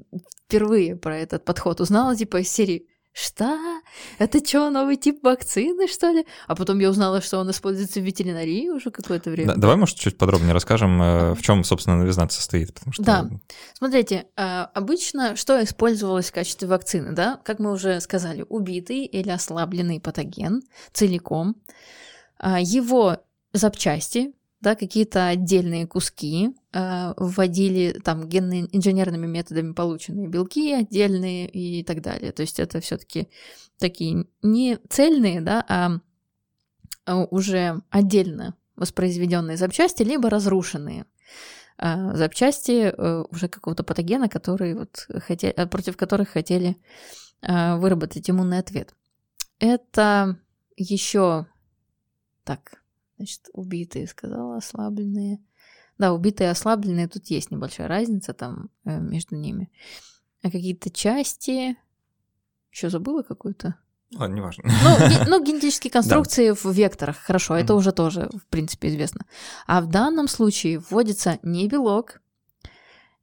[0.47, 3.59] впервые про этот подход узнала, типа из серии что?
[4.19, 6.27] Это что, новый тип вакцины, что ли?
[6.47, 9.55] А потом я узнала, что он используется в ветеринарии уже какое-то время.
[9.55, 12.73] Да, давай, может, чуть подробнее расскажем, э, в чем, собственно, новизна состоит.
[12.73, 13.03] Потому что...
[13.03, 13.31] Да.
[13.75, 17.41] Смотрите, а, обычно что использовалось в качестве вакцины, да?
[17.45, 20.63] Как мы уже сказали, убитый или ослабленный патоген
[20.93, 21.57] целиком,
[22.39, 23.19] а, его
[23.53, 32.31] запчасти, да, какие-то отдельные куски вводили там генно-инженерными методами полученные белки отдельные и так далее.
[32.31, 33.29] То есть это все-таки
[33.79, 36.01] такие не цельные, да, а
[37.11, 41.07] а, уже отдельно воспроизведенные запчасти, либо разрушенные
[41.77, 46.77] а, запчасти э, уже какого-то патогена, который вот хоте- э, против которых хотели
[47.43, 48.95] выработать иммунный ответ.
[49.61, 50.39] Это
[50.77, 51.47] еще
[52.45, 52.83] так,
[53.17, 55.39] значит, убитые, сказала, ослабленные.
[56.01, 59.71] Да, убитые и ослабленные, тут есть небольшая разница там э, между ними.
[60.43, 61.77] А какие-то части...
[62.73, 63.75] Еще забыла какую-то?
[64.17, 64.65] Ладно, неважно.
[64.65, 67.81] Ну, ге- ну, генетические конструкции в векторах, хорошо, это Мгм.
[67.81, 69.27] уже тоже, в принципе, известно.
[69.67, 72.23] А в данном случае вводится не белок,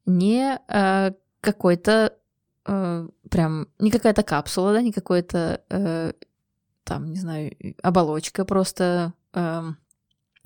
[0.06, 2.14] не э, какой-то
[2.66, 6.12] э, прям, не какая-то капсула, да, не какой-то э,
[6.84, 9.78] там, не знаю, оболочка просто эм,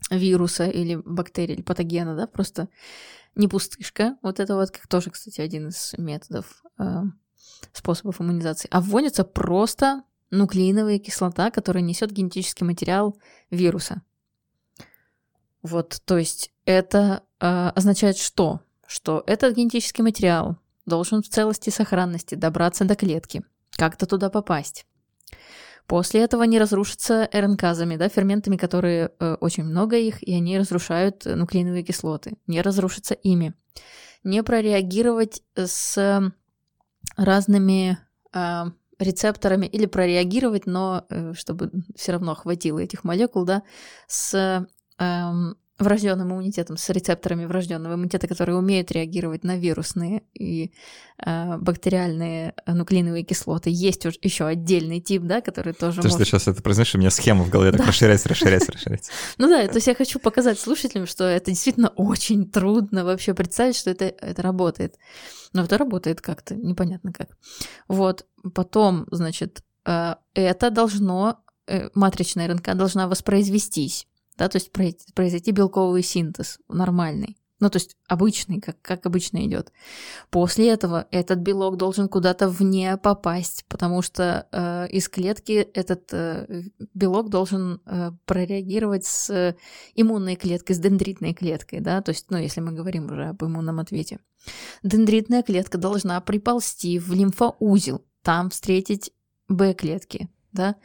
[0.09, 2.69] вируса или бактерии, или патогена, да, просто
[3.35, 4.17] не пустышка.
[4.21, 7.03] Вот это вот как тоже, кстати, один из методов, э,
[7.73, 8.67] способов иммунизации.
[8.71, 13.17] А вводится просто нуклеиновая кислота, которая несет генетический материал
[13.49, 14.01] вируса.
[15.61, 18.61] Вот, то есть это э, означает что?
[18.87, 24.85] Что этот генетический материал должен в целости и сохранности добраться до клетки, как-то туда попасть.
[25.87, 31.25] После этого не разрушатся РНКазами, да, ферментами, которые э, очень много их, и они разрушают
[31.25, 32.33] э, нуклеиновые кислоты.
[32.47, 33.53] Не разрушиться ими.
[34.23, 36.31] Не прореагировать с
[37.17, 37.97] разными
[38.33, 38.63] э,
[38.99, 43.63] рецепторами или прореагировать, но э, чтобы все равно хватило этих молекул, да,
[44.07, 44.67] с
[44.99, 50.71] эм, врожденным иммунитетом, с рецепторами врожденного иммунитета, которые умеют реагировать на вирусные и
[51.17, 53.69] э, бактериальные э, нуклеиновые кислоты.
[53.71, 56.27] Есть уж еще отдельный тип, да, который тоже То может...
[56.27, 59.11] сейчас это произносишь, у меня схема в голове так расширяется, расширяется, расширяется.
[59.37, 63.75] Ну да, то есть я хочу показать слушателям, что это действительно очень трудно вообще представить,
[63.75, 64.95] что это, это работает.
[65.53, 67.29] Но это работает как-то, непонятно как.
[67.87, 74.07] Вот, потом, значит, э, это должно, э, матричная РНК должна воспроизвестись,
[74.41, 77.37] да, то есть произойти белковый синтез нормальный.
[77.59, 79.71] Ну, то есть обычный, как, как обычно идет.
[80.31, 86.63] После этого этот белок должен куда-то вне попасть, потому что э, из клетки этот э,
[86.95, 89.55] белок должен э, прореагировать с
[89.93, 93.79] иммунной клеткой, с дендритной клеткой, да, то есть, ну, если мы говорим уже об иммунном
[93.79, 94.17] ответе.
[94.81, 99.11] Дендритная клетка должна приползти в лимфоузел, там встретить
[99.49, 100.77] Б-клетки, да,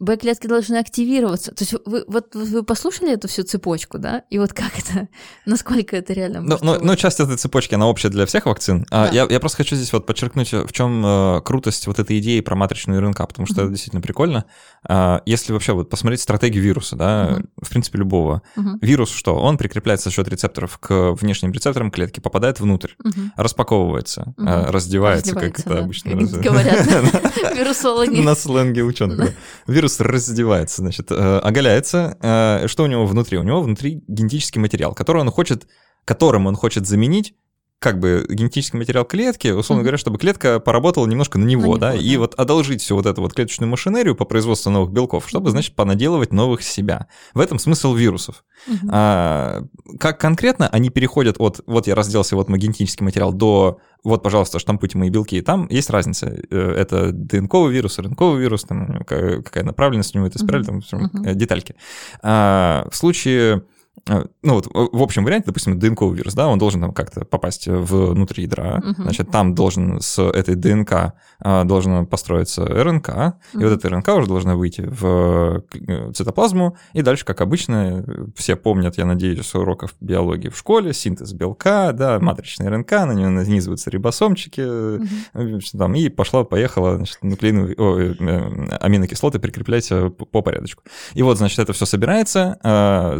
[0.00, 1.52] Б-клетки должны активироваться.
[1.52, 4.22] То есть вы, вот вы послушали эту всю цепочку, да?
[4.30, 5.08] И вот как это,
[5.46, 8.86] насколько это реально ну, ну, ну, часть этой цепочки, она общая для всех вакцин.
[8.90, 9.12] А да.
[9.12, 12.54] я, я просто хочу здесь вот подчеркнуть, в чем э, крутость вот этой идеи про
[12.54, 13.64] матричную РНК, потому что mm-hmm.
[13.64, 14.44] это действительно прикольно.
[14.84, 17.64] А, если вообще вот посмотреть стратегию вируса, да, mm-hmm.
[17.64, 18.42] в принципе, любого.
[18.56, 18.78] Mm-hmm.
[18.82, 19.34] Вирус что?
[19.36, 23.30] Он прикрепляется за счет рецепторов к внешним рецепторам клетки, попадает внутрь, mm-hmm.
[23.34, 24.70] распаковывается, mm-hmm.
[24.70, 25.78] раздевается, раздевается, как это да.
[25.80, 26.86] обычно говорят
[27.56, 28.20] вирусологи.
[28.20, 29.32] На сленге ученых.
[29.66, 32.16] Вирус раздевается, значит, э, оголяется.
[32.20, 33.38] Э, что у него внутри?
[33.38, 35.66] У него внутри генетический материал, который он хочет,
[36.04, 37.34] которым он хочет заменить
[37.78, 39.84] как бы генетический материал клетки, условно mm-hmm.
[39.84, 42.96] говоря, чтобы клетка поработала немножко на него, на него да, да, и вот одолжить всю
[42.96, 47.06] вот эту вот клеточную машинерию по производству новых белков, чтобы, значит, понаделывать новых себя.
[47.34, 48.44] В этом смысл вирусов.
[48.68, 48.88] Mm-hmm.
[48.90, 49.64] А,
[50.00, 54.58] как конкретно они переходят от вот я разделался, вот мой генетический материал, до вот, пожалуйста,
[54.58, 56.26] штампуйте мои белки, и там есть разница.
[56.50, 60.82] Э, это ДНКовый вирус, РНКовый вирус, там, какая направленность у него, это спираль, mm-hmm.
[60.90, 61.34] там, mm-hmm.
[61.34, 61.76] детальки.
[62.22, 63.62] А, в случае
[64.06, 68.42] ну вот в общем варианте, допустим, ДНКовый вирус, да, он должен там как-то попасть внутрь
[68.42, 69.02] ядра, uh-huh.
[69.02, 73.32] значит, там должен с этой ДНК а, должен построиться РНК, uh-huh.
[73.54, 78.04] и вот эта РНК уже должна выйти в э, цитоплазму, и дальше, как обычно,
[78.36, 83.12] все помнят, я надеюсь, с уроков биологии в школе, синтез белка, да, матричная РНК, на
[83.12, 85.78] нее нанизываются рибосомчики, uh-huh.
[85.78, 90.82] там, и пошла-поехала, значит, нуклеиновые, о, аминокислоты прикреплять по порядочку.
[91.14, 93.16] И вот, значит, это все собирается, а,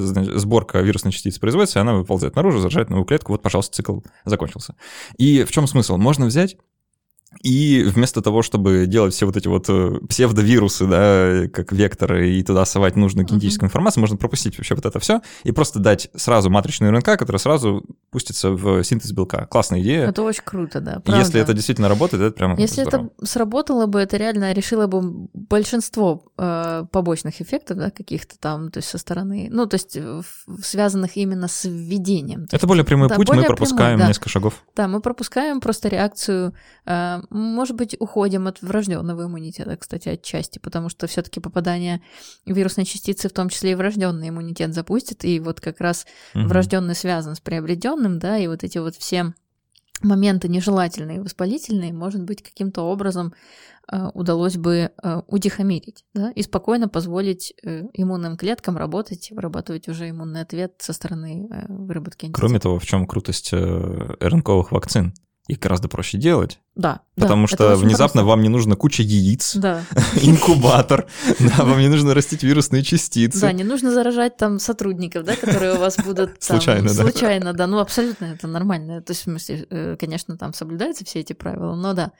[0.68, 4.74] сборка вирусная частица производится, она выползает наружу, заражает новую клетку, вот, пожалуйста, цикл закончился.
[5.16, 5.96] И в чем смысл?
[5.96, 6.56] Можно взять
[7.42, 12.42] и вместо того, чтобы делать все вот эти вот э, псевдовирусы, да, как векторы, и
[12.42, 13.70] туда совать нужную генетическую uh-huh.
[13.70, 17.84] информацию, можно пропустить вообще вот это все и просто дать сразу матричную РНК, которая сразу
[18.10, 19.46] пустится в синтез белка.
[19.46, 20.08] Классная идея.
[20.08, 21.00] Это очень круто, да.
[21.00, 21.18] Правда.
[21.18, 23.10] Если это действительно работает, это прям Если здорово.
[23.16, 28.78] это сработало бы, это реально решило бы большинство э, побочных эффектов, да, каких-то там, то
[28.78, 29.98] есть со стороны, ну, то есть
[30.62, 32.46] связанных именно с введением.
[32.50, 34.08] Это более прямой да, путь, мы пропускаем прямой, да.
[34.08, 34.54] несколько шагов.
[34.74, 36.54] Да, мы пропускаем просто реакцию
[36.86, 42.02] э, может быть, уходим от врожденного иммунитета, кстати, отчасти, потому что все-таки попадание
[42.46, 46.46] вирусной частицы, в том числе и врожденный иммунитет, запустит, и вот как раз угу.
[46.46, 49.32] врожденный связан с приобретенным, да, и вот эти вот все
[50.02, 53.34] моменты нежелательные воспалительные, может быть, каким-то образом
[53.90, 60.10] э, удалось бы э, утихомирить, да, и спокойно позволить э, иммунным клеткам работать, вырабатывать уже
[60.10, 62.40] иммунный ответ со стороны э, выработки антител.
[62.40, 65.14] Кроме того, в чем крутость э, РНКовых вакцин?
[65.48, 66.60] Их гораздо проще делать.
[66.76, 67.00] Да.
[67.16, 68.24] Потому да, что внезапно просто.
[68.24, 69.82] вам не нужно куча яиц, да.
[70.22, 71.08] инкубатор,
[71.40, 73.40] да, вам не нужно растить вирусные частицы.
[73.40, 77.02] Да, не нужно заражать там сотрудников, да, которые у вас будут там, случайно, да.
[77.02, 79.02] Случайно, да, ну абсолютно это нормально.
[79.02, 82.12] То есть, в смысле, э, конечно, там соблюдаются все эти правила, но да.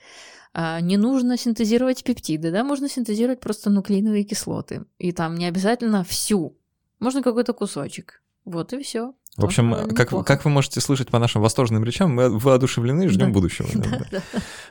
[0.51, 4.85] А, не нужно синтезировать пептиды, да, можно синтезировать просто нуклеиновые кислоты.
[4.97, 6.57] И там не обязательно всю,
[6.99, 8.23] можно какой-то кусочек.
[8.45, 9.13] Вот и все.
[9.39, 13.27] В общем, как, как вы можете слышать по нашим восторженным речам, мы воодушевлены и ждем
[13.27, 13.33] да.
[13.33, 13.67] будущего.
[13.73, 14.21] Да, да.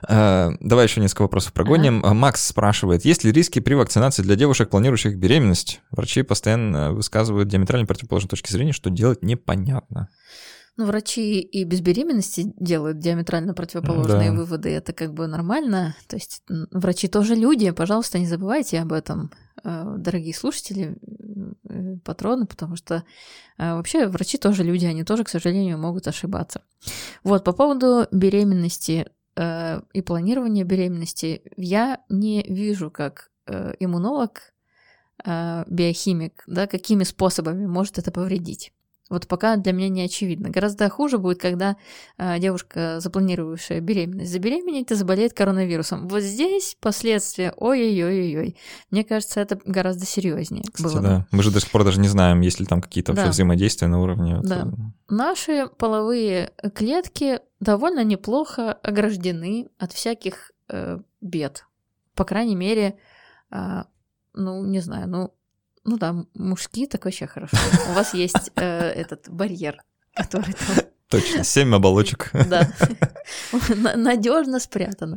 [0.02, 2.00] А, давай еще несколько вопросов прогоним.
[2.04, 2.14] Ага.
[2.14, 5.80] Макс спрашивает, есть ли риски при вакцинации для девушек, планирующих беременность?
[5.90, 10.08] Врачи постоянно высказывают диаметрально противоположные точки зрения, что делать непонятно.
[10.78, 14.36] Ну, врачи и без беременности делают диаметрально противоположные да.
[14.36, 14.70] выводы.
[14.70, 15.96] Это как бы нормально.
[16.06, 19.32] То есть врачи тоже люди, пожалуйста, не забывайте об этом.
[19.64, 20.96] Э, дорогие слушатели,
[21.68, 23.02] э, патроны, потому что
[23.58, 26.62] э, вообще врачи тоже люди, они тоже, к сожалению, могут ошибаться.
[27.24, 29.10] Вот, по поводу беременности
[29.92, 34.52] и планирования беременности, я не вижу, как иммунолог,
[35.24, 38.72] биохимик, да, какими способами может это повредить.
[39.08, 40.50] Вот пока для меня не очевидно.
[40.50, 41.76] Гораздо хуже будет, когда
[42.18, 46.08] э, девушка, запланировавшая беременность, забеременеет и заболеет коронавирусом.
[46.08, 48.56] Вот здесь последствия, ой-ой-ой-ой.
[48.90, 50.64] Мне кажется, это гораздо серьезнее.
[50.70, 51.26] Кстати, было да.
[51.30, 53.28] Мы же до сих пор даже не знаем, есть ли там какие-то да.
[53.28, 54.40] взаимодействия на уровне.
[54.42, 54.64] Да.
[54.64, 54.74] Вот...
[55.08, 61.64] Наши половые клетки довольно неплохо ограждены от всяких э, бед.
[62.14, 62.98] По крайней мере,
[63.50, 63.84] э,
[64.34, 65.34] ну, не знаю, ну,
[65.88, 67.56] ну да, мужские так вообще хорошо.
[67.90, 69.82] У вас есть э, этот барьер,
[70.14, 70.84] который там...
[71.08, 72.30] Точно, семь оболочек.
[72.50, 72.70] Да,
[73.96, 75.16] надежно спрятано.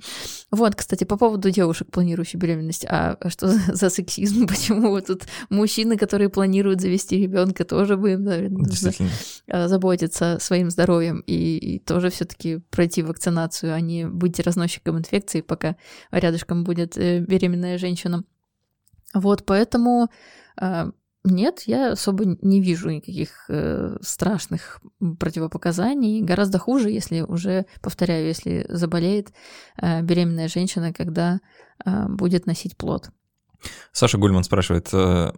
[0.49, 2.85] Вот, кстати, по поводу девушек, планирующих беременность.
[2.87, 4.47] А что за, сексизм?
[4.47, 8.65] Почему вот тут мужчины, которые планируют завести ребенка, тоже бы им, наверное,
[9.49, 15.41] а, заботиться своим здоровьем и, и тоже все-таки пройти вакцинацию, а не быть разносчиком инфекции,
[15.41, 15.75] пока
[16.11, 18.23] рядышком будет э, беременная женщина.
[19.13, 20.09] Вот, поэтому
[20.57, 20.91] а,
[21.23, 24.81] нет, я особо не вижу никаких э, страшных
[25.19, 26.21] противопоказаний.
[26.21, 29.31] Гораздо хуже, если уже, повторяю, если заболеет
[29.77, 31.39] э, беременная женщина, когда
[31.85, 33.11] э, будет носить плод.
[33.91, 35.31] Саша Гульман спрашивает, э,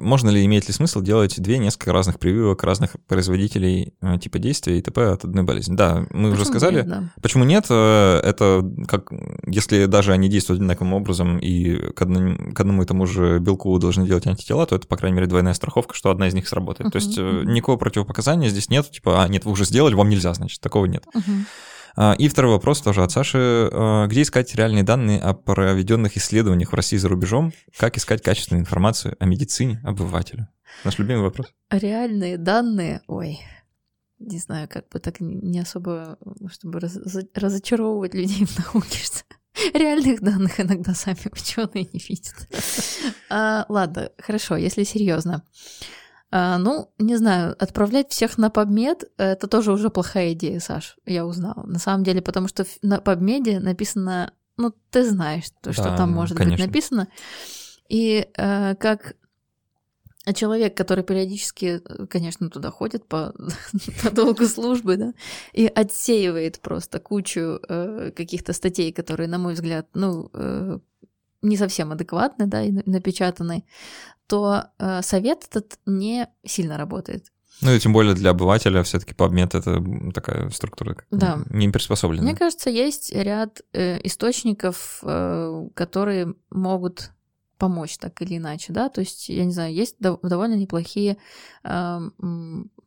[0.00, 4.78] можно ли, имеет ли смысл делать две несколько разных прививок разных производителей э, типа действия
[4.78, 5.12] и т.п.
[5.12, 5.74] от одной болезни?
[5.74, 6.76] Да, мы Почему уже сказали.
[6.76, 7.12] нет, да?
[7.20, 7.66] Почему нет?
[7.70, 9.10] Э, Это как,
[9.46, 13.76] если даже они действуют одинаковым образом и к одному, к одному и тому же белку
[13.78, 16.92] должны делать антитела, то это, по крайней мере, двойная страховка, что одна из них сработает.
[16.92, 20.32] То есть э, никакого противопоказания здесь нет, типа, а, нет, вы уже сделали, вам нельзя,
[20.34, 21.04] значит, такого нет.
[21.12, 21.46] Мгм.
[21.96, 23.68] А, И второй вопрос тоже от Саши.
[23.72, 27.52] А, Где искать реальные данные о проведенных исследованиях в России за рубежом?
[27.76, 30.48] Как искать качественную информацию о медицине обывателю?
[30.84, 31.46] Наш любимый вопрос.
[31.70, 33.38] Реальные данные, ой,
[34.18, 36.18] не знаю, как бы так не особо,
[36.50, 36.98] чтобы раз-
[37.34, 38.98] разочаровывать людей в науке,
[39.74, 42.34] реальных данных иногда сами ученые не видят.
[43.30, 45.42] А, ладно, хорошо, если серьезно.
[46.36, 51.24] А, ну, не знаю, отправлять всех на PubMed— это тоже уже плохая идея, Саш, я
[51.26, 51.62] узнала.
[51.64, 56.10] На самом деле, потому что на PubMed написано, ну, ты знаешь, то, что Да, там
[56.10, 56.56] да, может конечно.
[56.56, 57.08] быть написано.
[57.88, 59.14] И э, как
[60.34, 61.80] человек, который периодически,
[62.10, 63.32] конечно, туда ходит по,
[64.02, 65.14] по долгу службы, да,
[65.52, 70.80] и отсеивает просто кучу э, каких-то статей, которые, на мой взгляд, ну, э,
[71.44, 73.64] не совсем адекватны, да, и на- напечатаны,
[74.26, 77.26] то э, совет этот не сильно работает.
[77.60, 81.38] Ну и тем более для обывателя все-таки PubMed это такая структура Да.
[81.50, 82.30] не приспособленная.
[82.30, 87.10] Мне кажется, есть ряд э, источников, э, которые могут
[87.58, 91.16] помочь так или иначе, да, то есть, я не знаю, есть дов- довольно неплохие
[91.62, 92.00] э,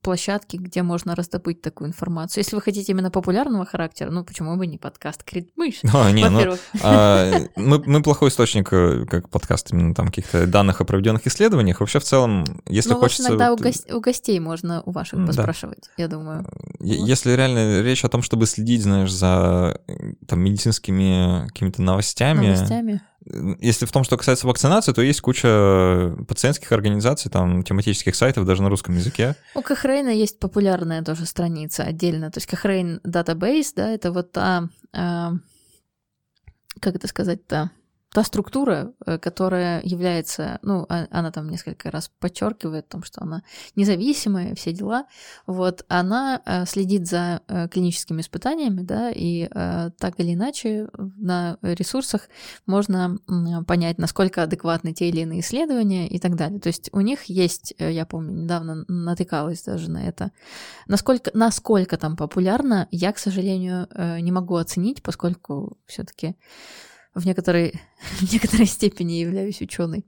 [0.02, 2.44] площадки, где можно раздобыть такую информацию.
[2.44, 5.82] Если вы хотите именно популярного характера, ну почему бы не подкаст Критмыш?
[5.94, 10.82] А, не, ну, а, мы, мы плохой источник, э, как подкаст, именно там каких-то данных
[10.82, 11.80] о проведенных исследованиях.
[11.80, 13.30] Вообще, в целом, если ну, хочется...
[13.30, 15.28] иногда вот, у, гос- у гостей можно у ваших Да.
[15.28, 16.45] поспрашивать, я думаю.
[16.80, 17.07] е- вот.
[17.07, 19.94] Если реально речь о том, чтобы следить, знаешь, за э,
[20.28, 23.02] там, медицинскими какими-то новостями, Новостями.
[23.59, 28.61] Если в том, что касается вакцинации, то есть куча пациентских организаций, там, тематических сайтов даже
[28.61, 29.35] на русском языке.
[29.55, 32.31] У Кохрейна есть популярная тоже страница отдельно.
[32.31, 35.33] То есть Кохрейн Database, да, это вот та, а,
[36.79, 37.71] как это сказать-то,
[38.18, 43.22] та структура, э, которая является, ну, а- она там несколько раз подчеркивает о том, что
[43.22, 43.44] она
[43.76, 45.06] независимая, все дела,
[45.45, 49.48] вот, она э, следит за э, клиническими испытаниями, да, и
[49.99, 52.30] так или иначе на ресурсах
[52.65, 53.18] можно
[53.68, 56.60] понять, насколько адекватны те или иные исследования и так далее.
[56.60, 60.31] То есть у них есть, я помню, недавно натыкалась даже на это,
[60.88, 63.88] насколько, насколько там популярно, я, к сожалению,
[64.22, 66.35] не могу оценить, поскольку все-таки
[67.18, 67.73] в некоторой,
[68.19, 70.06] в некоторой степени являюсь ученой.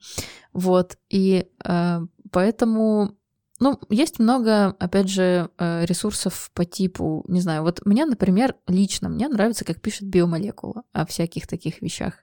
[0.54, 0.98] Вот.
[1.10, 2.00] И э,
[2.32, 3.18] поэтому,
[3.60, 9.10] ну, есть много, опять же, э, ресурсов по типу, не знаю, вот мне, например, лично,
[9.10, 12.14] мне нравится, как пишет биомолекула о всяких таких вещах.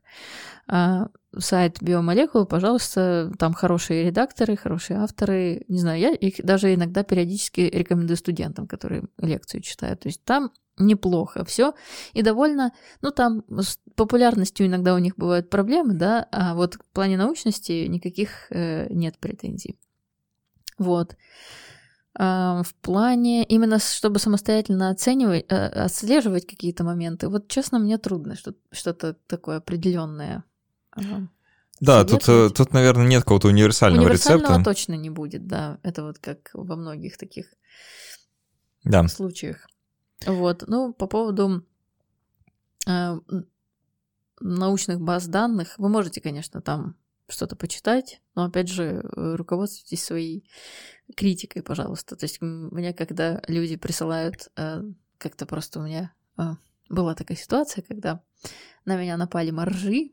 [0.67, 1.09] А,
[1.39, 7.61] сайт биомолекулы, пожалуйста, там хорошие редакторы, хорошие авторы, не знаю, я их даже иногда периодически
[7.61, 10.01] рекомендую студентам, которые лекцию читают.
[10.01, 11.75] То есть там неплохо все
[12.13, 16.93] и довольно, ну там с популярностью иногда у них бывают проблемы, да, а вот в
[16.93, 19.79] плане научности никаких э, нет претензий.
[20.79, 21.17] Вот.
[22.19, 28.55] В плане именно чтобы самостоятельно оценивать, э, отслеживать какие-то моменты, вот честно мне трудно что-
[28.73, 30.43] что-то такое определенное.
[31.79, 34.65] Да, тут, э, тут, наверное, нет какого-то универсального, Универсального рецепта.
[34.65, 35.79] точно не будет, да.
[35.83, 37.53] Это вот как во многих таких
[38.83, 39.07] Да.
[39.09, 39.67] случаях.
[40.27, 40.65] Вот.
[40.67, 41.67] Ну, по поводу
[42.89, 43.21] э,
[44.41, 46.95] научных баз данных, вы можете, конечно, там
[47.29, 50.49] что-то почитать, но опять же, э, руководствуйтесь своей
[51.17, 52.17] критикой, пожалуйста.
[52.17, 54.83] То есть мне, когда люди присылают, э,
[55.19, 56.43] как-то просто у меня э,
[56.89, 58.23] была такая ситуация, когда
[58.85, 60.13] на меня напали моржи.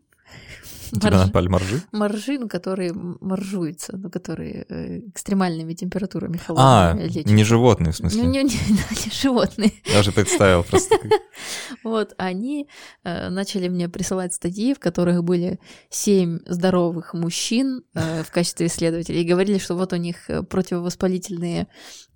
[0.92, 1.82] Тебя Моржи- напали моржи?
[1.92, 7.34] Моржи, ну, которые моржуются, ну, которые э, экстремальными температурами А, холодными лечатся.
[7.34, 8.22] не животные, в Ну, смысле.
[8.28, 8.52] не, не,
[9.12, 9.72] животные.
[9.92, 10.96] Даже представил просто.
[11.84, 12.68] Вот, они
[13.04, 19.22] э, начали мне присылать статьи, в которых были семь здоровых мужчин э, в качестве исследователей,
[19.24, 21.68] и говорили, что вот у них противовоспалительные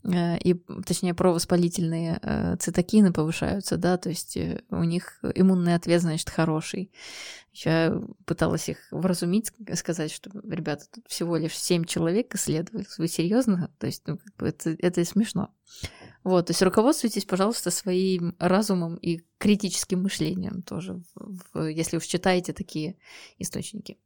[0.03, 0.53] и,
[0.85, 6.91] точнее, провоспалительные э, цитокины повышаются, да, то есть э, у них иммунный ответ, значит, хороший.
[7.53, 12.85] Я пыталась их вразумить, ск- сказать, что, ребята, тут всего лишь семь человек исследовали.
[12.97, 13.71] Вы серьезно?
[13.79, 15.53] То есть, ну, это, это смешно.
[16.23, 22.05] Вот, то есть руководствуйтесь, пожалуйста, своим разумом и критическим мышлением тоже, в- в- если уж
[22.05, 22.97] читаете такие
[23.39, 23.97] источники.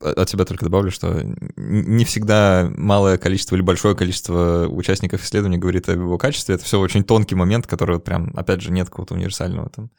[0.00, 1.22] От себя только добавлю, что
[1.56, 6.54] не всегда малое количество или большое количество участников исследования говорит о его качестве.
[6.54, 9.90] Это все очень тонкий момент, который вот прям, опять же, нет какого-то универсального там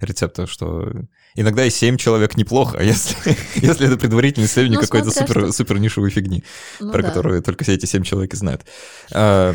[0.00, 0.90] рецепта, что
[1.34, 3.16] иногда и 7 человек неплохо, а если,
[3.54, 5.52] если это предварительный исследование ну, какой-то супер, что...
[5.52, 6.44] супер нишевой фигни,
[6.80, 7.08] ну, про да.
[7.08, 8.62] которую только все эти 7 человек и знают.
[9.12, 9.54] А,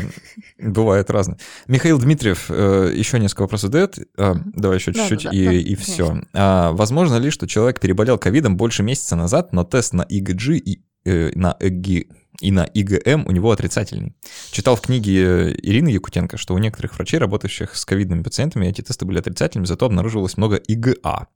[0.58, 1.38] бывает разно.
[1.66, 3.98] Михаил Дмитриев э, еще несколько вопросов задает.
[4.16, 6.22] А, давай еще чуть-чуть да, да, и, да, и все.
[6.34, 10.84] А, возможно ли, что человек переболел ковидом больше месяца назад, но тест на ИГГ и
[11.04, 12.08] э, на ЭГИ
[12.40, 14.14] и на ИГМ у него отрицательный.
[14.50, 19.04] Читал в книге Ирины Якутенко, что у некоторых врачей, работающих с ковидными пациентами, эти тесты
[19.04, 21.28] были отрицательными, зато обнаруживалось много ИГА.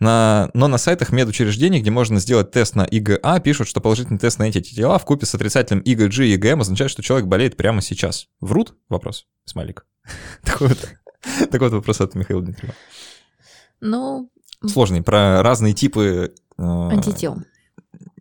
[0.00, 4.38] На, но на сайтах медучреждений, где можно сделать тест на ИГА, пишут, что положительный тест
[4.40, 7.80] на эти тела в купе с отрицательным ИГГ и ИГМ означает, что человек болеет прямо
[7.80, 8.26] сейчас.
[8.40, 8.74] Врут?
[8.88, 9.26] Вопрос.
[9.44, 9.86] Смайлик.
[10.42, 10.88] Такой вот,
[11.50, 12.74] такой вот вопрос от Михаила Дмитриева.
[13.80, 14.30] Ну...
[14.66, 16.34] Сложный, про разные типы...
[16.58, 17.38] Э, антител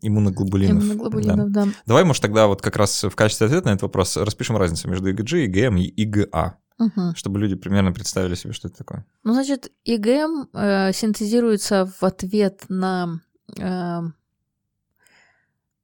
[0.07, 0.83] иммуноглобулинов.
[0.83, 1.65] Иммуноглобулинов, да.
[1.65, 1.71] да.
[1.85, 5.09] Давай, может, тогда вот как раз в качестве ответа на этот вопрос распишем разницу между
[5.09, 6.57] ИГГ, ИГМ и ИГА.
[6.79, 7.15] Угу.
[7.15, 9.05] Чтобы люди примерно представили себе, что это такое.
[9.23, 13.21] Ну, значит, ИГМ э, синтезируется в ответ на
[13.57, 14.01] э,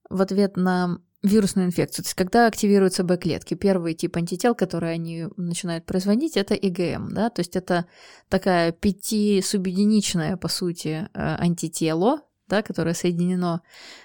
[0.09, 2.03] в ответ на вирусную инфекцию.
[2.05, 7.29] То есть, когда активируются Б-клетки, первый тип антител, который они начинают производить, это ИГМ, да,
[7.29, 7.85] то есть это
[8.29, 13.61] такая пятисубъединичная, по сути, э, антитело, да, которое соединено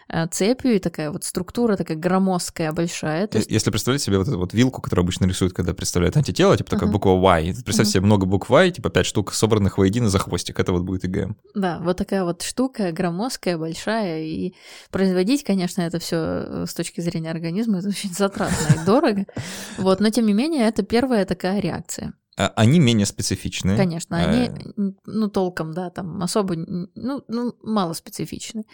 [0.08, 3.26] э, цепью, и такая вот структура такая громоздкая, большая.
[3.26, 3.50] То есть...
[3.50, 6.88] Если представлять себе вот эту вот вилку, которую обычно рисуют, когда представляют антитело, типа такая
[6.88, 6.92] uh-huh.
[6.92, 7.90] буква Y, представь uh-huh.
[7.90, 11.36] себе много букв Y, типа пять штук, собранных воедино за хвостик, это вот будет ИГМ.
[11.54, 14.54] Да, вот такая вот штука громоздкая, большая, и
[14.90, 19.26] производить, конечно, это все э, с точки зрения организма, это очень затратно и дорого,
[19.78, 22.14] вот, но тем не менее, это первая такая реакция.
[22.36, 23.76] А, они менее специфичны.
[23.76, 24.92] Конечно, они, э.
[25.04, 28.64] ну, толком, да, там особо, ну, ну мало специфичны.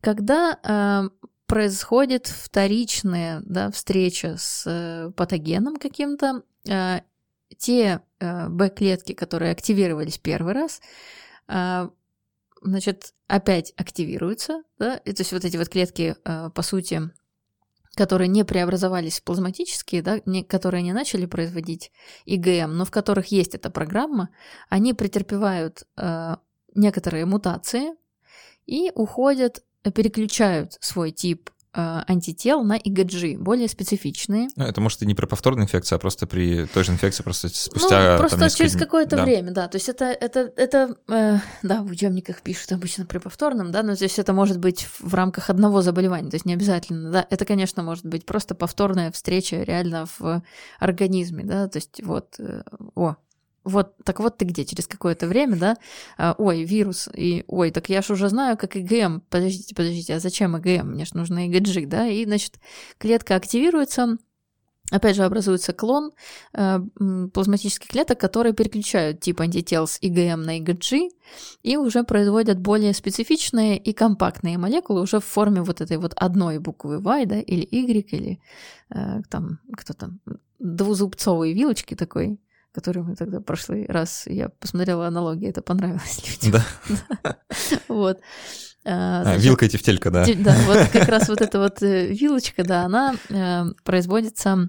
[0.00, 1.08] Когда э,
[1.46, 7.00] происходит вторичная да, встреча с э, патогеном каким-то, э,
[7.56, 10.80] те э, Б-клетки, которые активировались первый раз,
[11.48, 11.88] э,
[12.62, 17.10] значит, опять активируются, да, и, то есть вот эти вот клетки, э, по сути,
[17.96, 21.90] которые не преобразовались в плазматические, да, не, которые не начали производить
[22.26, 24.28] ИГМ, но в которых есть эта программа,
[24.68, 26.36] они претерпевают э,
[26.74, 27.94] некоторые мутации
[28.66, 34.48] и уходят, переключают свой тип Э, антител на ИГГ, более специфичные.
[34.56, 37.48] Ну, это может и не при повторной инфекции, а просто при той же инфекции, просто
[37.48, 38.12] спустя...
[38.12, 38.56] Ну, просто несколько...
[38.58, 39.24] через какое-то да.
[39.24, 39.68] время, да.
[39.68, 43.94] То есть это, это, это э, да, в учебниках пишут обычно при повторном, да, но
[43.94, 47.26] здесь это может быть в рамках одного заболевания, то есть не обязательно, да.
[47.28, 50.42] Это, конечно, может быть просто повторная встреча реально в
[50.78, 52.62] организме, да, то есть вот, э,
[52.94, 53.16] о,
[53.66, 55.76] вот, так вот ты где, через какое-то время, да,
[56.16, 60.20] а, ой, вирус, и, ой, так я ж уже знаю, как ИГМ, подождите, подождите, а
[60.20, 62.54] зачем ИГМ, мне же нужно ИГГ, да, и, значит,
[62.98, 64.16] клетка активируется,
[64.92, 66.12] Опять же, образуется клон
[66.52, 66.78] э,
[67.34, 71.12] плазматических клеток, которые переключают тип антител с ИГМ на ИГГ
[71.64, 76.60] и уже производят более специфичные и компактные молекулы уже в форме вот этой вот одной
[76.60, 78.40] буквы Y, да, или Y, или
[78.90, 80.20] э, там кто там,
[80.60, 82.38] двузубцовой вилочки такой,
[82.76, 86.60] которую мы тогда в прошлый раз, я посмотрела аналогии, это понравилось людям.
[87.22, 87.36] Да.
[87.88, 88.20] Вот.
[88.84, 90.26] А, а, вилка и тефтелька, да.
[90.36, 94.68] Да, вот как раз вот эта вот э, вилочка, да, она э, производится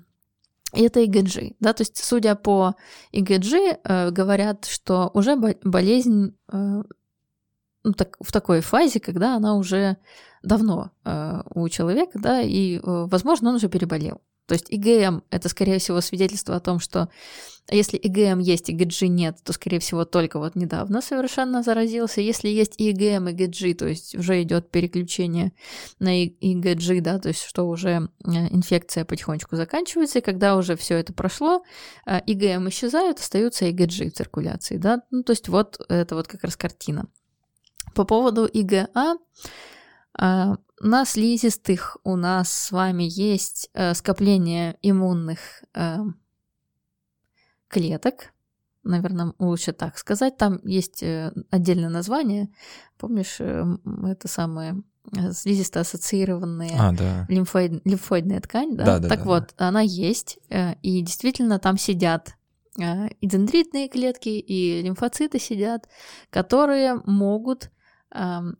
[0.73, 2.75] и это ИГГ, да, то есть, судя по
[3.11, 3.53] ИГГ,
[3.83, 6.83] э, говорят, что уже болезнь э,
[7.83, 9.97] ну, так, в такой фазе, когда она уже
[10.43, 14.21] давно э, у человека, да, и, э, возможно, он уже переболел.
[14.47, 17.09] То есть ИГМ— это, скорее всего, свидетельство о том, что
[17.69, 22.21] если ИГМ есть, ИГГ нет, то, скорее всего, только вот недавно совершенно заразился.
[22.21, 25.51] Если есть ИГМ, ИГГ, то есть уже идет переключение
[25.99, 31.11] на ИГГ, да, то есть что уже инфекция потихонечку заканчивается, и когда уже все это
[31.11, 31.63] прошло,
[32.05, 35.01] э, ИГМ исчезают, остаются ИГГ в циркуляции, да.
[35.11, 37.07] Ну, то есть вот это вот как раз картина.
[37.95, 39.17] По поводу ИГА,
[40.21, 45.39] э, на слизистых у нас с вами есть э, скопление иммунных
[45.73, 45.97] э,
[47.67, 48.33] клеток,
[48.83, 50.37] наверное, лучше так сказать.
[50.37, 52.49] Там есть э, отдельное название.
[52.97, 53.65] Помнишь, э,
[54.03, 54.83] это самое
[55.15, 57.25] э, слизисто-ассоциированные а, да.
[57.27, 58.85] лимфоид, лимфоидная ткань, да?
[58.85, 59.69] да, да так да, вот, да.
[59.69, 62.35] она есть, э, и действительно там сидят
[62.79, 65.87] э, и дендритные клетки, и лимфоциты сидят,
[66.29, 67.71] которые могут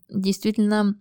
[0.10, 1.00] действительно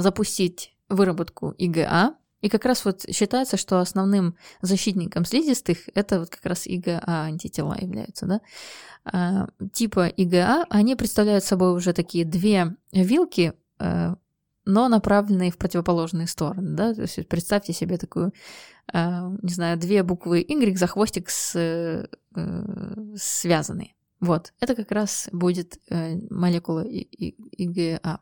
[0.00, 2.14] запустить выработку ИГА.
[2.40, 7.76] И как раз вот считается, что основным защитником слизистых это вот как раз ИГА антитела
[7.80, 8.40] являются, да.
[9.04, 14.16] А, типа ИГА, они представляют собой уже такие две вилки, а,
[14.64, 18.34] но направленные в противоположные стороны, да, то есть представьте себе такую,
[18.92, 22.06] не знаю, две буквы Y за хвостик с, э,
[23.16, 23.94] связанные.
[24.20, 28.20] Вот, это как раз будет э, молекула ИГА.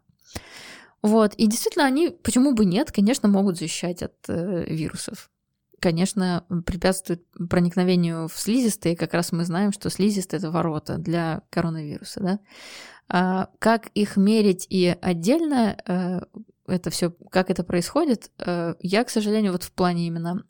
[1.02, 5.30] Вот, и действительно, они, почему бы нет, конечно, могут защищать от э, вирусов.
[5.78, 12.20] Конечно, препятствуют проникновению в слизистые, как раз мы знаем, что слизистые— это ворота для коронавируса,
[12.20, 12.40] да.
[13.08, 16.20] А как их мерить и отдельно э,
[16.66, 20.44] это все, как это происходит, э, я, к сожалению, вот в плане именно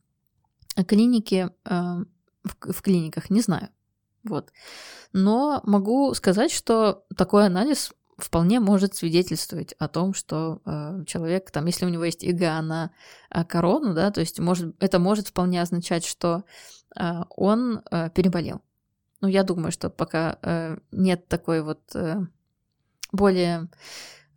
[0.86, 1.70] клиники, э,
[2.44, 3.68] в, в клиниках не знаю.
[4.24, 4.52] Вот.
[5.12, 11.66] Но могу сказать, что такой анализ вполне может свидетельствовать о том, что э, человек, там,
[11.66, 12.90] если у него есть ИГА на
[13.30, 16.44] э, корону, да, то есть может, это может вполне означать, что
[16.98, 18.62] э, он э, переболел.
[19.20, 22.20] Ну, я думаю, что пока э, нет такой вот э,
[23.12, 23.68] более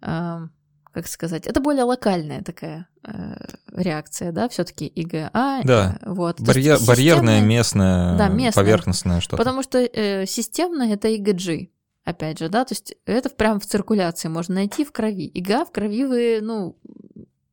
[0.02, 0.48] э,
[0.92, 3.36] как сказать, это более локальная такая э,
[3.72, 5.32] реакция, да, все-таки ИГА.
[5.64, 6.00] Да.
[6.02, 6.42] Э, вот.
[6.42, 9.38] Барьер, системная, барьерная, местная, да, местная, поверхностная что-то.
[9.38, 11.70] Потому что э, системно это ИГГ,
[12.04, 15.28] опять же, да, то есть это прям в циркуляции можно найти в крови.
[15.28, 16.78] ИГА в крови вы, ну,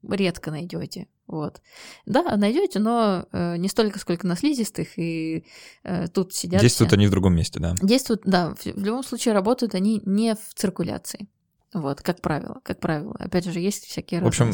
[0.09, 1.09] редко найдете.
[1.27, 1.60] Вот.
[2.06, 5.44] Да, найдете, но э, не столько, сколько на слизистых, и
[5.82, 6.60] э, тут сидят.
[6.60, 6.97] Действуют все.
[6.97, 7.74] они в другом месте, да.
[7.82, 11.27] Действуют, да, в, в любом случае работают они не в циркуляции.
[11.74, 13.16] Вот, как правило, как правило.
[13.18, 14.52] Опять же, есть всякие В общем,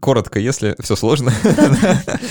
[0.00, 1.32] коротко, если все сложно.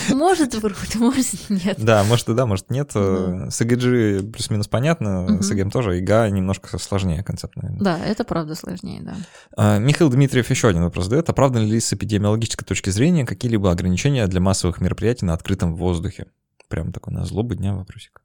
[0.09, 1.77] Может вырвать, может нет.
[1.77, 2.91] Да, может и да, может нет.
[2.91, 5.99] С ЭГГ плюс-минус понятно, с ЭГМ тоже.
[5.99, 7.81] ИГА немножко сложнее концепт, наверное.
[7.81, 9.15] Да, это правда сложнее, да.
[9.55, 11.29] А, Михаил Дмитриев еще один вопрос задает.
[11.29, 16.27] Оправданы ли с эпидемиологической точки зрения какие-либо ограничения для массовых мероприятий на открытом воздухе?
[16.67, 18.21] Прям такой на злобу дня вопросик.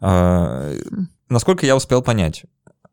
[0.00, 0.72] А,
[1.28, 2.44] насколько я успел понять,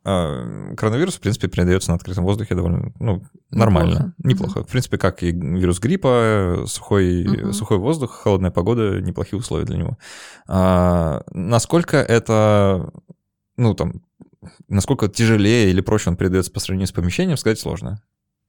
[0.04, 4.46] коронавирус, в принципе, передается на открытом воздухе довольно ну, нормально, неплохо.
[4.48, 4.64] неплохо.
[4.64, 7.54] В принципе, как и вирус гриппа, сухой, угу.
[7.54, 9.98] сухой воздух, холодная погода, неплохие условия для него.
[10.48, 12.92] А, насколько это,
[13.58, 14.02] ну, там,
[14.68, 18.02] насколько тяжелее или проще он передается по сравнению с помещением, сказать сложно.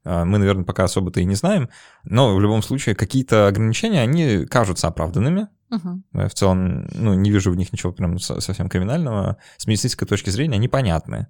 [0.05, 1.68] А, мы, наверное, пока особо-то и не знаем,
[2.05, 6.02] но в любом случае какие-то ограничения, они кажутся оправданными, Угу.
[6.28, 9.36] В целом, ну, не вижу в них ничего прям совсем криминального.
[9.56, 11.28] С медицинской точки зрения они понятны.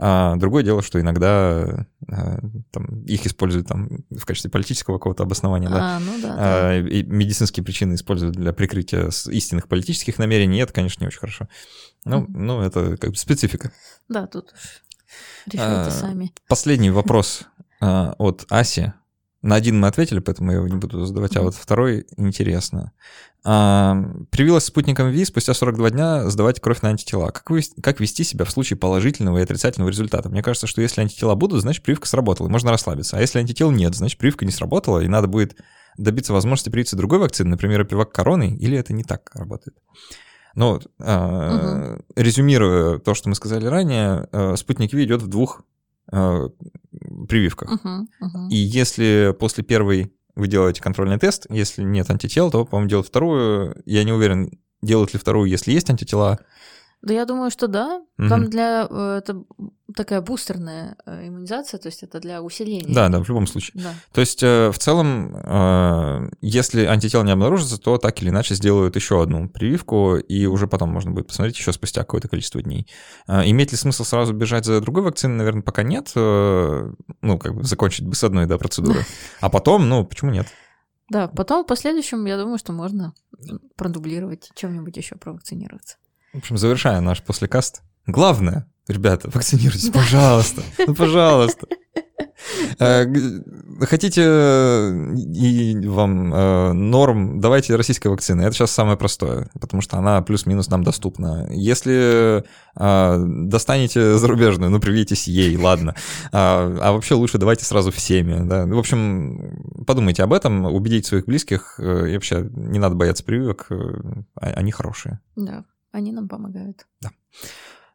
[0.00, 2.38] А другое дело, что иногда а,
[2.70, 5.68] там, их используют там, в качестве политического какого-то обоснования.
[5.68, 5.96] Да?
[5.96, 10.58] А, ну да, а, И медицинские причины используют для прикрытия истинных политических намерений.
[10.58, 11.48] И это, конечно, не очень хорошо.
[12.04, 13.72] Ну, mm ну это как бы специфика.
[14.08, 14.82] Да, тут уж
[15.46, 16.32] решайте а, сами.
[16.46, 17.42] Последний вопрос
[17.80, 18.92] а, от Аси.
[19.40, 22.92] На один мы ответили, поэтому я его не буду задавать, а вот второй интересно.
[23.44, 23.96] А,
[24.30, 27.30] привилась спутником ВИ спустя 42 дня сдавать кровь на антитела.
[27.30, 30.28] Как, вы, как вести себя в случае положительного и отрицательного результата?
[30.28, 33.16] Мне кажется, что если антитела будут, значит прививка сработала, и можно расслабиться.
[33.16, 35.56] А если антител нет, значит прививка не сработала, и надо будет
[35.96, 39.76] добиться возможности привиться другой вакцины, например, пивак короны, или это не так работает?
[40.54, 42.04] Но э, угу.
[42.16, 45.62] резюмируя то, что мы сказали ранее, э, спутник Ви идет в двух
[46.10, 46.48] э,
[47.28, 47.72] прививках.
[47.72, 48.48] Uh-huh, uh-huh.
[48.50, 53.80] И если после первой вы делаете контрольный тест, если нет антител, то, по-моему, делать вторую.
[53.86, 54.50] Я не уверен,
[54.82, 56.38] делать ли вторую, если есть антитела.
[57.00, 58.02] Да, я думаю, что да.
[58.18, 58.28] Угу.
[58.28, 59.44] Там для э, это
[59.94, 62.92] такая бустерная э, иммунизация, то есть это для усиления.
[62.92, 63.80] Да, да, в любом случае.
[63.80, 63.94] Да.
[64.12, 69.22] То есть э, в целом, если антител не обнаружится, то так или иначе сделают еще
[69.22, 72.88] одну прививку, и уже потом можно будет посмотреть еще спустя какое-то количество дней.
[73.28, 75.36] Имеет ли смысл сразу бежать за другой вакциной?
[75.36, 76.10] Наверное, пока нет.
[76.14, 79.04] Ну, как бы закончить бы с одной, да, процедуры.
[79.40, 80.46] А потом, ну, почему нет?
[81.10, 83.14] Да, потом в последующем, я думаю, что можно
[83.76, 85.96] продублировать, чем-нибудь еще провакцинироваться.
[86.32, 87.82] В общем, завершая наш послекаст.
[88.06, 90.62] Главное, ребята, вакцинируйтесь, пожалуйста.
[90.86, 91.66] Ну, пожалуйста.
[92.78, 93.06] Э,
[93.80, 98.42] хотите э, и вам э, норм, давайте российской вакцины.
[98.42, 101.48] Это сейчас самое простое, потому что она плюс-минус нам доступна.
[101.50, 102.44] Если
[102.76, 105.96] достанете зарубежную, ну, привитесь ей, ладно.
[106.30, 108.48] А, а вообще лучше давайте сразу всеми.
[108.48, 108.66] Да?
[108.66, 111.80] В общем, подумайте об этом, убедите своих близких.
[111.80, 113.68] И вообще не надо бояться прививок,
[114.36, 115.18] они хорошие.
[115.34, 115.64] Да.
[115.92, 116.86] Они нам помогают.
[117.00, 117.10] Да.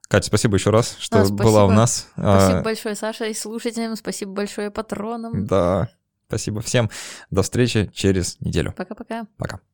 [0.07, 2.09] Катя, спасибо еще раз, что да, была у нас.
[2.13, 2.63] Спасибо а...
[2.63, 3.95] большое, Саша, и слушателям.
[3.95, 5.47] Спасибо большое патронам.
[5.47, 5.89] Да,
[6.27, 6.89] спасибо всем.
[7.31, 8.73] До встречи через неделю.
[8.75, 9.25] Пока-пока.
[9.37, 9.55] Пока.
[9.55, 9.59] -пока.
[9.59, 9.72] Пока.